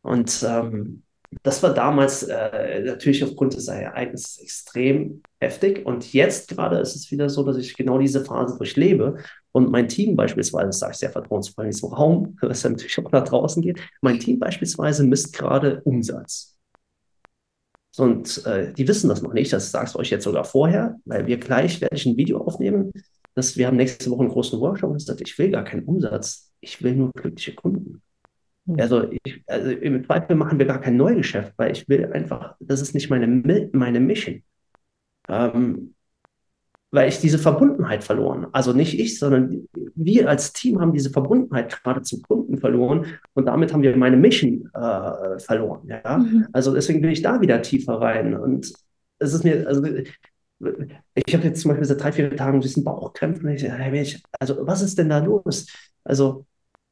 Und 0.02 0.46
ähm, 0.48 1.02
das 1.42 1.62
war 1.62 1.74
damals 1.74 2.22
äh, 2.24 2.82
natürlich 2.84 3.22
aufgrund 3.24 3.54
des 3.54 3.68
Ereignisses 3.68 4.38
extrem 4.38 5.22
heftig. 5.40 5.84
Und 5.84 6.12
jetzt 6.12 6.48
gerade 6.48 6.78
ist 6.78 6.96
es 6.96 7.10
wieder 7.10 7.28
so, 7.28 7.42
dass 7.42 7.56
ich 7.56 7.76
genau 7.76 7.98
diese 7.98 8.24
Phase 8.24 8.56
durchlebe. 8.56 9.16
Und 9.52 9.70
mein 9.70 9.88
Team 9.88 10.16
beispielsweise, 10.16 10.66
das 10.66 10.78
sage 10.78 10.92
ich 10.92 10.98
sehr 10.98 11.10
vertrauensvoll 11.10 11.64
in 11.64 11.70
diesem 11.70 11.92
Raum, 11.92 12.36
was 12.42 12.62
ja 12.62 12.70
natürlich 12.70 12.98
auch 12.98 13.10
nach 13.12 13.24
draußen 13.24 13.62
geht, 13.62 13.80
mein 14.00 14.18
Team 14.18 14.38
beispielsweise 14.38 15.04
misst 15.04 15.32
gerade 15.32 15.80
Umsatz. 15.84 16.56
Und 17.96 18.44
äh, 18.44 18.72
die 18.74 18.86
wissen 18.86 19.08
das 19.08 19.22
noch 19.22 19.32
nicht, 19.32 19.52
das 19.52 19.70
sagst 19.70 19.94
du 19.94 19.98
euch 19.98 20.10
jetzt 20.10 20.24
sogar 20.24 20.44
vorher, 20.44 20.96
weil 21.06 21.26
wir 21.26 21.38
gleich 21.38 21.80
werde 21.80 21.96
ich 21.96 22.04
ein 22.04 22.16
Video 22.16 22.38
aufnehmen, 22.38 22.92
dass 23.34 23.56
wir 23.56 23.66
haben 23.66 23.76
nächste 23.76 24.10
Woche 24.10 24.20
einen 24.20 24.30
großen 24.30 24.60
Workshop 24.60 24.90
und 24.90 25.20
ich 25.20 25.38
will 25.38 25.50
gar 25.50 25.64
keinen 25.64 25.84
Umsatz, 25.84 26.52
ich 26.60 26.82
will 26.82 26.94
nur 26.94 27.10
glückliche 27.12 27.54
Kunden. 27.54 28.02
Also, 28.78 29.08
ich, 29.22 29.42
also 29.46 29.70
im 29.70 30.04
Zweifel 30.04 30.36
machen 30.36 30.58
wir 30.58 30.66
gar 30.66 30.80
kein 30.80 30.96
Neugeschäft, 30.96 31.52
weil 31.56 31.72
ich 31.72 31.88
will 31.88 32.12
einfach, 32.12 32.56
das 32.60 32.80
ist 32.80 32.94
nicht 32.94 33.10
meine, 33.10 33.68
meine 33.72 34.00
Mission. 34.00 34.42
Ähm, 35.28 35.94
weil 36.90 37.08
ich 37.08 37.18
diese 37.18 37.38
Verbundenheit 37.38 38.04
verloren. 38.04 38.46
Also 38.52 38.72
nicht 38.72 38.98
ich, 38.98 39.18
sondern 39.18 39.68
wir 39.94 40.28
als 40.28 40.52
Team 40.52 40.80
haben 40.80 40.92
diese 40.92 41.10
Verbundenheit 41.10 41.82
gerade 41.82 42.02
zum 42.02 42.22
Kunden 42.22 42.58
verloren 42.58 43.06
und 43.34 43.46
damit 43.46 43.72
haben 43.72 43.82
wir 43.82 43.96
meine 43.96 44.16
Mission 44.16 44.70
äh, 44.72 45.38
verloren. 45.38 45.88
Ja? 45.88 46.18
Mhm. 46.18 46.46
Also 46.52 46.74
deswegen 46.74 47.00
bin 47.00 47.10
ich 47.10 47.22
da 47.22 47.40
wieder 47.40 47.60
tiefer 47.60 48.00
rein. 48.00 48.34
Und 48.34 48.72
es 49.18 49.34
ist 49.34 49.44
mir, 49.44 49.66
also 49.66 49.84
ich 49.84 51.34
habe 51.34 51.44
jetzt 51.44 51.60
zum 51.60 51.70
Beispiel 51.70 51.86
seit 51.86 52.02
drei, 52.02 52.12
vier 52.12 52.34
Tagen 52.34 52.58
ein 52.58 52.62
bisschen 52.62 52.84
Bauchkrämpfe. 52.84 53.52
Ich, 53.52 53.64
ich, 53.64 54.22
also 54.38 54.66
was 54.66 54.80
ist 54.80 54.96
denn 54.96 55.08
da 55.08 55.18
los? 55.18 55.66
Also 56.04 56.46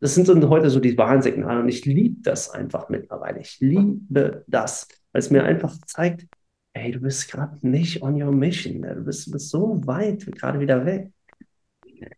das 0.04 0.14
sind 0.14 0.26
so 0.26 0.50
heute 0.50 0.68
so 0.68 0.80
die 0.80 0.98
Warnsignale 0.98 1.60
und 1.60 1.68
ich 1.70 1.86
liebe 1.86 2.20
das 2.20 2.50
einfach 2.50 2.90
mittlerweile. 2.90 3.40
Ich 3.40 3.58
liebe 3.60 4.44
das, 4.46 4.86
weil 5.12 5.20
es 5.20 5.30
mir 5.30 5.44
einfach 5.44 5.74
zeigt, 5.86 6.26
hey, 6.74 6.92
du 6.92 7.00
bist 7.00 7.30
gerade 7.30 7.66
nicht 7.66 8.02
on 8.02 8.22
your 8.22 8.30
mission. 8.30 8.82
Du 8.82 9.02
bist, 9.02 9.26
du 9.26 9.30
bist 9.30 9.48
so 9.48 9.80
weit 9.86 10.26
gerade 10.26 10.60
wieder 10.60 10.84
weg. 10.84 11.10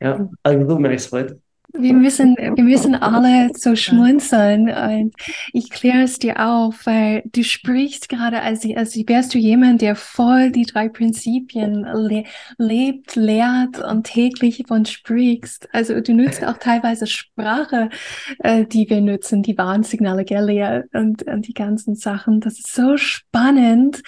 Ja, 0.00 0.28
also 0.42 0.68
so 0.68 0.78
merke 0.80 0.96
ich 0.96 1.02
es 1.02 1.12
heute. 1.12 1.40
Wir 1.72 1.92
müssen, 1.92 2.36
wir 2.36 2.64
müssen 2.64 2.94
alle 2.94 3.50
so 3.54 3.76
schmunzeln 3.76 4.68
und 4.68 5.14
ich 5.52 5.70
kläre 5.70 6.02
es 6.02 6.18
dir 6.18 6.46
auf, 6.46 6.86
weil 6.86 7.22
du 7.26 7.42
sprichst 7.44 8.08
gerade, 8.08 8.40
als, 8.40 8.64
als 8.76 8.96
wärst 8.96 9.34
du 9.34 9.38
jemand, 9.38 9.82
der 9.82 9.94
voll 9.94 10.50
die 10.50 10.64
drei 10.64 10.88
Prinzipien 10.88 11.84
le 11.84 12.24
lebt, 12.58 13.16
lehrt 13.16 13.78
und 13.78 14.04
täglich 14.04 14.64
von 14.66 14.86
sprichst. 14.86 15.68
Also 15.72 16.00
du 16.00 16.14
nutzt 16.14 16.44
auch 16.44 16.58
teilweise 16.58 17.06
Sprache, 17.06 17.90
äh, 18.38 18.64
die 18.64 18.88
wir 18.88 19.00
nutzen, 19.00 19.42
die 19.42 19.58
Warnsignale, 19.58 20.24
gell, 20.24 20.46
und, 20.92 21.24
und 21.24 21.48
die 21.48 21.54
ganzen 21.54 21.94
Sachen. 21.94 22.40
Das 22.40 22.54
ist 22.54 22.72
so 22.72 22.96
spannend. 22.96 24.02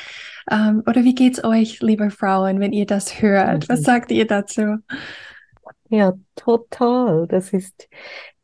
Ähm, 0.50 0.82
oder 0.86 1.04
wie 1.04 1.14
geht's 1.14 1.42
euch, 1.44 1.80
liebe 1.80 2.10
Frauen, 2.10 2.60
wenn 2.60 2.72
ihr 2.72 2.86
das 2.86 3.20
hört? 3.20 3.68
Was 3.68 3.82
sagt 3.82 4.10
ihr 4.10 4.26
dazu? 4.26 4.78
Ja, 5.90 6.12
total. 6.36 7.26
Das 7.28 7.52
ist, 7.52 7.88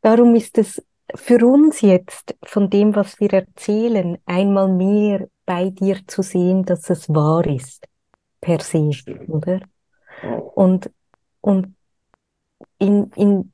darum 0.01 0.35
ist 0.35 0.57
es 0.57 0.83
für 1.15 1.45
uns 1.45 1.81
jetzt 1.81 2.35
von 2.43 2.69
dem, 2.69 2.95
was 2.95 3.19
wir 3.19 3.31
erzählen, 3.33 4.17
einmal 4.25 4.67
mehr 4.69 5.27
bei 5.45 5.69
dir 5.69 5.99
zu 6.07 6.21
sehen, 6.23 6.65
dass 6.65 6.89
es 6.89 7.07
wahr 7.09 7.45
ist, 7.45 7.87
per 8.41 8.59
se, 8.61 8.89
oder? 9.27 9.61
Und, 10.55 10.89
und 11.41 11.75
in, 12.79 13.11
in, 13.15 13.51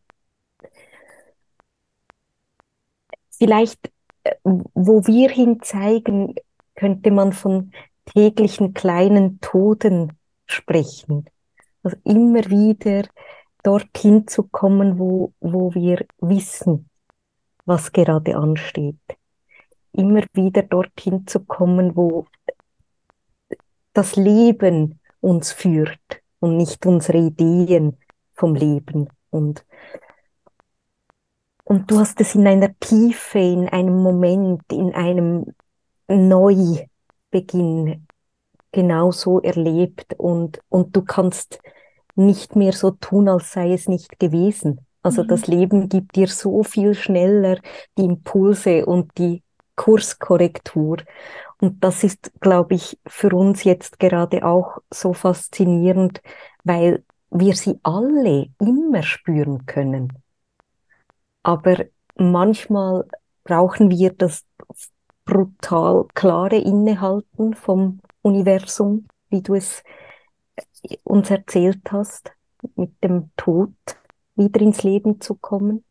vielleicht, 3.32 3.92
äh, 4.24 4.36
wo 4.44 5.06
wir 5.06 5.30
hin 5.30 5.60
zeigen, 5.62 6.36
könnte 6.76 7.12
man 7.12 7.34
von 7.34 7.74
täglichen 8.06 8.74
kleinen 8.74 9.40
Toden 9.42 10.14
sprechen. 10.46 11.26
Also 11.84 11.98
immer 12.04 12.46
wieder 12.50 13.04
dorthin 13.64 14.28
zu 14.28 14.44
kommen, 14.44 15.00
wo, 15.00 15.34
wo 15.40 15.74
wir 15.74 16.06
wissen, 16.20 16.90
was 17.66 17.92
gerade 17.92 18.36
ansteht. 18.36 19.00
Immer 19.94 20.24
wieder 20.34 20.64
dorthin 20.64 21.28
zu 21.28 21.42
kommen, 21.42 21.96
wo 21.96 22.28
das 23.94 24.16
Leben 24.16 25.00
uns 25.20 25.52
führt 25.52 26.00
und 26.40 26.58
nicht 26.58 26.86
unsere 26.86 27.20
Ideen 27.20 27.98
vom 28.34 28.56
Leben. 28.56 29.10
Und, 29.30 29.66
und 31.64 31.92
du 31.92 32.00
hast 32.00 32.20
es 32.22 32.36
in 32.36 32.48
einer 32.48 32.78
Tiefe, 32.80 33.40
in 33.40 33.70
einem 33.70 34.02
Moment, 34.02 34.64
in 34.72 34.94
einem 34.94 35.54
Neubeginn 36.08 38.08
genauso 38.72 39.42
erlebt 39.42 40.16
und, 40.18 40.62
und 40.70 40.96
du 40.96 41.04
kannst 41.04 41.60
nicht 42.16 42.56
mehr 42.56 42.74
so 42.74 42.92
tun, 42.92 43.30
als 43.30 43.52
sei 43.52 43.74
es 43.74 43.88
nicht 43.88 44.20
gewesen. 44.20 44.86
Also 45.04 45.24
mhm. 45.24 45.28
das 45.28 45.48
Leben 45.48 45.90
gibt 45.90 46.16
dir 46.16 46.28
so 46.28 46.64
viel 46.64 46.94
schneller 46.94 47.58
die 47.98 48.06
Impulse 48.06 48.86
und 48.86 49.18
die 49.18 49.44
Kurskorrektur. 49.76 50.98
Und 51.60 51.84
das 51.84 52.04
ist, 52.04 52.32
glaube 52.40 52.76
ich, 52.76 53.00
für 53.08 53.36
uns 53.36 53.64
jetzt 53.64 54.00
gerade 54.00 54.46
auch 54.46 54.80
so 54.92 55.14
faszinierend, 55.14 56.22
weil 56.64 57.04
wir 57.30 57.56
sie 57.56 57.80
alle 57.84 58.48
immer 58.60 59.04
spüren 59.04 59.66
können. 59.66 60.14
Aber 61.44 61.86
manchmal 62.16 63.06
brauchen 63.44 63.90
wir 63.90 64.12
das 64.14 64.46
brutal 65.26 66.06
klare 66.14 66.58
Innehalten 66.58 67.54
vom 67.54 68.02
Universum, 68.22 69.08
wie 69.30 69.42
du 69.42 69.56
es 69.56 69.84
uns 71.04 71.30
erzählt 71.30 71.92
hast, 71.92 72.32
mit 72.76 73.04
dem 73.04 73.32
Tod 73.38 73.74
wieder 74.36 74.62
ins 74.62 74.84
Leben 74.84 75.22
zu 75.22 75.36
kommen 75.36 75.84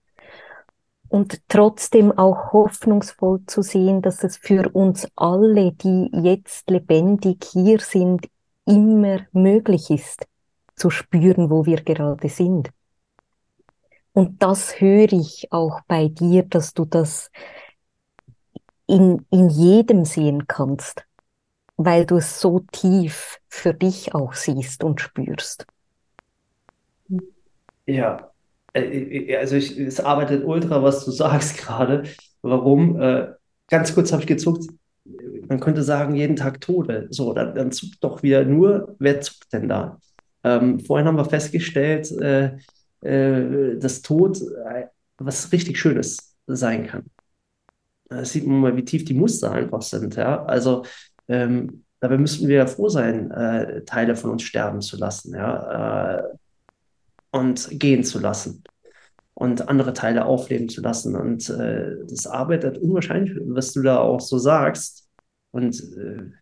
und 1.09 1.43
trotzdem 1.49 2.17
auch 2.17 2.53
hoffnungsvoll 2.53 3.45
zu 3.47 3.63
sehen, 3.63 4.01
dass 4.01 4.23
es 4.23 4.37
für 4.37 4.71
uns 4.71 5.09
alle, 5.17 5.73
die 5.73 6.09
jetzt 6.13 6.71
lebendig 6.71 7.45
hier 7.53 7.81
sind, 7.81 8.29
immer 8.65 9.21
möglich 9.33 9.91
ist, 9.91 10.27
zu 10.77 10.89
spüren, 10.89 11.51
wo 11.51 11.67
wir 11.67 11.83
gerade 11.83 12.29
sind. 12.29 12.71
Und 14.13 14.43
das 14.43 14.81
höre 14.81 15.13
ich 15.13 15.49
auch 15.51 15.81
bei 15.87 16.09
dir, 16.09 16.45
dass 16.45 16.75
du 16.75 16.85
das 16.85 17.31
in, 18.87 19.27
in 19.31 19.49
jedem 19.49 20.05
sehen 20.05 20.47
kannst, 20.47 21.05
weil 21.83 22.05
du 22.05 22.17
es 22.19 22.41
so 22.43 22.61
tief 22.73 23.39
für 23.49 23.73
dich 23.73 24.15
auch 24.15 24.35
siehst 24.35 24.85
und 24.85 25.01
spürst. 25.01 25.67
Ja, 27.87 28.31
äh, 28.75 28.83
äh, 28.83 29.37
also 29.39 29.57
ich, 29.57 29.79
es 29.79 29.99
arbeitet 29.99 30.45
ultra, 30.45 30.83
was 30.83 31.05
du 31.07 31.11
sagst 31.11 31.57
gerade. 31.57 32.05
Warum? 32.43 33.01
Äh, 33.01 33.29
ganz 33.69 33.95
kurz 33.95 34.13
habe 34.13 34.23
ich 34.23 34.29
gezuckt. 34.29 34.67
Man 35.49 35.59
könnte 35.59 35.83
sagen, 35.83 36.15
jeden 36.15 36.37
Tag 36.37 36.61
Tode. 36.61 37.07
So, 37.11 37.33
dann, 37.33 37.55
dann 37.55 37.73
zuckt 37.73 38.05
doch 38.05 38.23
wieder 38.23 38.45
nur, 38.45 38.95
wer 38.99 39.23
zuckt 39.23 39.51
denn 39.53 39.69
da? 39.69 39.99
Ähm, 40.45 40.81
vorhin 40.81 41.07
haben 41.07 41.17
wir 41.17 41.25
festgestellt, 41.25 42.11
äh, 42.21 42.59
äh, 43.01 43.79
dass 43.79 44.03
Tod 44.03 44.39
äh, 44.43 44.85
was 45.17 45.51
richtig 45.51 45.79
Schönes 45.79 46.37
sein 46.47 46.87
kann. 46.87 47.07
Da 48.11 48.25
sieht 48.25 48.45
man 48.47 48.61
mal, 48.61 48.77
wie 48.77 48.85
tief 48.85 49.05
die 49.05 49.15
Muster 49.15 49.53
einfach 49.53 49.83
sind. 49.83 50.17
Ja? 50.17 50.45
Also 50.45 50.85
ähm, 51.31 51.85
dabei 52.01 52.19
müssten 52.19 52.49
wir 52.49 52.57
ja 52.57 52.67
froh 52.67 52.89
sein, 52.89 53.31
äh, 53.31 53.85
Teile 53.85 54.17
von 54.17 54.31
uns 54.31 54.43
sterben 54.43 54.81
zu 54.81 54.97
lassen 54.97 55.35
ja? 55.35 56.19
Äh, 56.19 56.23
und 57.31 57.69
gehen 57.73 58.05
zu 58.05 58.19
lassen 58.19 58.65
und 59.35 59.69
andere 59.69 59.93
Teile 59.93 60.27
aufleben 60.27 60.69
zu 60.69 60.83
lassen. 60.83 61.17
Und 61.17 61.49
äh, 61.49 61.97
das 62.09 62.27
arbeitet 62.27 62.79
unwahrscheinlich, 62.79 63.39
was 63.47 63.73
du 63.73 63.83
da 63.83 63.99
auch 63.99 64.21
so 64.21 64.39
sagst. 64.39 65.09
Und 65.53 65.81
äh, 65.97 66.33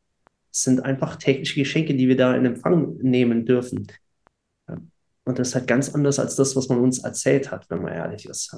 es 0.51 0.62
sind 0.62 0.84
einfach 0.84 1.16
tägliche 1.16 1.61
Geschenke, 1.61 1.95
die 1.95 2.09
wir 2.09 2.16
da 2.16 2.34
in 2.34 2.47
Empfang 2.47 2.97
nehmen 2.97 3.45
dürfen. 3.45 3.86
Und 5.24 5.39
das 5.39 5.49
ist 5.49 5.55
halt 5.55 5.66
ganz 5.66 5.95
anders 5.95 6.18
als 6.18 6.36
das, 6.36 6.57
was 6.57 6.68
man 6.68 6.78
uns 6.78 7.01
erzählt 7.01 7.51
hat, 7.51 7.68
wenn 7.68 7.82
man 7.82 7.93
ehrlich 7.93 8.24
ist. 8.26 8.57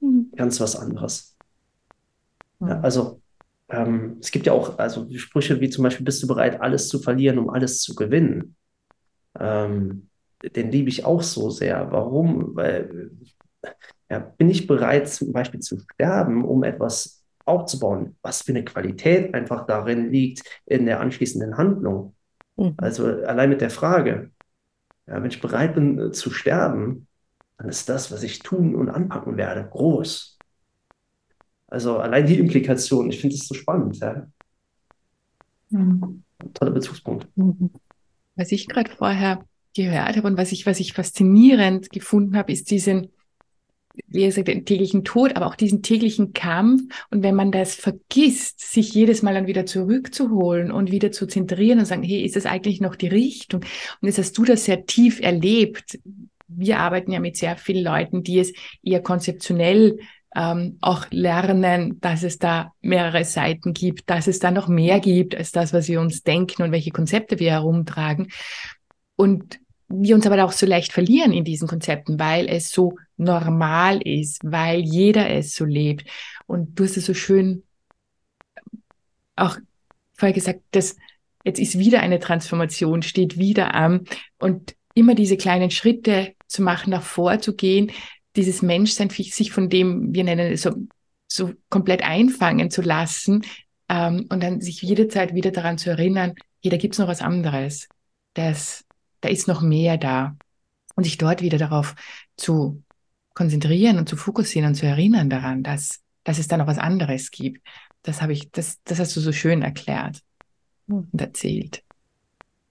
Mhm. 0.00 0.32
Ganz 0.34 0.58
was 0.58 0.74
anderes. 0.74 1.36
Mhm. 2.58 2.68
Ja, 2.68 2.80
also 2.80 3.21
ähm, 3.68 4.18
es 4.20 4.30
gibt 4.30 4.46
ja 4.46 4.52
auch 4.52 4.78
also 4.78 5.08
Sprüche 5.16 5.60
wie 5.60 5.70
zum 5.70 5.84
Beispiel, 5.84 6.04
bist 6.04 6.22
du 6.22 6.26
bereit, 6.26 6.60
alles 6.60 6.88
zu 6.88 7.00
verlieren, 7.00 7.38
um 7.38 7.50
alles 7.50 7.80
zu 7.80 7.94
gewinnen? 7.94 8.56
Ähm, 9.38 10.08
den 10.42 10.70
liebe 10.70 10.88
ich 10.88 11.04
auch 11.04 11.22
so 11.22 11.50
sehr. 11.50 11.90
Warum? 11.90 12.54
Weil 12.56 13.10
ja, 14.10 14.18
bin 14.18 14.50
ich 14.50 14.66
bereit, 14.66 15.08
zum 15.08 15.32
Beispiel 15.32 15.60
zu 15.60 15.78
sterben, 15.78 16.44
um 16.44 16.64
etwas 16.64 17.22
aufzubauen? 17.44 18.16
Was 18.22 18.42
für 18.42 18.52
eine 18.52 18.64
Qualität 18.64 19.34
einfach 19.34 19.66
darin 19.66 20.10
liegt 20.10 20.42
in 20.66 20.86
der 20.86 21.00
anschließenden 21.00 21.56
Handlung. 21.56 22.14
Mhm. 22.56 22.74
Also 22.76 23.06
allein 23.06 23.48
mit 23.48 23.60
der 23.60 23.70
Frage, 23.70 24.30
ja, 25.06 25.22
wenn 25.22 25.30
ich 25.30 25.40
bereit 25.40 25.74
bin 25.74 25.98
äh, 25.98 26.12
zu 26.12 26.30
sterben, 26.30 27.06
dann 27.58 27.68
ist 27.68 27.88
das, 27.88 28.10
was 28.10 28.22
ich 28.22 28.40
tun 28.40 28.74
und 28.74 28.90
anpacken 28.90 29.36
werde, 29.36 29.68
groß. 29.68 30.31
Also 31.72 31.96
allein 31.96 32.26
die 32.26 32.38
Implikation, 32.38 33.08
ich 33.10 33.18
finde 33.18 33.34
es 33.34 33.48
so 33.48 33.54
spannend. 33.54 33.98
Ja. 33.98 34.26
Mhm. 35.70 36.22
Toller 36.52 36.70
Bezugspunkt. 36.70 37.26
Mhm. 37.34 37.70
Was 38.36 38.52
ich 38.52 38.68
gerade 38.68 38.90
vorher 38.90 39.42
gehört 39.74 40.18
habe 40.18 40.26
und 40.26 40.36
was 40.36 40.52
ich, 40.52 40.66
was 40.66 40.80
ich 40.80 40.92
faszinierend 40.92 41.88
gefunden 41.88 42.36
habe, 42.36 42.52
ist 42.52 42.70
diesen, 42.70 43.08
wie 44.06 44.26
gesagt, 44.26 44.48
den 44.48 44.66
täglichen 44.66 45.02
Tod, 45.02 45.34
aber 45.34 45.46
auch 45.46 45.54
diesen 45.54 45.80
täglichen 45.80 46.34
Kampf. 46.34 46.82
Und 47.10 47.22
wenn 47.22 47.34
man 47.34 47.50
das 47.50 47.74
vergisst, 47.74 48.60
sich 48.60 48.92
jedes 48.92 49.22
Mal 49.22 49.32
dann 49.32 49.46
wieder 49.46 49.64
zurückzuholen 49.64 50.72
und 50.72 50.90
wieder 50.92 51.10
zu 51.10 51.26
zentrieren 51.26 51.78
und 51.78 51.86
sagen, 51.86 52.02
hey, 52.02 52.22
ist 52.22 52.36
das 52.36 52.44
eigentlich 52.44 52.82
noch 52.82 52.96
die 52.96 53.08
Richtung? 53.08 53.60
Und 53.62 54.08
jetzt 54.08 54.18
hast 54.18 54.36
du 54.36 54.44
das 54.44 54.66
sehr 54.66 54.84
tief 54.84 55.20
erlebt. 55.20 55.98
Wir 56.48 56.80
arbeiten 56.80 57.12
ja 57.12 57.20
mit 57.20 57.38
sehr 57.38 57.56
vielen 57.56 57.82
Leuten, 57.82 58.22
die 58.22 58.40
es 58.40 58.52
eher 58.82 59.00
konzeptionell 59.00 59.98
ähm, 60.34 60.78
auch 60.80 61.06
lernen, 61.10 62.00
dass 62.00 62.22
es 62.22 62.38
da 62.38 62.72
mehrere 62.80 63.24
Seiten 63.24 63.74
gibt, 63.74 64.08
dass 64.08 64.26
es 64.26 64.38
da 64.38 64.50
noch 64.50 64.68
mehr 64.68 65.00
gibt 65.00 65.34
als 65.34 65.52
das, 65.52 65.72
was 65.72 65.88
wir 65.88 66.00
uns 66.00 66.22
denken 66.22 66.62
und 66.62 66.72
welche 66.72 66.90
Konzepte 66.90 67.38
wir 67.38 67.52
herumtragen. 67.52 68.28
Und 69.16 69.60
wir 69.88 70.14
uns 70.14 70.26
aber 70.26 70.42
auch 70.42 70.52
so 70.52 70.64
leicht 70.66 70.92
verlieren 70.92 71.32
in 71.32 71.44
diesen 71.44 71.68
Konzepten, 71.68 72.18
weil 72.18 72.48
es 72.48 72.70
so 72.70 72.96
normal 73.18 74.00
ist, 74.00 74.40
weil 74.42 74.80
jeder 74.80 75.28
es 75.30 75.54
so 75.54 75.64
lebt. 75.64 76.08
Und 76.46 76.78
du 76.78 76.84
hast 76.84 76.96
es 76.96 77.06
so 77.06 77.14
schön 77.14 77.62
auch 79.36 79.58
vorher 80.14 80.34
gesagt, 80.34 80.60
dass 80.70 80.96
jetzt 81.44 81.58
ist 81.58 81.78
wieder 81.78 82.00
eine 82.00 82.20
Transformation, 82.20 83.02
steht 83.02 83.38
wieder 83.38 83.74
an 83.74 84.04
und 84.38 84.74
immer 84.94 85.14
diese 85.14 85.36
kleinen 85.36 85.70
Schritte 85.70 86.34
zu 86.46 86.62
machen, 86.62 86.90
nach 86.90 87.02
vorzugehen, 87.02 87.90
dieses 88.36 88.62
Menschsein, 88.62 89.10
sich 89.10 89.52
von 89.52 89.68
dem, 89.68 90.14
wir 90.14 90.24
nennen 90.24 90.52
es 90.52 90.62
so, 90.62 90.74
so 91.28 91.52
komplett 91.68 92.02
einfangen 92.02 92.70
zu 92.70 92.82
lassen 92.82 93.44
ähm, 93.88 94.26
und 94.30 94.42
dann 94.42 94.60
sich 94.60 94.82
jederzeit 94.82 95.34
wieder 95.34 95.50
daran 95.50 95.78
zu 95.78 95.90
erinnern, 95.90 96.34
hier, 96.60 96.70
da 96.70 96.76
gibt's 96.76 96.98
noch 96.98 97.08
was 97.08 97.22
anderes. 97.22 97.88
Das, 98.34 98.84
da 99.20 99.28
ist 99.28 99.48
noch 99.48 99.62
mehr 99.62 99.98
da. 99.98 100.36
Und 100.94 101.04
sich 101.04 101.18
dort 101.18 101.42
wieder 101.42 101.58
darauf 101.58 101.94
zu 102.36 102.82
konzentrieren 103.34 103.98
und 103.98 104.08
zu 104.08 104.16
fokussieren 104.16 104.68
und 104.68 104.74
zu 104.74 104.86
erinnern 104.86 105.30
daran, 105.30 105.62
dass, 105.62 106.00
dass 106.22 106.38
es 106.38 106.48
da 106.48 106.56
noch 106.56 106.66
was 106.66 106.78
anderes 106.78 107.30
gibt. 107.30 107.66
Das 108.02 108.20
habe 108.20 108.32
ich, 108.32 108.50
das, 108.50 108.80
das 108.84 108.98
hast 108.98 109.16
du 109.16 109.20
so 109.20 109.32
schön 109.32 109.62
erklärt 109.62 110.22
und 110.86 111.20
erzählt. 111.20 111.82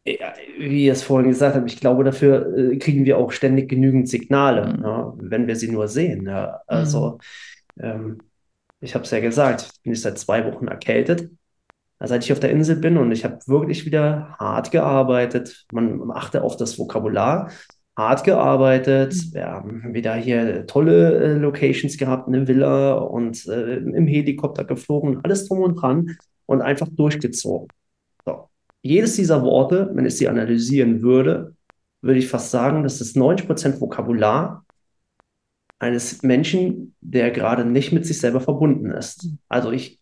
Ja, 0.03 0.33
wie 0.57 0.85
ich 0.85 0.91
es 0.91 1.03
vorhin 1.03 1.29
gesagt 1.29 1.55
habe, 1.55 1.67
ich 1.67 1.79
glaube, 1.79 2.03
dafür 2.03 2.57
äh, 2.57 2.77
kriegen 2.77 3.05
wir 3.05 3.17
auch 3.17 3.31
ständig 3.31 3.69
genügend 3.69 4.09
Signale, 4.09 4.73
mhm. 4.73 4.83
ja, 4.83 5.13
wenn 5.17 5.47
wir 5.47 5.55
sie 5.55 5.71
nur 5.71 5.87
sehen. 5.87 6.25
Ja. 6.25 6.61
Also, 6.67 7.19
mhm. 7.75 7.83
ähm, 7.83 8.17
ich 8.79 8.95
habe 8.95 9.05
es 9.05 9.11
ja 9.11 9.19
gesagt, 9.19 9.69
ich 9.73 9.81
bin 9.83 9.95
seit 9.95 10.17
zwei 10.17 10.43
Wochen 10.51 10.67
erkältet 10.67 11.29
seit 12.07 12.23
ich 12.23 12.31
auf 12.31 12.39
der 12.39 12.51
Insel 12.51 12.77
bin 12.77 12.97
und 12.97 13.11
ich 13.11 13.23
habe 13.23 13.39
wirklich 13.47 13.85
wieder 13.85 14.35
hart 14.39 14.71
gearbeitet. 14.71 15.65
Man 15.71 16.11
achte 16.11 16.43
auf 16.43 16.57
das 16.57 16.79
Vokabular. 16.79 17.51
Hart 17.97 18.23
gearbeitet. 18.23 19.13
Mhm. 19.13 19.33
Wir 19.33 19.45
haben 19.45 19.93
wieder 19.93 20.15
hier 20.15 20.65
tolle 20.65 21.19
äh, 21.19 21.33
Locations 21.33 21.97
gehabt, 21.97 22.27
eine 22.27 22.47
Villa 22.47 22.93
und 22.93 23.45
äh, 23.47 23.75
im 23.77 24.07
Helikopter 24.07 24.63
geflogen, 24.63 25.19
alles 25.23 25.47
drum 25.47 25.59
und 25.59 25.75
dran 25.75 26.17
und 26.45 26.61
einfach 26.61 26.87
durchgezogen. 26.89 27.67
Jedes 28.81 29.15
dieser 29.15 29.43
Worte, 29.43 29.91
wenn 29.93 30.05
ich 30.05 30.17
sie 30.17 30.27
analysieren 30.27 31.01
würde, 31.01 31.55
würde 32.01 32.19
ich 32.19 32.27
fast 32.27 32.51
sagen, 32.51 32.83
das 32.83 32.99
ist 32.99 33.15
90% 33.15 33.79
Vokabular 33.79 34.65
eines 35.79 36.23
Menschen, 36.23 36.95
der 37.01 37.31
gerade 37.31 37.65
nicht 37.65 37.91
mit 37.91 38.05
sich 38.05 38.19
selber 38.19 38.39
verbunden 38.39 38.91
ist. 38.91 39.27
Also 39.49 39.71
ich, 39.71 39.99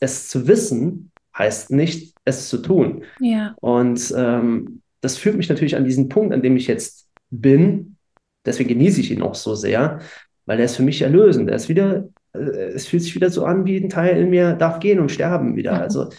es 0.00 0.28
zu 0.28 0.46
wissen, 0.46 1.10
heißt 1.36 1.70
nicht, 1.70 2.14
es 2.24 2.48
zu 2.48 2.58
tun. 2.58 3.04
Ja. 3.20 3.54
Und 3.60 4.12
ähm, 4.16 4.82
das 5.00 5.16
führt 5.16 5.36
mich 5.36 5.48
natürlich 5.48 5.76
an 5.76 5.84
diesen 5.84 6.08
Punkt, 6.08 6.34
an 6.34 6.42
dem 6.42 6.56
ich 6.56 6.66
jetzt 6.66 7.08
bin. 7.30 7.96
Deswegen 8.44 8.70
genieße 8.70 9.00
ich 9.00 9.10
ihn 9.10 9.22
auch 9.22 9.34
so 9.34 9.54
sehr, 9.54 10.00
weil 10.46 10.58
er 10.58 10.64
ist 10.64 10.76
für 10.76 10.82
mich 10.82 11.02
erlösend. 11.02 11.48
Er 11.48 11.56
ist 11.56 11.68
wieder, 11.68 12.08
es 12.32 12.86
fühlt 12.86 13.02
sich 13.02 13.14
wieder 13.14 13.30
so 13.30 13.44
an, 13.44 13.64
wie 13.64 13.78
ein 13.78 13.88
Teil 13.88 14.16
in 14.16 14.30
mir 14.30 14.52
darf 14.54 14.80
gehen 14.80 15.00
und 15.00 15.10
sterben 15.10 15.56
wieder. 15.56 15.80
Also, 15.80 16.10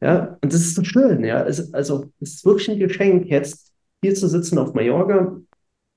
ja, 0.00 0.36
und 0.42 0.52
das 0.52 0.60
ist 0.60 0.74
so 0.74 0.84
schön, 0.84 1.24
ja. 1.24 1.44
Es, 1.44 1.72
also, 1.72 2.10
es 2.20 2.34
ist 2.34 2.44
wirklich 2.44 2.70
ein 2.70 2.78
Geschenk, 2.78 3.26
jetzt 3.26 3.72
hier 4.02 4.14
zu 4.14 4.28
sitzen 4.28 4.58
auf 4.58 4.74
Mallorca. 4.74 5.36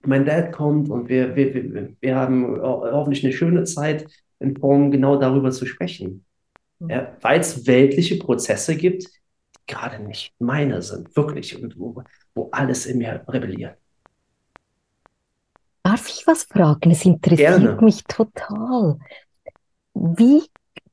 Mein 0.06 0.26
Dad 0.26 0.54
kommt 0.54 0.90
und 0.90 1.10
wir, 1.10 1.36
wir, 1.36 1.54
wir, 1.54 1.90
wir 2.00 2.16
haben 2.16 2.60
hoffentlich 2.62 3.24
eine 3.24 3.34
schöne 3.34 3.64
Zeit 3.66 4.08
in 4.40 4.56
Form 4.56 4.92
genau 4.92 5.18
darüber 5.18 5.52
zu 5.52 5.66
sprechen. 5.66 6.24
Ja, 6.80 7.18
Weil 7.22 7.40
es 7.40 7.66
weltliche 7.66 8.18
Prozesse 8.18 8.76
gibt, 8.76 9.04
die 9.04 9.74
gerade 9.74 10.02
nicht 10.02 10.34
meine 10.40 10.82
sind, 10.82 11.16
wirklich, 11.16 11.62
und 11.62 11.78
wo, 11.78 12.04
wo 12.36 12.50
alles 12.52 12.86
in 12.86 13.00
mir 13.00 13.24
rebelliert. 13.28 13.78
Darf 15.84 16.08
ich 16.08 16.28
was 16.28 16.44
fragen? 16.44 16.92
Es 16.92 17.06
interessiert 17.06 17.62
Gerne. 17.62 17.82
mich 17.82 18.04
total. 18.04 19.00
Wie 20.00 20.44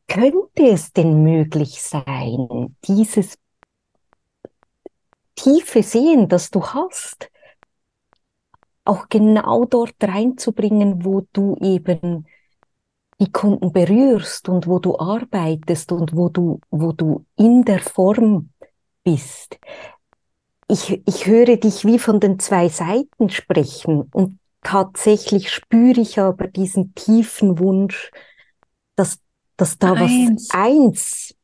könnte 0.09 0.69
es 0.69 0.93
denn 0.93 1.23
möglich 1.23 1.83
sein, 1.83 2.75
dieses 2.85 3.37
tiefe 5.35 5.83
Sehen, 5.83 6.29
das 6.29 6.51
du 6.51 6.65
hast, 6.65 7.31
auch 8.85 9.09
genau 9.09 9.65
dort 9.67 9.97
reinzubringen, 10.03 11.05
wo 11.05 11.27
du 11.33 11.57
eben 11.61 12.27
die 13.21 13.31
Kunden 13.31 13.73
berührst 13.73 14.49
und 14.49 14.67
wo 14.67 14.79
du 14.79 14.99
arbeitest 14.99 15.93
und 15.93 16.17
wo 16.17 16.29
du, 16.29 16.61
wo 16.71 16.93
du 16.93 17.25
in 17.37 17.65
der 17.65 17.81
Form 17.81 18.51
bist. 19.03 19.59
Ich, 20.69 21.03
ich 21.07 21.27
höre 21.27 21.57
dich 21.57 21.85
wie 21.85 21.99
von 21.99 22.21
den 22.21 22.39
zwei 22.39 22.69
Seiten 22.69 23.29
sprechen 23.29 24.09
und 24.13 24.39
tatsächlich 24.63 25.51
spüre 25.51 26.01
ich 26.01 26.19
aber 26.19 26.49
diesen 26.49 26.95
tiefen 26.95 27.59
Wunsch, 27.59 28.11
dass, 29.57 29.79
da 29.79 29.93
eins. 29.93 30.49
was 30.49 30.59
eins 30.59 31.35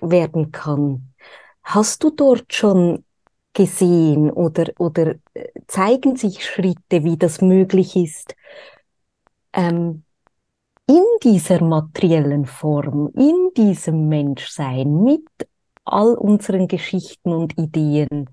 werden 0.00 0.52
kann. 0.52 1.12
Hast 1.62 2.02
du 2.02 2.10
dort 2.10 2.52
schon 2.54 3.04
gesehen 3.52 4.30
oder, 4.30 4.72
oder 4.78 5.16
äh, 5.34 5.48
zeigen 5.66 6.16
sich 6.16 6.44
Schritte, 6.44 7.04
wie 7.04 7.16
das 7.16 7.40
möglich 7.40 7.96
ist, 7.96 8.34
ähm, 9.52 10.04
in 10.86 11.04
dieser 11.22 11.62
materiellen 11.62 12.46
Form, 12.46 13.10
in 13.14 13.50
diesem 13.56 14.08
Menschsein, 14.08 15.02
mit 15.02 15.26
all 15.84 16.14
unseren 16.14 16.68
Geschichten 16.68 17.32
und 17.32 17.58
Ideen. 17.58 18.30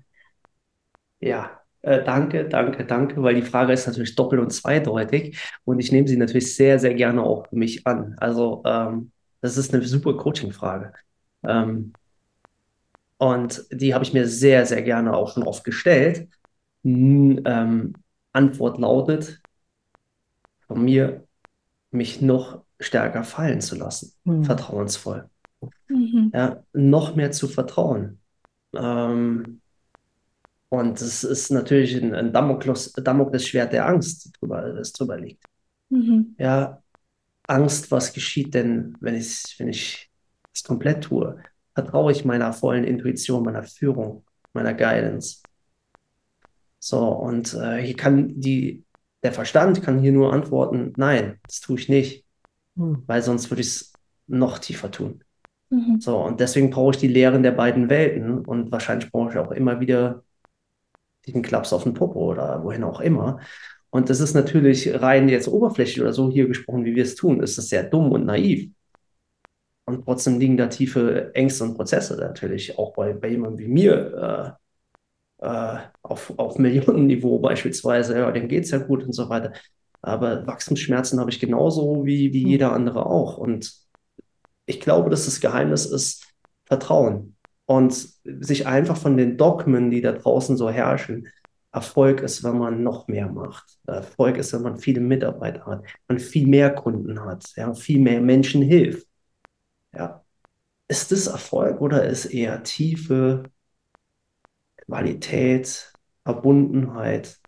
Ja, 1.20 1.60
äh, 1.82 2.02
danke, 2.04 2.48
danke, 2.48 2.84
danke, 2.84 3.22
weil 3.22 3.34
die 3.34 3.42
Frage 3.42 3.72
ist 3.72 3.86
natürlich 3.86 4.14
doppelt 4.14 4.40
und 4.40 4.52
zweideutig 4.52 5.38
und 5.64 5.78
ich 5.80 5.92
nehme 5.92 6.08
sie 6.08 6.16
natürlich 6.16 6.54
sehr, 6.54 6.78
sehr 6.78 6.94
gerne 6.94 7.22
auch 7.22 7.48
für 7.48 7.56
mich 7.56 7.86
an. 7.86 8.16
Also 8.18 8.62
ähm, 8.64 9.12
das 9.46 9.56
ist 9.56 9.72
eine 9.72 9.84
super 9.84 10.16
Coaching-Frage. 10.16 10.92
Ähm, 11.44 11.92
und 13.18 13.64
die 13.70 13.94
habe 13.94 14.04
ich 14.04 14.12
mir 14.12 14.26
sehr, 14.26 14.66
sehr 14.66 14.82
gerne 14.82 15.16
auch 15.16 15.32
schon 15.32 15.44
oft 15.44 15.64
gestellt. 15.64 16.28
Ähm, 16.84 17.94
Antwort 18.32 18.78
lautet 18.78 19.40
von 20.66 20.84
mir, 20.84 21.24
mich 21.92 22.20
noch 22.20 22.64
stärker 22.80 23.24
fallen 23.24 23.60
zu 23.60 23.76
lassen, 23.76 24.12
mhm. 24.24 24.44
vertrauensvoll. 24.44 25.30
Mhm. 25.88 26.32
Ja, 26.34 26.62
noch 26.72 27.14
mehr 27.14 27.30
zu 27.30 27.48
vertrauen. 27.48 28.18
Ähm, 28.74 29.60
und 30.68 31.00
es 31.00 31.22
ist 31.22 31.50
natürlich 31.50 31.94
ein, 31.94 32.14
ein 32.14 32.32
Damokles, 32.32 32.92
Damoklesschwert 32.92 33.72
der 33.72 33.86
Angst, 33.86 34.32
drüber, 34.38 34.72
das 34.72 34.92
drüber 34.92 35.16
liegt. 35.16 35.44
Mhm. 35.88 36.34
Ja, 36.36 36.82
Angst, 37.46 37.90
was 37.90 38.12
geschieht 38.12 38.54
denn, 38.54 38.96
wenn 39.00 39.14
ich, 39.14 39.54
wenn 39.58 39.68
ich 39.68 40.10
es 40.52 40.64
komplett 40.64 41.04
tue? 41.04 41.38
Vertraue 41.74 42.12
ich 42.12 42.24
meiner 42.24 42.52
vollen 42.52 42.84
Intuition, 42.84 43.44
meiner 43.44 43.62
Führung, 43.62 44.24
meiner 44.52 44.74
Guidance? 44.74 45.42
So, 46.78 47.06
und 47.08 47.54
äh, 47.54 47.82
hier 47.82 47.96
kann 47.96 48.40
die, 48.40 48.84
der 49.22 49.32
Verstand 49.32 49.82
kann 49.82 49.98
hier 49.98 50.12
nur 50.12 50.32
antworten, 50.32 50.92
nein, 50.96 51.40
das 51.46 51.60
tue 51.60 51.78
ich 51.78 51.88
nicht, 51.88 52.24
mhm. 52.74 53.02
weil 53.06 53.22
sonst 53.22 53.50
würde 53.50 53.62
ich 53.62 53.68
es 53.68 53.92
noch 54.26 54.58
tiefer 54.58 54.90
tun. 54.90 55.22
Mhm. 55.70 56.00
So, 56.00 56.18
und 56.18 56.40
deswegen 56.40 56.70
brauche 56.70 56.92
ich 56.92 56.98
die 56.98 57.08
Lehren 57.08 57.42
der 57.42 57.52
beiden 57.52 57.90
Welten 57.90 58.44
und 58.44 58.70
wahrscheinlich 58.70 59.10
brauche 59.10 59.30
ich 59.30 59.38
auch 59.38 59.50
immer 59.50 59.80
wieder 59.80 60.22
diesen 61.26 61.42
Klaps 61.42 61.72
auf 61.72 61.82
den 61.82 61.94
Popo 61.94 62.30
oder 62.30 62.62
wohin 62.62 62.84
auch 62.84 63.00
immer. 63.00 63.40
Und 63.90 64.10
das 64.10 64.20
ist 64.20 64.34
natürlich 64.34 65.00
rein 65.00 65.28
jetzt 65.28 65.48
oberflächlich 65.48 66.00
oder 66.00 66.12
so 66.12 66.30
hier 66.30 66.46
gesprochen, 66.48 66.84
wie 66.84 66.94
wir 66.94 67.04
es 67.04 67.14
tun, 67.14 67.42
ist 67.42 67.56
das 67.58 67.68
sehr 67.68 67.84
dumm 67.84 68.12
und 68.12 68.26
naiv. 68.26 68.70
Und 69.84 70.04
trotzdem 70.04 70.38
liegen 70.38 70.56
da 70.56 70.66
tiefe 70.66 71.32
Ängste 71.34 71.64
und 71.64 71.76
Prozesse 71.76 72.16
natürlich 72.16 72.76
auch 72.78 72.92
bei, 72.94 73.12
bei 73.12 73.28
jemandem 73.28 73.58
wie 73.58 73.68
mir 73.68 74.56
äh, 75.40 75.46
äh, 75.46 75.78
auf, 76.02 76.32
auf 76.38 76.58
Millionenniveau 76.58 77.38
beispielsweise. 77.40 78.18
Ja, 78.18 78.30
dem 78.32 78.48
geht 78.48 78.64
es 78.64 78.72
ja 78.72 78.78
gut 78.78 79.04
und 79.04 79.12
so 79.12 79.28
weiter. 79.28 79.52
Aber 80.02 80.46
Wachstumsschmerzen 80.46 81.20
habe 81.20 81.30
ich 81.30 81.40
genauso 81.40 82.04
wie, 82.04 82.32
wie 82.32 82.42
hm. 82.42 82.50
jeder 82.50 82.72
andere 82.72 83.06
auch. 83.06 83.38
Und 83.38 83.72
ich 84.66 84.80
glaube, 84.80 85.10
dass 85.10 85.24
das 85.24 85.40
Geheimnis 85.40 85.86
ist 85.86 86.26
Vertrauen 86.64 87.36
und 87.66 87.92
sich 88.24 88.66
einfach 88.66 88.96
von 88.96 89.16
den 89.16 89.36
Dogmen, 89.36 89.90
die 89.90 90.00
da 90.00 90.12
draußen 90.12 90.56
so 90.56 90.70
herrschen, 90.70 91.28
Erfolg 91.76 92.22
ist, 92.22 92.42
wenn 92.42 92.58
man 92.58 92.82
noch 92.82 93.06
mehr 93.06 93.28
macht. 93.28 93.78
Erfolg 93.86 94.38
ist, 94.38 94.52
wenn 94.54 94.62
man 94.62 94.78
viele 94.78 95.00
Mitarbeiter 95.00 95.66
hat, 95.66 95.84
man 96.08 96.18
viel 96.18 96.46
mehr 96.46 96.74
Kunden 96.74 97.22
hat, 97.22 97.52
ja, 97.56 97.74
viel 97.74 98.00
mehr 98.00 98.20
Menschen 98.22 98.62
hilft. 98.62 99.06
Ja. 99.94 100.24
Ist 100.88 101.12
das 101.12 101.26
Erfolg 101.26 101.80
oder 101.82 102.04
ist 102.06 102.26
eher 102.26 102.62
Tiefe, 102.62 103.44
Qualität, 104.86 105.92
Verbundenheit? 106.24 107.38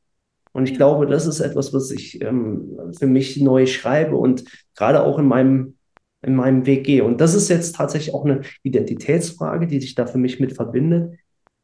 Und 0.52 0.68
ich 0.68 0.74
glaube, 0.74 1.06
das 1.06 1.26
ist 1.26 1.40
etwas, 1.40 1.72
was 1.72 1.90
ich 1.90 2.20
ähm, 2.20 2.92
für 2.98 3.06
mich 3.06 3.38
neu 3.38 3.66
schreibe 3.66 4.16
und 4.16 4.44
gerade 4.74 5.02
auch 5.04 5.18
in 5.18 5.26
meinem 5.26 5.78
in 6.20 6.34
meinem 6.34 6.66
Weg 6.66 6.84
gehe. 6.84 7.04
Und 7.04 7.20
das 7.20 7.34
ist 7.34 7.48
jetzt 7.48 7.76
tatsächlich 7.76 8.12
auch 8.14 8.24
eine 8.24 8.42
Identitätsfrage, 8.64 9.68
die 9.68 9.80
sich 9.80 9.94
da 9.94 10.06
für 10.06 10.18
mich 10.18 10.40
mit 10.40 10.52
verbindet. 10.52 11.16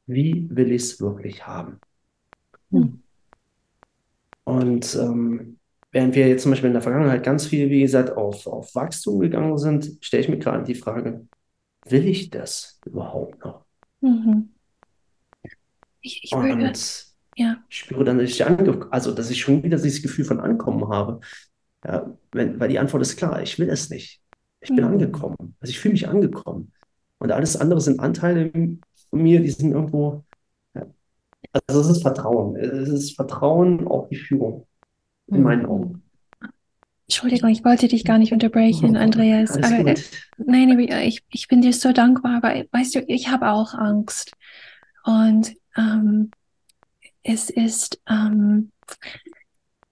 Wie 0.07 0.49
will 0.51 0.73
ich 0.73 0.83
es 0.83 1.01
wirklich 1.01 1.47
haben? 1.47 1.81
Hm. 2.75 3.03
Und 4.45 4.95
ähm, 4.97 5.59
während 5.91 6.15
wir 6.15 6.29
jetzt 6.29 6.43
zum 6.43 6.53
Beispiel 6.53 6.69
in 6.69 6.75
der 6.75 6.83
Vergangenheit 6.83 7.23
ganz 7.23 7.47
viel, 7.47 7.71
wie 7.71 7.81
gesagt, 7.81 8.17
auf, 8.17 8.47
auf 8.47 8.75
Wachstum 8.75 9.21
gegangen 9.21 9.57
sind, 9.59 9.97
stelle 10.01 10.23
ich 10.23 10.29
mir 10.29 10.39
gerade 10.39 10.65
die 10.65 10.75
Frage, 10.75 11.27
will 11.87 12.07
ich 12.07 12.31
das 12.31 12.81
überhaupt 12.85 13.45
noch? 13.45 13.65
Mhm. 14.01 14.51
Ich, 16.01 16.25
ich 16.25 16.33
würde, 16.33 16.53
Und 16.53 17.07
ja. 17.37 17.57
ich 17.69 17.79
spüre 17.79 18.05
dann, 18.05 18.19
dass 18.19 18.29
ich, 18.29 18.45
also, 18.45 19.13
dass 19.13 19.31
ich 19.31 19.41
schon 19.41 19.63
wieder 19.63 19.79
dieses 19.79 20.03
Gefühl 20.03 20.25
von 20.25 20.41
Ankommen 20.41 20.89
habe. 20.89 21.21
Ja, 21.87 22.15
wenn, 22.33 22.61
weil 22.61 22.69
die 22.69 22.79
Antwort 22.79 23.03
ist 23.03 23.17
klar, 23.17 23.43
ich 23.43 23.59
will 23.59 23.71
es 23.71 23.89
nicht. 23.89 24.21
Ich 24.61 24.69
bin 24.69 24.85
mhm. 24.85 24.93
angekommen. 24.93 25.57
Also 25.61 25.71
ich 25.71 25.79
fühle 25.79 25.93
mich 25.93 26.09
angekommen. 26.09 26.73
Und 27.19 27.31
alles 27.31 27.57
andere 27.57 27.81
sind 27.81 28.01
Anteile 28.01 28.51
von 29.11 29.23
mir, 29.23 29.41
die 29.41 29.51
sind 29.51 29.73
irgendwo. 29.73 30.24
Also 31.53 31.81
es 31.81 31.89
ist 31.89 32.03
Vertrauen. 32.03 32.57
Es 32.57 32.89
ist 32.89 33.17
Vertrauen 33.17 33.87
auf 33.87 34.09
die 34.09 34.17
Führung. 34.17 34.67
In 35.27 35.39
mhm. 35.39 35.43
meinen 35.43 35.67
Augen. 35.67 36.03
Entschuldigung, 37.07 37.51
ich 37.51 37.65
wollte 37.65 37.87
dich 37.87 38.05
gar 38.05 38.19
nicht 38.19 38.33
unterbrechen, 38.33 38.97
Andreas. 38.97 39.51
Alles 39.51 39.73
aber 39.73 39.91
äh, 39.91 39.97
nein, 40.39 40.79
ich, 40.79 41.23
ich 41.31 41.49
bin 41.49 41.61
dir 41.61 41.73
so 41.73 41.93
dankbar, 41.93 42.37
aber 42.43 42.65
weißt 42.71 42.95
du, 42.95 43.05
ich 43.07 43.29
habe 43.29 43.51
auch 43.51 43.75
Angst. 43.75 44.33
Und 45.05 45.55
ähm, 45.77 46.31
es 47.23 47.51
ist, 47.51 48.01
ähm, 48.09 48.71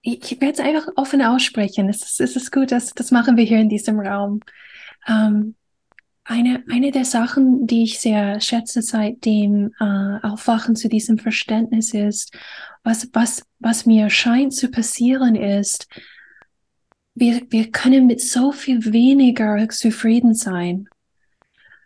ich 0.01 0.41
werde 0.41 0.53
es 0.53 0.59
einfach 0.59 0.87
offen 0.95 1.21
aussprechen. 1.21 1.87
Es 1.87 2.03
ist, 2.03 2.19
es 2.19 2.35
ist 2.35 2.51
gut, 2.51 2.71
dass 2.71 2.93
das 2.93 3.11
machen 3.11 3.37
wir 3.37 3.43
hier 3.43 3.59
in 3.59 3.69
diesem 3.69 3.99
Raum. 3.99 4.39
Ähm, 5.07 5.55
eine, 6.25 6.63
eine 6.69 6.91
der 6.91 7.05
Sachen, 7.05 7.67
die 7.67 7.83
ich 7.83 7.99
sehr 7.99 8.39
schätze 8.39 8.81
seit 8.81 9.25
dem 9.25 9.73
äh, 9.79 10.25
Aufwachen 10.25 10.75
zu 10.75 10.87
diesem 10.87 11.17
Verständnis 11.17 11.93
ist, 11.93 12.33
was, 12.83 13.09
was, 13.13 13.43
was 13.59 13.85
mir 13.85 14.09
scheint 14.09 14.53
zu 14.53 14.69
passieren 14.69 15.35
ist, 15.35 15.87
wir, 17.15 17.41
wir 17.49 17.71
können 17.71 18.07
mit 18.07 18.21
so 18.21 18.51
viel 18.51 18.91
weniger 18.91 19.69
zufrieden 19.69 20.33
sein. 20.33 20.87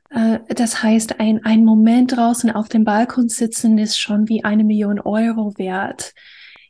Äh, 0.09 0.39
das 0.49 0.83
heißt, 0.83 1.19
ein, 1.19 1.43
ein 1.43 1.65
Moment 1.65 2.15
draußen 2.15 2.51
auf 2.51 2.69
dem 2.69 2.83
Balkon 2.83 3.29
sitzen 3.29 3.77
ist 3.77 3.97
schon 3.97 4.29
wie 4.29 4.43
eine 4.43 4.63
Million 4.63 4.99
Euro 4.99 5.57
wert 5.57 6.13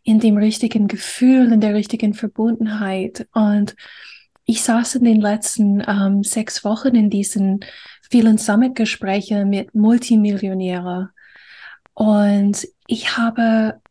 in 0.03 0.19
dem 0.19 0.37
richtigen 0.37 0.87
Gefühl, 0.87 1.51
in 1.51 1.59
der 1.59 1.75
richtigen 1.75 2.13
Verbundenheit. 2.13 3.27
Und 3.33 3.75
ich 4.47 4.63
saß 4.63 4.95
in 4.95 5.03
den 5.03 5.21
letzten 5.21 5.83
ähm, 5.85 6.23
sechs 6.23 6.63
Wochen 6.63 6.95
in 6.95 7.09
diesen 7.09 7.59
vielen 8.09 8.37
Summit-Gesprächen 8.37 9.49
mit 9.49 9.75
Multimillionären. 9.75 11.09
Und 11.93 12.65
ich 12.87 13.17
habe 13.17 13.81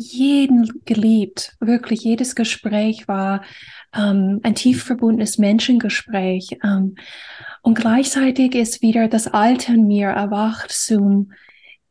jeden 0.00 0.82
geliebt. 0.86 1.56
Wirklich, 1.60 2.02
jedes 2.02 2.34
Gespräch 2.34 3.06
war 3.06 3.42
ähm, 3.94 4.40
ein 4.42 4.54
tief 4.54 4.82
verbundenes 4.82 5.36
Menschengespräch. 5.36 6.58
Ähm, 6.64 6.96
und 7.60 7.74
gleichzeitig 7.74 8.54
ist 8.54 8.80
wieder 8.80 9.08
das 9.08 9.26
Alte 9.26 9.74
in 9.74 9.86
mir 9.86 10.08
erwacht 10.08 10.72
zum, 10.72 11.32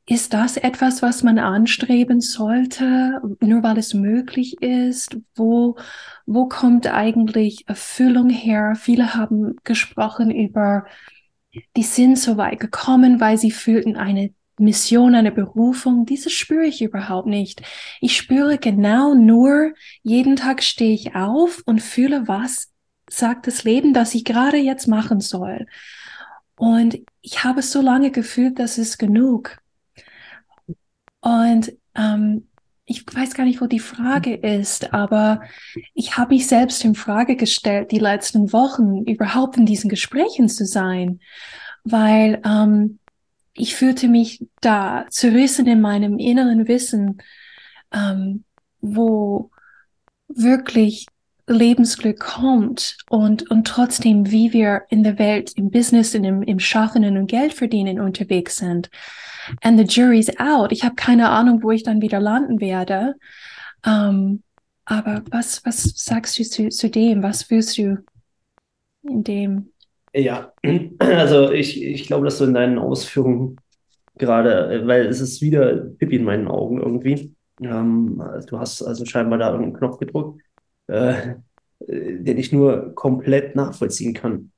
ist 0.09 0.33
das 0.33 0.57
etwas, 0.57 1.03
was 1.03 1.21
man 1.21 1.37
anstreben 1.37 2.19
sollte, 2.19 3.21
nur 3.41 3.61
weil 3.61 3.77
es 3.77 3.93
möglich 3.93 4.59
ist? 4.59 5.15
Wo, 5.35 5.77
wo 6.25 6.47
kommt 6.47 6.87
eigentlich 6.87 7.67
Erfüllung 7.67 8.27
her? 8.29 8.73
Viele 8.75 9.13
haben 9.13 9.55
gesprochen 9.63 10.31
über, 10.31 10.85
die 11.77 11.83
sind 11.83 12.17
so 12.17 12.37
weit 12.37 12.59
gekommen, 12.59 13.19
weil 13.19 13.37
sie 13.37 13.51
fühlten 13.51 13.97
eine 13.97 14.33
Mission, 14.57 15.13
eine 15.13 15.31
Berufung. 15.31 16.07
Dieses 16.07 16.33
spüre 16.33 16.65
ich 16.65 16.81
überhaupt 16.81 17.27
nicht. 17.27 17.61
Ich 18.01 18.17
spüre 18.17 18.57
genau 18.57 19.13
nur, 19.13 19.73
jeden 20.01 20.35
Tag 20.35 20.63
stehe 20.63 20.95
ich 20.95 21.13
auf 21.13 21.61
und 21.67 21.83
fühle, 21.83 22.27
was 22.27 22.71
sagt 23.11 23.45
das 23.45 23.63
Leben, 23.63 23.93
das 23.93 24.15
ich 24.15 24.25
gerade 24.25 24.57
jetzt 24.57 24.87
machen 24.87 25.19
soll. 25.19 25.67
Und 26.55 26.97
ich 27.21 27.43
habe 27.43 27.61
so 27.61 27.79
lange 27.81 28.09
gefühlt, 28.09 28.57
das 28.57 28.79
ist 28.79 28.97
genug. 28.97 29.59
Und 31.21 31.73
ähm, 31.95 32.47
ich 32.85 33.05
weiß 33.05 33.35
gar 33.35 33.43
nicht, 33.43 33.61
wo 33.61 33.67
die 33.67 33.79
Frage 33.79 34.33
ist, 34.33 34.93
aber 34.93 35.41
ich 35.93 36.17
habe 36.17 36.33
mich 36.33 36.47
selbst 36.47 36.83
in 36.83 36.95
Frage 36.95 37.35
gestellt, 37.35 37.91
die 37.91 37.99
letzten 37.99 38.51
Wochen 38.51 39.03
überhaupt 39.03 39.57
in 39.57 39.67
diesen 39.67 39.89
Gesprächen 39.89 40.49
zu 40.49 40.65
sein, 40.65 41.19
weil 41.83 42.41
ähm, 42.43 42.97
ich 43.53 43.75
fühlte 43.75 44.07
mich 44.07 44.43
da 44.61 45.05
zerrissen 45.09 45.67
in 45.67 45.81
meinem 45.81 46.17
inneren 46.17 46.67
Wissen, 46.67 47.21
ähm, 47.93 48.43
wo 48.81 49.51
wirklich 50.27 51.05
Lebensglück 51.45 52.19
kommt 52.19 52.97
und, 53.09 53.49
und 53.51 53.67
trotzdem, 53.67 54.31
wie 54.31 54.53
wir 54.53 54.83
in 54.89 55.03
der 55.03 55.19
Welt, 55.19 55.53
im 55.55 55.71
Business, 55.71 56.13
in 56.13 56.23
im 56.23 56.59
Schaffen 56.59 57.17
und 57.17 57.27
Geld 57.27 57.53
verdienen 57.53 57.99
unterwegs 57.99 58.57
sind. 58.57 58.89
And 59.61 59.79
the 59.79 59.85
jury's 59.85 60.29
out. 60.39 60.71
Ich 60.71 60.83
habe 60.83 60.95
keine 60.95 61.29
Ahnung, 61.29 61.63
wo 61.63 61.71
ich 61.71 61.83
dann 61.83 62.01
wieder 62.01 62.19
landen 62.19 62.59
werde. 62.61 63.15
Ähm, 63.85 64.43
aber 64.85 65.23
was, 65.29 65.65
was 65.65 65.83
sagst 65.95 66.39
du 66.39 66.43
zu, 66.43 66.69
zu 66.69 66.89
dem? 66.89 67.23
Was 67.23 67.43
fühlst 67.43 67.77
du 67.77 67.97
in 69.03 69.23
dem? 69.23 69.71
Ja, 70.13 70.53
also 70.99 71.51
ich, 71.51 71.81
ich 71.81 72.07
glaube, 72.07 72.25
dass 72.25 72.39
du 72.39 72.45
in 72.45 72.53
deinen 72.53 72.79
Ausführungen 72.79 73.57
gerade, 74.17 74.83
weil 74.85 75.05
es 75.05 75.21
ist 75.21 75.41
wieder 75.41 75.75
Pippi 75.75 76.17
in 76.17 76.23
meinen 76.23 76.47
Augen 76.47 76.81
irgendwie. 76.81 77.35
Ähm, 77.61 78.21
du 78.47 78.59
hast 78.59 78.81
also 78.81 79.05
scheinbar 79.05 79.37
da 79.37 79.51
irgendeinen 79.51 79.77
Knopf 79.77 79.99
gedrückt 79.99 80.41
äh, 80.89 81.35
den 81.87 82.37
ich 82.37 82.51
nur 82.51 82.93
komplett 82.95 83.55
nachvollziehen 83.55 84.13
kann. 84.13 84.51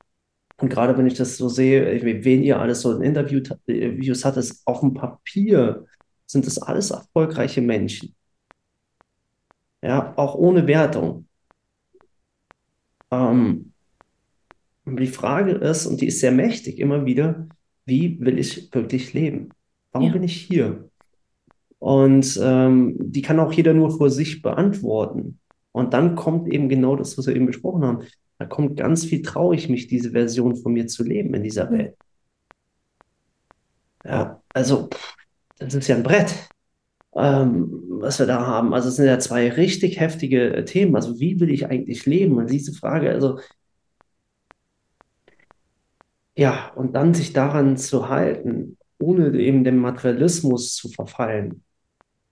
Und 0.62 0.68
gerade 0.68 0.96
wenn 0.96 1.08
ich 1.08 1.14
das 1.14 1.36
so 1.36 1.48
sehe, 1.48 2.00
wen 2.24 2.44
ihr 2.44 2.60
alles 2.60 2.82
so 2.82 2.96
in 2.96 3.02
Interviews 3.02 4.24
hattet, 4.24 4.54
auf 4.64 4.78
dem 4.78 4.94
Papier 4.94 5.86
sind 6.24 6.46
das 6.46 6.58
alles 6.58 6.92
erfolgreiche 6.92 7.60
Menschen. 7.60 8.14
Ja, 9.82 10.16
auch 10.16 10.36
ohne 10.36 10.68
Wertung. 10.68 11.26
Ähm, 13.10 13.72
die 14.86 15.08
Frage 15.08 15.50
ist, 15.50 15.86
und 15.86 16.00
die 16.00 16.06
ist 16.06 16.20
sehr 16.20 16.30
mächtig 16.30 16.78
immer 16.78 17.04
wieder, 17.04 17.48
wie 17.84 18.20
will 18.20 18.38
ich 18.38 18.72
wirklich 18.72 19.12
leben? 19.14 19.48
Warum 19.90 20.06
ja. 20.06 20.12
bin 20.12 20.22
ich 20.22 20.36
hier? 20.36 20.88
Und 21.80 22.38
ähm, 22.40 22.94
die 23.00 23.22
kann 23.22 23.40
auch 23.40 23.52
jeder 23.52 23.74
nur 23.74 23.90
vor 23.90 24.10
sich 24.10 24.42
beantworten. 24.42 25.40
Und 25.72 25.92
dann 25.92 26.14
kommt 26.14 26.52
eben 26.52 26.68
genau 26.68 26.94
das, 26.94 27.18
was 27.18 27.26
wir 27.26 27.34
eben 27.34 27.46
besprochen 27.46 27.84
haben. 27.84 28.04
Da 28.42 28.48
kommt 28.48 28.76
ganz 28.76 29.04
viel, 29.04 29.22
traue 29.22 29.54
ich 29.54 29.68
mich, 29.68 29.86
diese 29.86 30.10
Version 30.10 30.56
von 30.56 30.72
mir 30.72 30.88
zu 30.88 31.04
leben 31.04 31.32
in 31.32 31.44
dieser 31.44 31.70
Welt. 31.70 31.96
Ja, 34.04 34.42
also, 34.52 34.88
das 35.58 35.74
ist 35.74 35.86
ja 35.86 35.94
ein 35.94 36.02
Brett, 36.02 36.34
ähm, 37.14 37.84
was 38.00 38.18
wir 38.18 38.26
da 38.26 38.44
haben. 38.44 38.74
Also, 38.74 38.88
es 38.88 38.96
sind 38.96 39.06
ja 39.06 39.20
zwei 39.20 39.48
richtig 39.50 40.00
heftige 40.00 40.54
äh, 40.56 40.64
Themen. 40.64 40.96
Also, 40.96 41.20
wie 41.20 41.38
will 41.38 41.50
ich 41.50 41.66
eigentlich 41.66 42.04
leben? 42.04 42.38
Und 42.38 42.50
diese 42.50 42.72
Frage, 42.72 43.10
also, 43.12 43.38
ja, 46.36 46.72
und 46.74 46.94
dann 46.94 47.14
sich 47.14 47.32
daran 47.32 47.76
zu 47.76 48.08
halten, 48.08 48.76
ohne 48.98 49.38
eben 49.38 49.62
dem 49.62 49.76
Materialismus 49.76 50.74
zu 50.74 50.88
verfallen. 50.88 51.62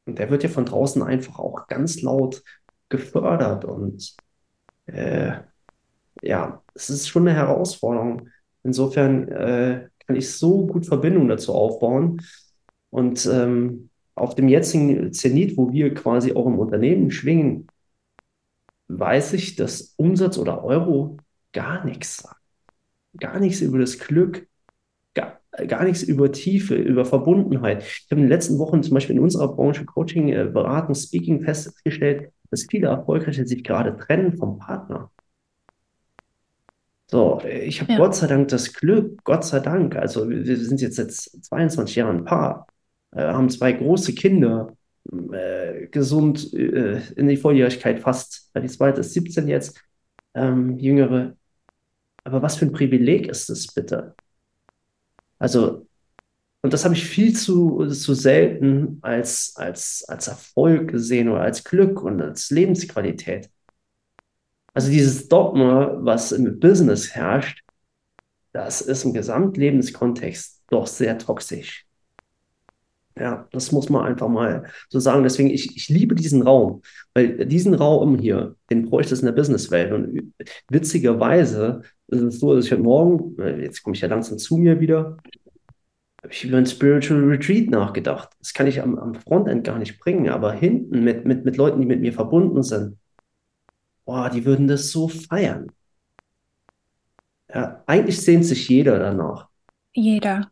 Und 0.06 0.18
der 0.18 0.30
wird 0.30 0.42
ja 0.42 0.48
von 0.48 0.64
draußen 0.66 1.02
einfach 1.02 1.38
auch 1.38 1.68
ganz 1.68 2.02
laut 2.02 2.42
gefördert 2.88 3.64
und 3.64 4.16
äh, 4.86 5.40
ja, 6.22 6.62
es 6.74 6.90
ist 6.90 7.08
schon 7.08 7.26
eine 7.26 7.36
Herausforderung. 7.36 8.28
Insofern 8.62 9.28
äh, 9.28 9.88
kann 10.06 10.16
ich 10.16 10.30
so 10.30 10.66
gut 10.66 10.86
Verbindungen 10.86 11.28
dazu 11.28 11.54
aufbauen 11.54 12.20
und 12.90 13.26
ähm, 13.26 13.90
auf 14.14 14.34
dem 14.34 14.48
jetzigen 14.48 15.12
Zenit, 15.12 15.56
wo 15.56 15.72
wir 15.72 15.94
quasi 15.94 16.32
auch 16.34 16.46
im 16.46 16.58
Unternehmen 16.58 17.10
schwingen, 17.10 17.68
weiß 18.88 19.32
ich, 19.34 19.56
dass 19.56 19.94
Umsatz 19.96 20.36
oder 20.36 20.64
Euro 20.64 21.16
gar 21.52 21.84
nichts 21.84 22.18
sagt. 22.18 22.36
Gar 23.18 23.40
nichts 23.40 23.60
über 23.60 23.78
das 23.78 23.98
Glück, 23.98 24.46
gar, 25.14 25.40
gar 25.66 25.84
nichts 25.84 26.02
über 26.02 26.30
Tiefe, 26.32 26.74
über 26.74 27.04
Verbundenheit. 27.04 27.82
Ich 27.82 28.06
habe 28.10 28.20
in 28.20 28.26
den 28.26 28.28
letzten 28.28 28.58
Wochen 28.58 28.82
zum 28.82 28.94
Beispiel 28.94 29.16
in 29.16 29.22
unserer 29.22 29.54
Branche 29.54 29.84
Coaching, 29.84 30.28
äh, 30.28 30.50
Beratung, 30.52 30.94
Speaking 30.94 31.42
festgestellt, 31.42 32.32
dass 32.50 32.66
viele 32.68 32.88
Erfolgreiche 32.88 33.46
sich 33.46 33.64
gerade 33.64 33.96
trennen 33.96 34.36
vom 34.36 34.58
Partner. 34.58 35.10
So, 37.10 37.42
ich 37.42 37.80
habe 37.80 37.92
ja. 37.92 37.98
Gott 37.98 38.14
sei 38.14 38.28
Dank 38.28 38.48
das 38.48 38.72
Glück, 38.72 39.24
Gott 39.24 39.44
sei 39.44 39.58
Dank, 39.58 39.96
also 39.96 40.28
wir 40.28 40.56
sind 40.56 40.80
jetzt 40.80 40.94
seit 40.94 41.10
22 41.10 41.96
Jahren 41.96 42.18
ein 42.18 42.24
Paar, 42.24 42.68
äh, 43.10 43.22
haben 43.22 43.50
zwei 43.50 43.72
große 43.72 44.14
Kinder, 44.14 44.76
äh, 45.32 45.88
gesund 45.88 46.54
äh, 46.54 47.00
in 47.16 47.26
die 47.26 47.36
Volljährigkeit 47.36 47.98
fast, 47.98 48.52
die 48.56 48.68
zweite 48.68 49.00
ist 49.00 49.12
17 49.14 49.48
jetzt, 49.48 49.82
ähm, 50.34 50.78
jüngere. 50.78 51.34
Aber 52.22 52.42
was 52.42 52.56
für 52.56 52.66
ein 52.66 52.72
Privileg 52.72 53.26
ist 53.26 53.48
das 53.48 53.66
bitte? 53.66 54.14
Also 55.40 55.86
und 56.62 56.72
das 56.74 56.84
habe 56.84 56.94
ich 56.94 57.06
viel 57.06 57.34
zu, 57.34 57.86
zu 57.86 58.14
selten 58.14 58.98
als, 59.00 59.54
als, 59.56 60.04
als 60.06 60.28
Erfolg 60.28 60.90
gesehen 60.90 61.30
oder 61.30 61.40
als 61.40 61.64
Glück 61.64 62.02
und 62.02 62.20
als 62.20 62.50
Lebensqualität. 62.50 63.48
Also 64.74 64.90
dieses 64.90 65.28
Dogma, 65.28 65.96
was 66.00 66.32
im 66.32 66.58
Business 66.58 67.14
herrscht, 67.14 67.62
das 68.52 68.80
ist 68.80 69.04
im 69.04 69.12
Gesamtlebenskontext 69.12 70.62
doch 70.68 70.86
sehr 70.86 71.18
toxisch. 71.18 71.86
Ja, 73.18 73.48
das 73.52 73.70
muss 73.72 73.90
man 73.90 74.06
einfach 74.06 74.28
mal 74.28 74.64
so 74.88 74.98
sagen. 74.98 75.24
Deswegen, 75.24 75.50
ich, 75.50 75.76
ich 75.76 75.88
liebe 75.88 76.14
diesen 76.14 76.42
Raum, 76.42 76.82
weil 77.12 77.44
diesen 77.46 77.74
Raum 77.74 78.18
hier, 78.18 78.56
den 78.70 78.86
bräuchte 78.86 79.12
es 79.12 79.20
in 79.20 79.26
der 79.26 79.32
Businesswelt. 79.32 79.92
Und 79.92 80.32
witzigerweise 80.70 81.82
ist 82.06 82.22
es 82.22 82.40
so, 82.40 82.54
dass 82.54 82.64
ich 82.64 82.72
heute 82.72 82.82
Morgen, 82.82 83.36
jetzt 83.60 83.82
komme 83.82 83.94
ich 83.94 84.00
ja 84.00 84.08
langsam 84.08 84.38
zu 84.38 84.56
mir 84.56 84.80
wieder, 84.80 85.18
habe 86.22 86.32
ich 86.32 86.44
über 86.44 86.58
ein 86.58 86.66
Spiritual 86.66 87.24
Retreat 87.24 87.68
nachgedacht. 87.68 88.30
Das 88.38 88.54
kann 88.54 88.66
ich 88.66 88.80
am, 88.80 88.98
am 88.98 89.14
Frontend 89.14 89.64
gar 89.64 89.78
nicht 89.78 89.98
bringen, 90.00 90.28
aber 90.28 90.52
hinten 90.52 91.02
mit, 91.04 91.26
mit, 91.26 91.44
mit 91.44 91.56
Leuten, 91.56 91.80
die 91.80 91.86
mit 91.86 92.00
mir 92.00 92.12
verbunden 92.12 92.62
sind, 92.62 92.96
boah, 94.04 94.30
die 94.30 94.44
würden 94.44 94.68
das 94.68 94.90
so 94.90 95.08
feiern. 95.08 95.70
Ja, 97.52 97.82
eigentlich 97.86 98.20
sehnt 98.20 98.44
sich 98.44 98.68
jeder 98.68 98.98
danach. 98.98 99.48
Jeder. 99.92 100.50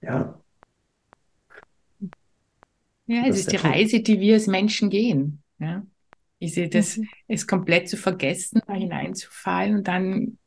Ja. 0.00 0.40
Ja, 3.06 3.22
es 3.26 3.36
ist, 3.36 3.40
ist 3.40 3.52
die 3.52 3.56
Reise, 3.56 4.00
die 4.00 4.20
wir 4.20 4.34
als 4.34 4.46
Menschen 4.46 4.88
gehen. 4.88 5.42
Ja. 5.58 5.84
Ich 6.38 6.54
sehe 6.54 6.68
das, 6.68 6.96
mhm. 6.96 7.08
es 7.28 7.46
komplett 7.46 7.88
zu 7.88 7.96
vergessen, 7.96 8.60
da 8.66 8.74
hineinzufallen 8.74 9.76
und 9.76 9.88
dann 9.88 10.38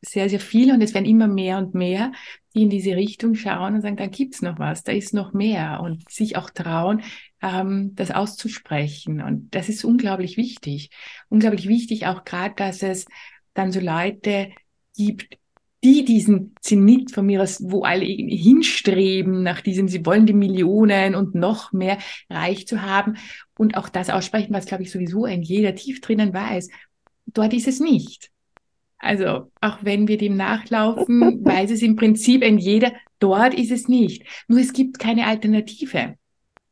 sehr, 0.00 0.28
sehr 0.28 0.40
viele 0.40 0.74
und 0.74 0.82
es 0.82 0.94
werden 0.94 1.06
immer 1.06 1.26
mehr 1.26 1.58
und 1.58 1.74
mehr, 1.74 2.12
die 2.54 2.62
in 2.62 2.70
diese 2.70 2.94
Richtung 2.94 3.34
schauen 3.34 3.74
und 3.74 3.82
sagen, 3.82 3.96
da 3.96 4.06
gibt's 4.06 4.42
noch 4.42 4.58
was, 4.58 4.84
da 4.84 4.92
ist 4.92 5.12
noch 5.12 5.32
mehr 5.32 5.80
und 5.82 6.08
sich 6.10 6.36
auch 6.36 6.50
trauen, 6.50 7.02
ähm, 7.42 7.94
das 7.94 8.10
auszusprechen. 8.10 9.22
Und 9.22 9.54
das 9.54 9.68
ist 9.68 9.84
unglaublich 9.84 10.36
wichtig. 10.36 10.90
Unglaublich 11.28 11.68
wichtig 11.68 12.06
auch 12.06 12.24
gerade, 12.24 12.54
dass 12.56 12.82
es 12.82 13.06
dann 13.54 13.72
so 13.72 13.80
Leute 13.80 14.50
gibt, 14.96 15.38
die 15.84 16.04
diesen 16.04 16.54
Zenit 16.60 17.12
von 17.12 17.26
mir 17.26 17.42
aus, 17.42 17.62
wo 17.62 17.82
alle 17.82 18.04
hinstreben 18.04 19.42
nach 19.42 19.60
diesem, 19.60 19.88
sie 19.88 20.04
wollen 20.04 20.26
die 20.26 20.32
Millionen 20.32 21.14
und 21.14 21.34
noch 21.34 21.72
mehr 21.72 21.98
reich 22.28 22.66
zu 22.66 22.82
haben 22.82 23.16
und 23.56 23.76
auch 23.76 23.88
das 23.88 24.10
aussprechen, 24.10 24.52
was 24.52 24.66
glaube 24.66 24.82
ich 24.82 24.90
sowieso 24.90 25.24
ein 25.24 25.42
jeder 25.42 25.74
tief 25.74 26.00
drinnen 26.00 26.34
weiß. 26.34 26.68
Dort 27.26 27.54
ist 27.54 27.68
es 27.68 27.78
nicht. 27.78 28.30
Also 28.98 29.52
auch 29.60 29.78
wenn 29.82 30.08
wir 30.08 30.18
dem 30.18 30.36
nachlaufen, 30.36 31.20
weiß 31.44 31.70
es 31.70 31.82
im 31.82 31.94
Prinzip 31.94 32.42
ein 32.42 32.58
jeder, 32.58 32.92
dort 33.20 33.54
ist 33.54 33.70
es 33.70 33.86
nicht. 33.86 34.24
Nur 34.48 34.58
es 34.58 34.72
gibt 34.72 34.98
keine 34.98 35.26
Alternative. 35.26 36.16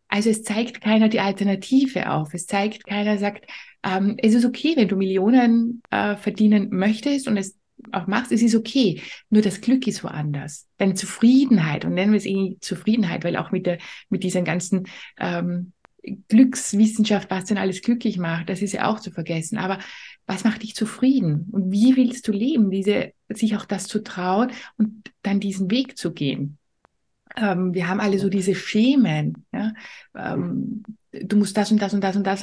Also 0.08 0.30
es 0.30 0.42
zeigt 0.42 0.80
keiner 0.80 1.08
die 1.08 1.20
Alternative 1.20 2.10
auf. 2.10 2.32
Es 2.34 2.46
zeigt 2.46 2.86
keiner, 2.86 3.18
sagt, 3.18 3.46
ähm, 3.82 4.16
es 4.18 4.34
ist 4.34 4.44
okay, 4.44 4.74
wenn 4.76 4.88
du 4.88 4.96
Millionen 4.96 5.82
äh, 5.90 6.16
verdienen 6.16 6.68
möchtest 6.70 7.28
und 7.28 7.36
es 7.36 7.56
auch 7.92 8.06
machst, 8.06 8.32
es 8.32 8.42
ist 8.42 8.54
okay. 8.54 9.02
Nur 9.30 9.42
das 9.42 9.60
Glück 9.60 9.86
ist 9.86 10.02
woanders. 10.02 10.66
Deine 10.78 10.94
Zufriedenheit, 10.94 11.84
und 11.84 11.94
nennen 11.94 12.12
wir 12.12 12.18
es 12.18 12.26
eh 12.26 12.56
Zufriedenheit, 12.60 13.24
weil 13.24 13.36
auch 13.36 13.50
mit 13.50 13.66
der, 13.66 13.78
mit 14.08 14.22
diesen 14.22 14.44
ganzen 14.44 14.88
ähm, 15.18 15.72
Glückswissenschaft, 16.28 17.30
was 17.30 17.44
denn 17.44 17.58
alles 17.58 17.82
glücklich 17.82 18.18
macht, 18.18 18.48
das 18.48 18.62
ist 18.62 18.72
ja 18.72 18.88
auch 18.88 19.00
zu 19.00 19.10
vergessen. 19.10 19.58
Aber 19.58 19.78
was 20.26 20.44
macht 20.44 20.62
dich 20.62 20.74
zufrieden? 20.74 21.48
Und 21.52 21.70
wie 21.70 21.96
willst 21.96 22.26
du 22.28 22.32
leben? 22.32 22.70
Diese, 22.70 23.12
sich 23.28 23.56
auch 23.56 23.64
das 23.64 23.86
zu 23.86 24.02
trauen 24.02 24.52
und 24.76 25.10
dann 25.22 25.40
diesen 25.40 25.70
Weg 25.70 25.98
zu 25.98 26.12
gehen. 26.12 26.58
Ähm, 27.36 27.74
wir 27.74 27.88
haben 27.88 28.00
alle 28.00 28.18
so 28.18 28.28
diese 28.28 28.54
Schemen. 28.54 29.44
Ja? 29.52 29.72
Ähm, 30.14 30.82
du 31.12 31.36
musst 31.36 31.56
das 31.56 31.70
und 31.70 31.80
das 31.80 31.94
und 31.94 32.02
das 32.02 32.16
und 32.16 32.26
das 32.26 32.42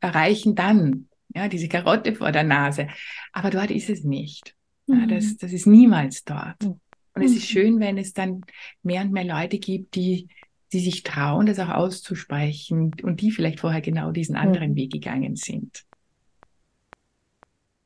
erreichen 0.00 0.54
dann. 0.54 1.08
Ja, 1.34 1.48
diese 1.48 1.68
Karotte 1.68 2.14
vor 2.14 2.30
der 2.30 2.44
Nase. 2.44 2.88
Aber 3.32 3.50
dort 3.50 3.70
ist 3.70 3.90
es 3.90 4.04
nicht. 4.04 4.54
Ja, 4.86 4.96
mhm. 4.96 5.08
das, 5.08 5.36
das 5.36 5.52
ist 5.52 5.66
niemals 5.66 6.24
dort. 6.24 6.62
Und 6.62 7.22
es 7.22 7.32
ist 7.32 7.48
mhm. 7.48 7.52
schön, 7.52 7.80
wenn 7.80 7.98
es 7.98 8.12
dann 8.12 8.42
mehr 8.82 9.02
und 9.02 9.12
mehr 9.12 9.24
Leute 9.24 9.58
gibt, 9.58 9.94
die 9.94 10.28
die 10.74 10.80
sich 10.80 11.04
trauen, 11.04 11.46
das 11.46 11.60
auch 11.60 11.68
auszusprechen 11.68 12.90
und 13.02 13.20
die 13.20 13.30
vielleicht 13.30 13.60
vorher 13.60 13.80
genau 13.80 14.10
diesen 14.10 14.34
anderen 14.34 14.72
mhm. 14.72 14.76
Weg 14.76 14.92
gegangen 14.92 15.36
sind. 15.36 15.84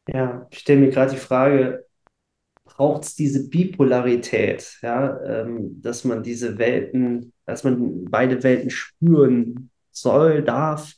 Ja, 0.09 0.46
ich 0.50 0.61
stelle 0.61 0.80
mir 0.80 0.90
gerade 0.90 1.12
die 1.12 1.18
Frage, 1.18 1.84
braucht 2.68 3.04
es 3.04 3.14
diese 3.14 3.48
Bipolarität, 3.48 4.78
ja, 4.82 5.18
ähm, 5.24 5.80
dass 5.82 6.04
man 6.04 6.22
diese 6.22 6.58
Welten, 6.58 7.32
dass 7.46 7.64
man 7.64 8.04
beide 8.04 8.42
Welten 8.42 8.70
spüren 8.70 9.70
soll, 9.90 10.42
darf, 10.42 10.94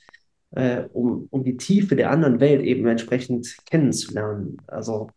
äh, 0.52 0.82
um, 0.92 1.28
um 1.30 1.44
die 1.44 1.56
Tiefe 1.56 1.96
der 1.96 2.10
anderen 2.10 2.40
Welt 2.40 2.62
eben 2.62 2.86
entsprechend 2.86 3.56
kennenzulernen. 3.66 4.58
Also 4.66 5.10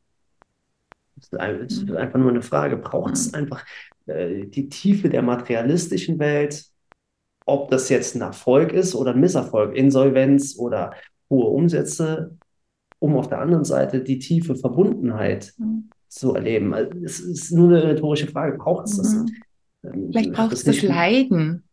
es 1.17 1.77
ist 1.77 1.91
einfach 1.91 2.19
nur 2.19 2.29
eine 2.29 2.41
Frage, 2.41 2.77
braucht 2.77 3.13
es 3.13 3.31
Mhm. 3.31 3.35
einfach 3.35 3.65
äh, 4.05 4.45
die 4.45 4.69
Tiefe 4.69 5.09
der 5.09 5.21
materialistischen 5.21 6.19
Welt, 6.19 6.65
ob 7.45 7.69
das 7.71 7.89
jetzt 7.89 8.15
ein 8.15 8.21
Erfolg 8.21 8.71
ist 8.73 8.95
oder 8.95 9.13
ein 9.13 9.19
Misserfolg, 9.19 9.75
Insolvenz 9.75 10.57
oder 10.57 10.93
hohe 11.29 11.47
Umsätze, 11.47 12.37
um 12.99 13.17
auf 13.17 13.27
der 13.27 13.39
anderen 13.39 13.65
Seite 13.65 14.01
die 14.01 14.19
tiefe 14.19 14.55
Verbundenheit 14.55 15.53
Mhm. 15.57 15.89
Zu 16.13 16.33
erleben. 16.35 16.73
Also 16.73 16.91
es 17.03 17.19
ist 17.19 17.51
nur 17.51 17.69
eine 17.69 17.83
rhetorische 17.83 18.27
Frage, 18.27 18.57
braucht 18.57 18.85
es 18.85 18.97
das? 18.97 19.13
Mhm. 19.13 19.25
Ähm, 19.83 20.07
Vielleicht 20.11 20.33
braucht 20.33 20.53
es 20.53 20.63
das 20.63 20.81
Leiden, 20.81 21.63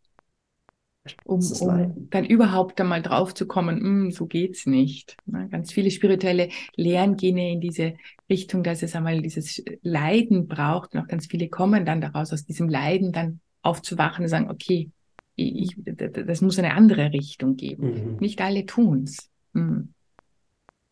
um, 1.24 1.40
um 1.40 1.68
Leiden. 1.68 2.08
dann 2.10 2.24
überhaupt 2.24 2.80
einmal 2.80 3.02
drauf 3.02 3.34
zu 3.34 3.46
kommen, 3.46 3.80
"Hm, 3.80 4.10
so 4.10 4.26
geht's 4.26 4.66
nicht. 4.66 5.16
Ganz 5.50 5.72
viele 5.72 5.90
spirituelle 5.90 6.48
Lehren 6.76 7.16
gehen 7.16 7.36
ja 7.38 7.48
in 7.48 7.60
diese 7.60 7.94
Richtung, 8.28 8.62
dass 8.62 8.82
es 8.82 8.94
einmal 8.96 9.20
dieses 9.22 9.62
Leiden 9.82 10.46
braucht 10.46 10.94
und 10.94 11.00
auch 11.00 11.08
ganz 11.08 11.26
viele 11.26 11.48
kommen 11.48 11.84
dann 11.84 12.00
daraus, 12.00 12.32
aus 12.32 12.44
diesem 12.44 12.68
Leiden 12.68 13.12
dann 13.12 13.40
aufzuwachen 13.62 14.24
und 14.24 14.28
sagen, 14.28 14.50
okay, 14.50 14.90
ich, 15.36 15.74
das 15.76 16.42
muss 16.42 16.58
eine 16.58 16.74
andere 16.74 17.12
Richtung 17.12 17.56
geben. 17.56 18.12
Mhm. 18.12 18.16
Nicht 18.20 18.40
alle 18.40 18.66
tun's. 18.66 19.30
Hm. 19.54 19.94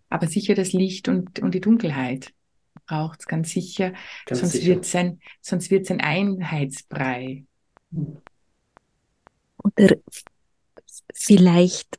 Aber 0.08 0.26
sicher 0.26 0.54
das 0.54 0.72
Licht 0.72 1.08
und, 1.08 1.40
und 1.40 1.54
die 1.54 1.60
Dunkelheit 1.60 2.32
braucht's 2.86 3.26
ganz 3.26 3.50
sicher, 3.50 3.92
Ganz 4.26 4.40
sonst 4.40 4.52
sicher. 4.52 4.66
wird's 4.66 4.94
ein, 4.94 5.20
sonst 5.40 5.70
wird's 5.70 5.90
ein 5.90 6.00
Einheitsbrei. 6.00 7.44
Oder 9.62 9.96
vielleicht 11.14 11.98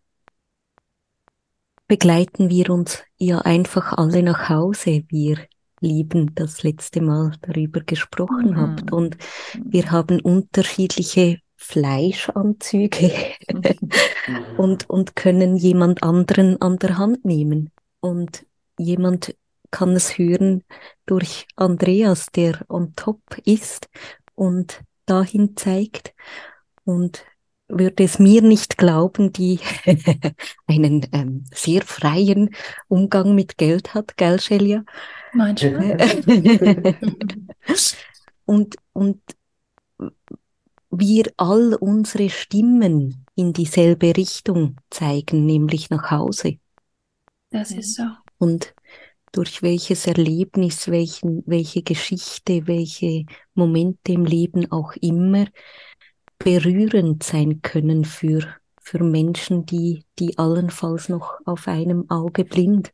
begleiten 1.87 2.49
wir 2.49 2.69
uns 2.69 3.03
ja 3.17 3.39
einfach 3.39 3.93
alle 3.93 4.21
nach 4.23 4.49
Hause. 4.49 5.03
Wir 5.09 5.39
lieben 5.81 6.35
das 6.35 6.63
letzte 6.63 7.01
Mal 7.01 7.31
darüber 7.41 7.81
gesprochen 7.81 8.51
Mhm. 8.51 8.57
habt 8.57 8.91
und 8.91 9.17
wir 9.63 9.91
haben 9.91 10.19
unterschiedliche 10.21 11.39
Fleischanzüge 11.55 13.11
Mhm. 13.53 14.45
und, 14.57 14.89
und 14.89 15.15
können 15.15 15.55
jemand 15.57 16.03
anderen 16.03 16.61
an 16.61 16.77
der 16.77 16.97
Hand 16.97 17.25
nehmen. 17.25 17.71
Und 18.01 18.45
jemand 18.77 19.35
kann 19.71 19.95
es 19.95 20.17
hören 20.17 20.63
durch 21.05 21.47
Andreas, 21.55 22.27
der 22.27 22.65
on 22.69 22.95
top 22.95 23.21
ist 23.45 23.89
und 24.35 24.81
dahin 25.05 25.55
zeigt 25.55 26.13
und 26.83 27.25
würde 27.67 28.03
es 28.03 28.17
mir 28.19 28.41
nicht 28.41 28.77
glauben, 28.77 29.31
die 29.31 29.59
einen 30.67 31.07
ähm, 31.11 31.45
sehr 31.53 31.83
freien 31.83 32.49
Umgang 32.87 33.35
mit 33.35 33.57
Geld 33.57 33.93
hat, 33.93 34.17
gell, 34.17 34.39
Shelia? 34.39 34.83
Manchmal. 35.33 35.97
und, 38.45 38.75
und 38.93 39.21
wir 40.89 41.31
all 41.37 41.75
unsere 41.75 42.29
Stimmen 42.29 43.25
in 43.35 43.53
dieselbe 43.53 44.17
Richtung 44.17 44.77
zeigen, 44.89 45.45
nämlich 45.45 45.91
nach 45.91 46.09
Hause. 46.09 46.57
Das 47.51 47.71
ist 47.71 47.95
so. 47.95 48.03
Und 48.39 48.73
durch 49.31 49.61
welches 49.61 50.07
Erlebnis, 50.07 50.87
welchen, 50.89 51.43
welche 51.45 51.83
Geschichte, 51.83 52.67
welche 52.67 53.25
Momente 53.53 54.13
im 54.13 54.25
Leben 54.25 54.71
auch 54.71 54.93
immer 54.93 55.45
berührend 56.37 57.23
sein 57.23 57.61
können 57.61 58.05
für, 58.05 58.55
für 58.81 59.03
Menschen, 59.03 59.65
die, 59.65 60.05
die 60.17 60.37
allenfalls 60.37 61.09
noch 61.09 61.39
auf 61.45 61.67
einem 61.67 62.09
Auge 62.09 62.45
blind 62.45 62.93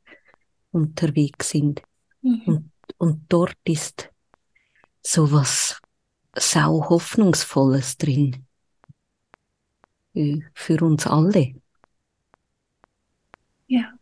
unterwegs 0.72 1.50
sind. 1.50 1.82
Mhm. 2.22 2.42
Und, 2.46 2.72
und 2.98 3.26
dort 3.30 3.58
ist 3.64 4.10
sowas 5.02 5.80
sau 6.36 6.90
Hoffnungsvolles 6.90 7.98
drin. 7.98 8.46
Äh, 10.14 10.40
Für 10.54 10.84
uns 10.84 11.08
alle. 11.08 11.56
Ja. 13.68 13.94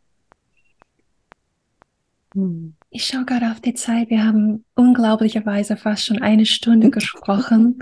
Ich 2.89 3.05
schaue 3.05 3.25
gerade 3.25 3.51
auf 3.51 3.61
die 3.61 3.73
Zeit. 3.73 4.09
Wir 4.09 4.23
haben 4.25 4.65
unglaublicherweise 4.75 5.77
fast 5.77 6.05
schon 6.05 6.21
eine 6.21 6.45
Stunde 6.45 6.89
gesprochen. 6.89 7.79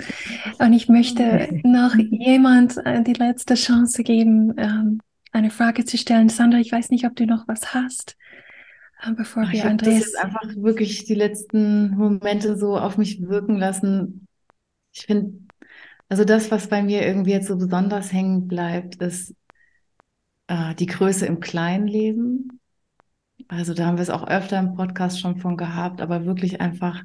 Und 0.60 0.74
ich 0.74 0.90
möchte 0.90 1.50
noch 1.64 1.96
jemand 1.96 2.78
äh, 2.86 3.04
die 3.04 3.14
letzte 3.14 3.56
Chance 3.56 4.04
geben, 4.04 4.54
ähm, 4.58 5.02
eine 5.32 5.52
Frage 5.52 5.86
zu 5.86 5.98
stellen. 5.98 6.30
Sandra, 6.30 6.60
ich 6.60 6.72
weiß 6.72 6.90
nicht, 6.90 7.06
ob 7.06 7.16
du 7.16 7.26
noch 7.26 7.48
was 7.48 7.74
hast, 7.74 8.18
äh, 9.02 9.12
bevor 9.14 9.44
Ich 9.44 9.52
wir 9.54 9.64
habe 9.64 9.78
das 9.78 9.88
Andreas. 9.88 10.00
jetzt 10.00 10.18
einfach 10.18 10.56
wirklich 10.56 11.06
die 11.06 11.16
letzten 11.16 11.92
Momente 11.92 12.58
so 12.58 12.78
auf 12.78 12.98
mich 12.98 13.22
wirken 13.22 13.58
lassen. 13.58 14.28
Ich 14.94 15.06
finde, 15.06 15.34
also 16.10 16.26
das, 16.26 16.52
was 16.52 16.68
bei 16.68 16.84
mir 16.84 17.06
irgendwie 17.06 17.32
jetzt 17.32 17.48
so 17.48 17.58
besonders 17.58 18.12
hängen 18.14 18.48
bleibt, 18.48 18.96
ist 18.98 19.34
äh, 20.48 20.76
die 20.76 20.86
Größe 20.86 21.26
im 21.26 21.40
kleinen 21.40 21.88
Leben. 21.88 22.61
Also 23.52 23.74
da 23.74 23.86
haben 23.86 23.98
wir 23.98 24.02
es 24.02 24.10
auch 24.10 24.26
öfter 24.26 24.58
im 24.60 24.76
Podcast 24.76 25.20
schon 25.20 25.36
von 25.36 25.58
gehabt, 25.58 26.00
aber 26.00 26.26
wirklich 26.26 26.62
einfach 26.62 27.04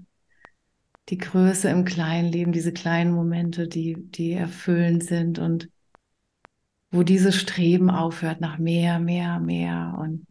die 1.09 1.19
Größe 1.19 1.69
im 1.69 1.85
kleinen 1.85 2.31
Leben, 2.31 2.53
diese 2.53 2.73
kleinen 2.73 3.13
Momente, 3.13 3.67
die, 3.67 3.97
die 3.99 4.31
erfüllend 4.31 5.03
sind 5.03 5.41
und 5.41 5.69
wo 6.93 7.03
dieses 7.03 7.35
Streben 7.35 7.91
aufhört 7.91 8.41
nach 8.41 8.59
mehr, 8.59 9.01
mehr, 9.01 9.41
mehr 9.41 9.97
und 9.99 10.29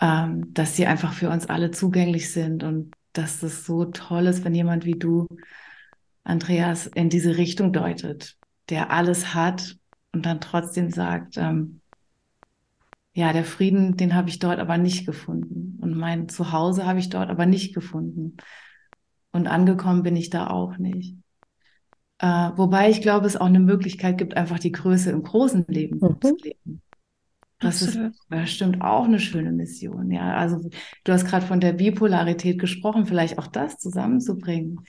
ähm, 0.00 0.54
dass 0.54 0.76
sie 0.76 0.86
einfach 0.86 1.12
für 1.12 1.28
uns 1.28 1.46
alle 1.46 1.72
zugänglich 1.72 2.32
sind 2.32 2.62
und 2.62 2.94
dass 3.14 3.42
es 3.42 3.66
so 3.66 3.86
toll 3.86 4.26
ist, 4.26 4.44
wenn 4.44 4.54
jemand 4.54 4.84
wie 4.84 4.94
du, 4.96 5.26
Andreas, 6.22 6.86
in 6.86 7.10
diese 7.10 7.36
Richtung 7.36 7.72
deutet, 7.72 8.36
der 8.68 8.92
alles 8.92 9.34
hat 9.34 9.76
und 10.12 10.24
dann 10.24 10.40
trotzdem 10.40 10.90
sagt, 10.90 11.36
ähm, 11.36 11.80
ja, 13.14 13.32
der 13.32 13.44
Frieden, 13.44 13.96
den 13.96 14.14
habe 14.14 14.28
ich 14.28 14.38
dort 14.40 14.58
aber 14.58 14.78
nicht 14.78 15.06
gefunden 15.06 15.78
und 15.82 15.96
mein 15.96 16.28
Zuhause 16.28 16.86
habe 16.86 16.98
ich 16.98 17.10
dort 17.10 17.30
aber 17.30 17.46
nicht 17.46 17.74
gefunden 17.74 18.36
und 19.32 19.46
angekommen 19.46 20.02
bin 20.02 20.16
ich 20.16 20.30
da 20.30 20.48
auch 20.48 20.78
nicht. 20.78 21.16
Äh, 22.18 22.26
wobei 22.56 22.90
ich 22.90 23.02
glaube, 23.02 23.26
es 23.26 23.36
auch 23.36 23.46
eine 23.46 23.60
Möglichkeit 23.60 24.18
gibt, 24.18 24.36
einfach 24.36 24.58
die 24.58 24.72
Größe 24.72 25.10
im 25.10 25.22
großen 25.22 25.64
Leben 25.68 26.00
Mhm. 26.00 26.18
zu 26.20 26.36
leben. 26.36 26.82
Das 27.60 27.80
ist 27.82 27.98
bestimmt 28.28 28.82
auch 28.82 29.04
eine 29.04 29.18
schöne 29.18 29.50
Mission. 29.52 30.10
Ja, 30.10 30.34
also 30.36 30.60
du 31.04 31.12
hast 31.12 31.26
gerade 31.26 31.46
von 31.46 31.60
der 31.60 31.72
Bipolarität 31.72 32.58
gesprochen, 32.60 33.06
vielleicht 33.06 33.38
auch 33.38 33.46
das 33.46 33.78
zusammenzubringen. 33.78 34.84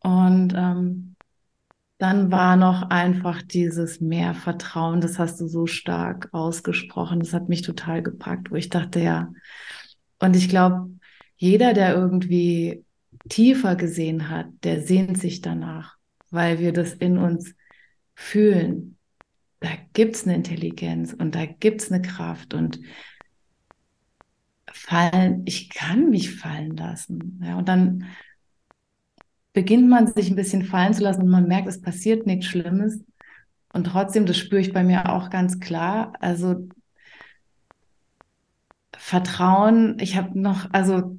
Und 0.00 0.54
ähm, 0.56 1.11
dann 2.02 2.32
war 2.32 2.56
noch 2.56 2.90
einfach 2.90 3.42
dieses 3.42 4.00
mehr 4.00 4.34
Vertrauen, 4.34 5.00
das 5.00 5.20
hast 5.20 5.40
du 5.40 5.46
so 5.46 5.66
stark 5.68 6.28
ausgesprochen. 6.32 7.20
Das 7.20 7.32
hat 7.32 7.48
mich 7.48 7.62
total 7.62 8.02
gepackt, 8.02 8.50
wo 8.50 8.56
ich 8.56 8.68
dachte, 8.70 8.98
ja. 8.98 9.32
Und 10.18 10.34
ich 10.34 10.48
glaube, 10.48 10.90
jeder, 11.36 11.74
der 11.74 11.94
irgendwie 11.94 12.84
tiefer 13.28 13.76
gesehen 13.76 14.28
hat, 14.28 14.46
der 14.64 14.82
sehnt 14.82 15.16
sich 15.16 15.42
danach, 15.42 15.96
weil 16.30 16.58
wir 16.58 16.72
das 16.72 16.92
in 16.92 17.18
uns 17.18 17.54
fühlen. 18.16 18.96
Da 19.60 19.68
gibt's 19.92 20.24
eine 20.24 20.34
Intelligenz 20.34 21.12
und 21.12 21.36
da 21.36 21.46
gibt's 21.46 21.92
eine 21.92 22.02
Kraft 22.02 22.52
und 22.52 22.80
fallen, 24.72 25.42
ich 25.44 25.70
kann 25.70 26.10
mich 26.10 26.34
fallen 26.34 26.76
lassen. 26.76 27.40
Ja, 27.44 27.58
und 27.58 27.68
dann 27.68 28.06
beginnt 29.52 29.88
man 29.88 30.06
sich 30.06 30.30
ein 30.30 30.36
bisschen 30.36 30.64
fallen 30.64 30.94
zu 30.94 31.02
lassen 31.02 31.22
und 31.22 31.28
man 31.28 31.48
merkt, 31.48 31.68
es 31.68 31.80
passiert 31.80 32.26
nichts 32.26 32.46
Schlimmes. 32.46 33.04
Und 33.72 33.84
trotzdem, 33.84 34.26
das 34.26 34.38
spüre 34.38 34.60
ich 34.60 34.72
bei 34.72 34.84
mir 34.84 35.10
auch 35.10 35.30
ganz 35.30 35.60
klar. 35.60 36.12
Also 36.20 36.68
Vertrauen, 38.96 39.96
ich 40.00 40.16
habe 40.16 40.38
noch, 40.38 40.68
also 40.72 41.16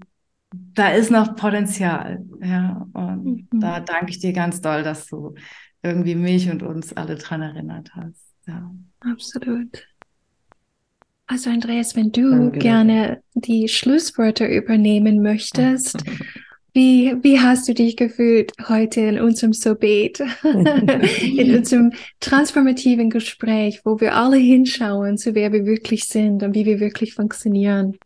da 0.52 0.90
ist 0.90 1.12
noch 1.12 1.36
Potenzial. 1.36 2.24
Ja, 2.42 2.88
und 2.94 3.48
Mhm. 3.52 3.60
da 3.62 3.80
danke 3.80 4.12
ich 4.12 4.20
dir 4.20 4.34
ganz 4.34 4.62
doll, 4.62 4.84
dass 4.84 5.08
du 5.08 5.36
irgendwie 5.82 6.16
mich 6.16 6.50
und 6.50 6.64
uns 6.64 6.94
alle 6.94 7.16
dran 7.16 7.42
erinnert 7.42 7.92
hast. 7.96 8.34
Ja. 8.48 8.72
Absolut. 9.02 9.86
Also 11.28 11.50
Andreas, 11.50 11.96
wenn 11.96 12.12
du 12.12 12.30
Danke. 12.32 12.60
gerne 12.60 13.24
die 13.34 13.68
Schlusswörter 13.68 14.50
übernehmen 14.50 15.22
möchtest, 15.22 16.04
wie, 16.74 17.15
wie 17.21 17.39
hast 17.39 17.67
du 17.67 17.74
dich 17.74 17.95
gefühlt 17.95 18.51
heute 18.67 19.01
in 19.01 19.19
unserem 19.19 19.53
Sobet, 19.53 20.19
in 20.43 21.55
unserem 21.55 21.93
transformativen 22.19 23.09
Gespräch, 23.09 23.82
wo 23.86 23.99
wir 23.99 24.15
alle 24.15 24.38
hinschauen, 24.38 25.17
zu 25.17 25.36
wer 25.36 25.53
wir 25.53 25.65
wirklich 25.65 26.05
sind 26.05 26.41
und 26.41 26.55
wie 26.55 26.65
wir 26.65 26.80
wirklich 26.80 27.13
funktionieren? 27.13 27.97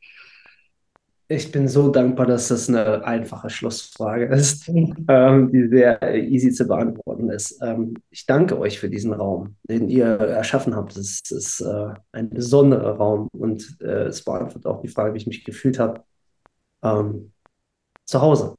Ich 1.30 1.52
bin 1.52 1.68
so 1.68 1.90
dankbar, 1.90 2.26
dass 2.26 2.48
das 2.48 2.70
eine 2.70 3.06
einfache 3.06 3.50
Schlussfrage 3.50 4.26
ist, 4.28 4.70
ähm, 5.10 5.52
die 5.52 5.68
sehr 5.68 6.16
easy 6.16 6.52
zu 6.52 6.66
beantworten 6.66 7.30
ist. 7.30 7.60
Ähm, 7.62 7.96
ich 8.10 8.26
danke 8.26 8.58
euch 8.58 8.80
für 8.80 8.90
diesen 8.90 9.14
Raum, 9.14 9.56
den 9.64 9.90
ihr 9.90 10.06
erschaffen 10.06 10.76
habt. 10.76 10.96
Es 10.96 11.22
ist 11.30 11.62
äh, 11.62 11.94
ein 12.14 12.30
besonderer 12.30 12.96
Raum 12.96 13.28
und 13.34 13.78
äh, 13.82 14.06
es 14.06 14.24
beantwortet 14.24 14.66
auch 14.66 14.82
die 14.82 14.88
Frage, 14.88 15.14
wie 15.14 15.18
ich 15.18 15.28
mich 15.28 15.44
gefühlt 15.44 15.80
habe. 15.80 16.02
Ähm, 16.82 17.34
zu 18.08 18.22
Hause. 18.22 18.56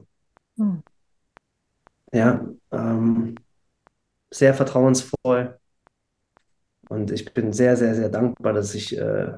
Hm. 0.56 0.82
Ja, 2.12 2.46
ähm, 2.70 3.34
sehr 4.30 4.54
vertrauensvoll. 4.54 5.58
Und 6.88 7.10
ich 7.10 7.32
bin 7.34 7.52
sehr, 7.52 7.76
sehr, 7.76 7.94
sehr 7.94 8.08
dankbar, 8.08 8.52
dass 8.52 8.74
ich 8.74 8.96
äh, 8.96 9.34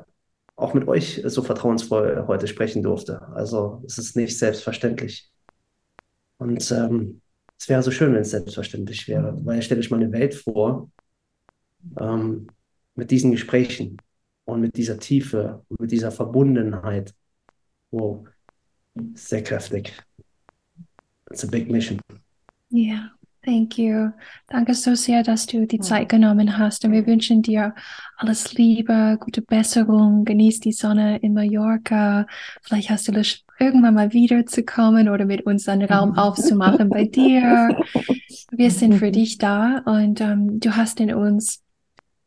auch 0.56 0.74
mit 0.74 0.86
euch 0.86 1.22
so 1.24 1.42
vertrauensvoll 1.42 2.24
heute 2.26 2.46
sprechen 2.46 2.82
durfte. 2.82 3.22
Also 3.28 3.82
es 3.86 3.98
ist 3.98 4.14
nicht 4.14 4.38
selbstverständlich. 4.38 5.30
Und 6.38 6.70
ähm, 6.70 7.22
es 7.58 7.68
wäre 7.68 7.82
so 7.82 7.90
schön, 7.90 8.14
wenn 8.14 8.22
es 8.22 8.30
selbstverständlich 8.30 9.08
wäre, 9.08 9.34
weil 9.44 9.62
stellt 9.62 9.80
euch 9.80 9.90
mal 9.90 9.98
eine 9.98 10.12
Welt 10.12 10.34
vor 10.34 10.90
ähm, 11.98 12.46
mit 12.94 13.11
diesen 13.11 13.32
Gesprächen 13.32 13.96
und 14.44 14.61
mit 14.61 14.76
dieser 14.76 14.98
Tiefe 14.98 15.64
und 15.68 15.80
mit 15.80 15.90
dieser 15.90 16.11
Verbundenheit. 16.11 17.14
Wow, 17.90 18.26
sehr 19.14 19.43
kräftig. 19.43 19.93
It's 21.30 21.45
a 21.45 21.47
big 21.47 21.70
mission. 21.70 22.01
Ja. 22.70 23.11
Thank 23.43 23.78
you. 23.78 24.11
Danke 24.49 24.74
so 24.74 24.95
sehr, 24.95 25.22
dass 25.22 25.47
du 25.47 25.66
die 25.66 25.80
Zeit 25.80 26.11
genommen 26.11 26.59
hast. 26.59 26.84
Und 26.84 26.93
wir 26.93 27.07
wünschen 27.07 27.41
dir 27.41 27.74
alles 28.18 28.53
Liebe, 28.53 29.16
gute 29.18 29.41
Besserung. 29.41 30.26
Genieß 30.26 30.61
die 30.61 30.72
Sonne 30.72 31.16
in 31.18 31.32
Mallorca. 31.32 32.26
Vielleicht 32.62 32.91
hast 32.91 33.09
du 33.09 33.12
Lust, 33.12 33.47
irgendwann 33.59 33.95
mal 33.95 34.12
wiederzukommen 34.12 35.09
oder 35.09 35.24
mit 35.24 35.47
uns 35.47 35.68
einen 35.68 35.88
Raum 35.88 36.18
aufzumachen 36.18 36.91
bei 36.91 37.05
dir. 37.05 37.78
Wir 38.51 38.70
sind 38.70 38.95
für 38.95 39.11
dich 39.11 39.38
da 39.38 39.78
und 39.86 40.20
ähm, 40.20 40.61
du 40.61 40.76
hast 40.76 41.01
in 41.01 41.14
uns 41.14 41.62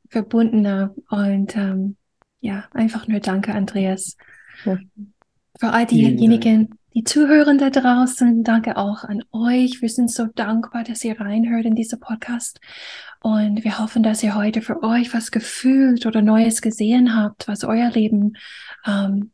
verbundene 0.10 0.96
und 1.10 1.56
ähm, 1.56 1.96
ja, 2.40 2.66
einfach 2.72 3.08
nur 3.08 3.20
danke, 3.20 3.54
Andreas. 3.54 4.18
Für 5.60 5.70
all 5.70 5.86
diejenigen, 5.86 6.78
die 6.96 7.04
Zuhörer 7.04 7.56
da 7.56 7.70
draußen, 7.70 8.44
danke 8.44 8.78
auch 8.78 9.04
an 9.04 9.24
euch. 9.32 9.82
Wir 9.82 9.90
sind 9.90 10.12
so 10.12 10.26
dankbar, 10.26 10.84
dass 10.84 11.04
ihr 11.04 11.20
reinhört 11.20 11.66
in 11.66 11.76
diese 11.76 11.98
Podcast. 11.98 12.60
Und 13.22 13.64
wir 13.64 13.80
hoffen, 13.80 14.04
dass 14.04 14.22
ihr 14.22 14.36
heute 14.36 14.62
für 14.62 14.84
euch 14.84 15.14
was 15.14 15.32
gefühlt 15.32 16.06
oder 16.06 16.22
Neues 16.22 16.62
gesehen 16.62 17.16
habt, 17.16 17.48
was 17.48 17.64
euer 17.64 17.90
Leben 17.90 18.34
ähm, 18.86 19.32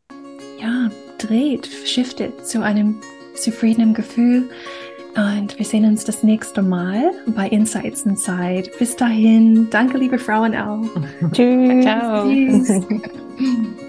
ja, 0.60 0.90
dreht, 1.18 1.66
shiftet 1.66 2.46
zu 2.46 2.62
einem 2.62 3.00
zufriedenen 3.34 3.94
Gefühl. 3.94 4.48
Und 5.16 5.58
wir 5.58 5.66
sehen 5.66 5.84
uns 5.84 6.04
das 6.04 6.22
nächste 6.22 6.62
Mal 6.62 7.10
bei 7.26 7.48
Insights 7.48 8.02
Inside. 8.02 8.70
Bis 8.78 8.94
dahin, 8.94 9.68
danke, 9.70 9.98
liebe 9.98 10.18
Frauen 10.18 10.54
auch. 10.54 10.88
Tschüss. 11.32 11.84
Ciao. 11.84 12.28
Tschüss. 12.28 12.70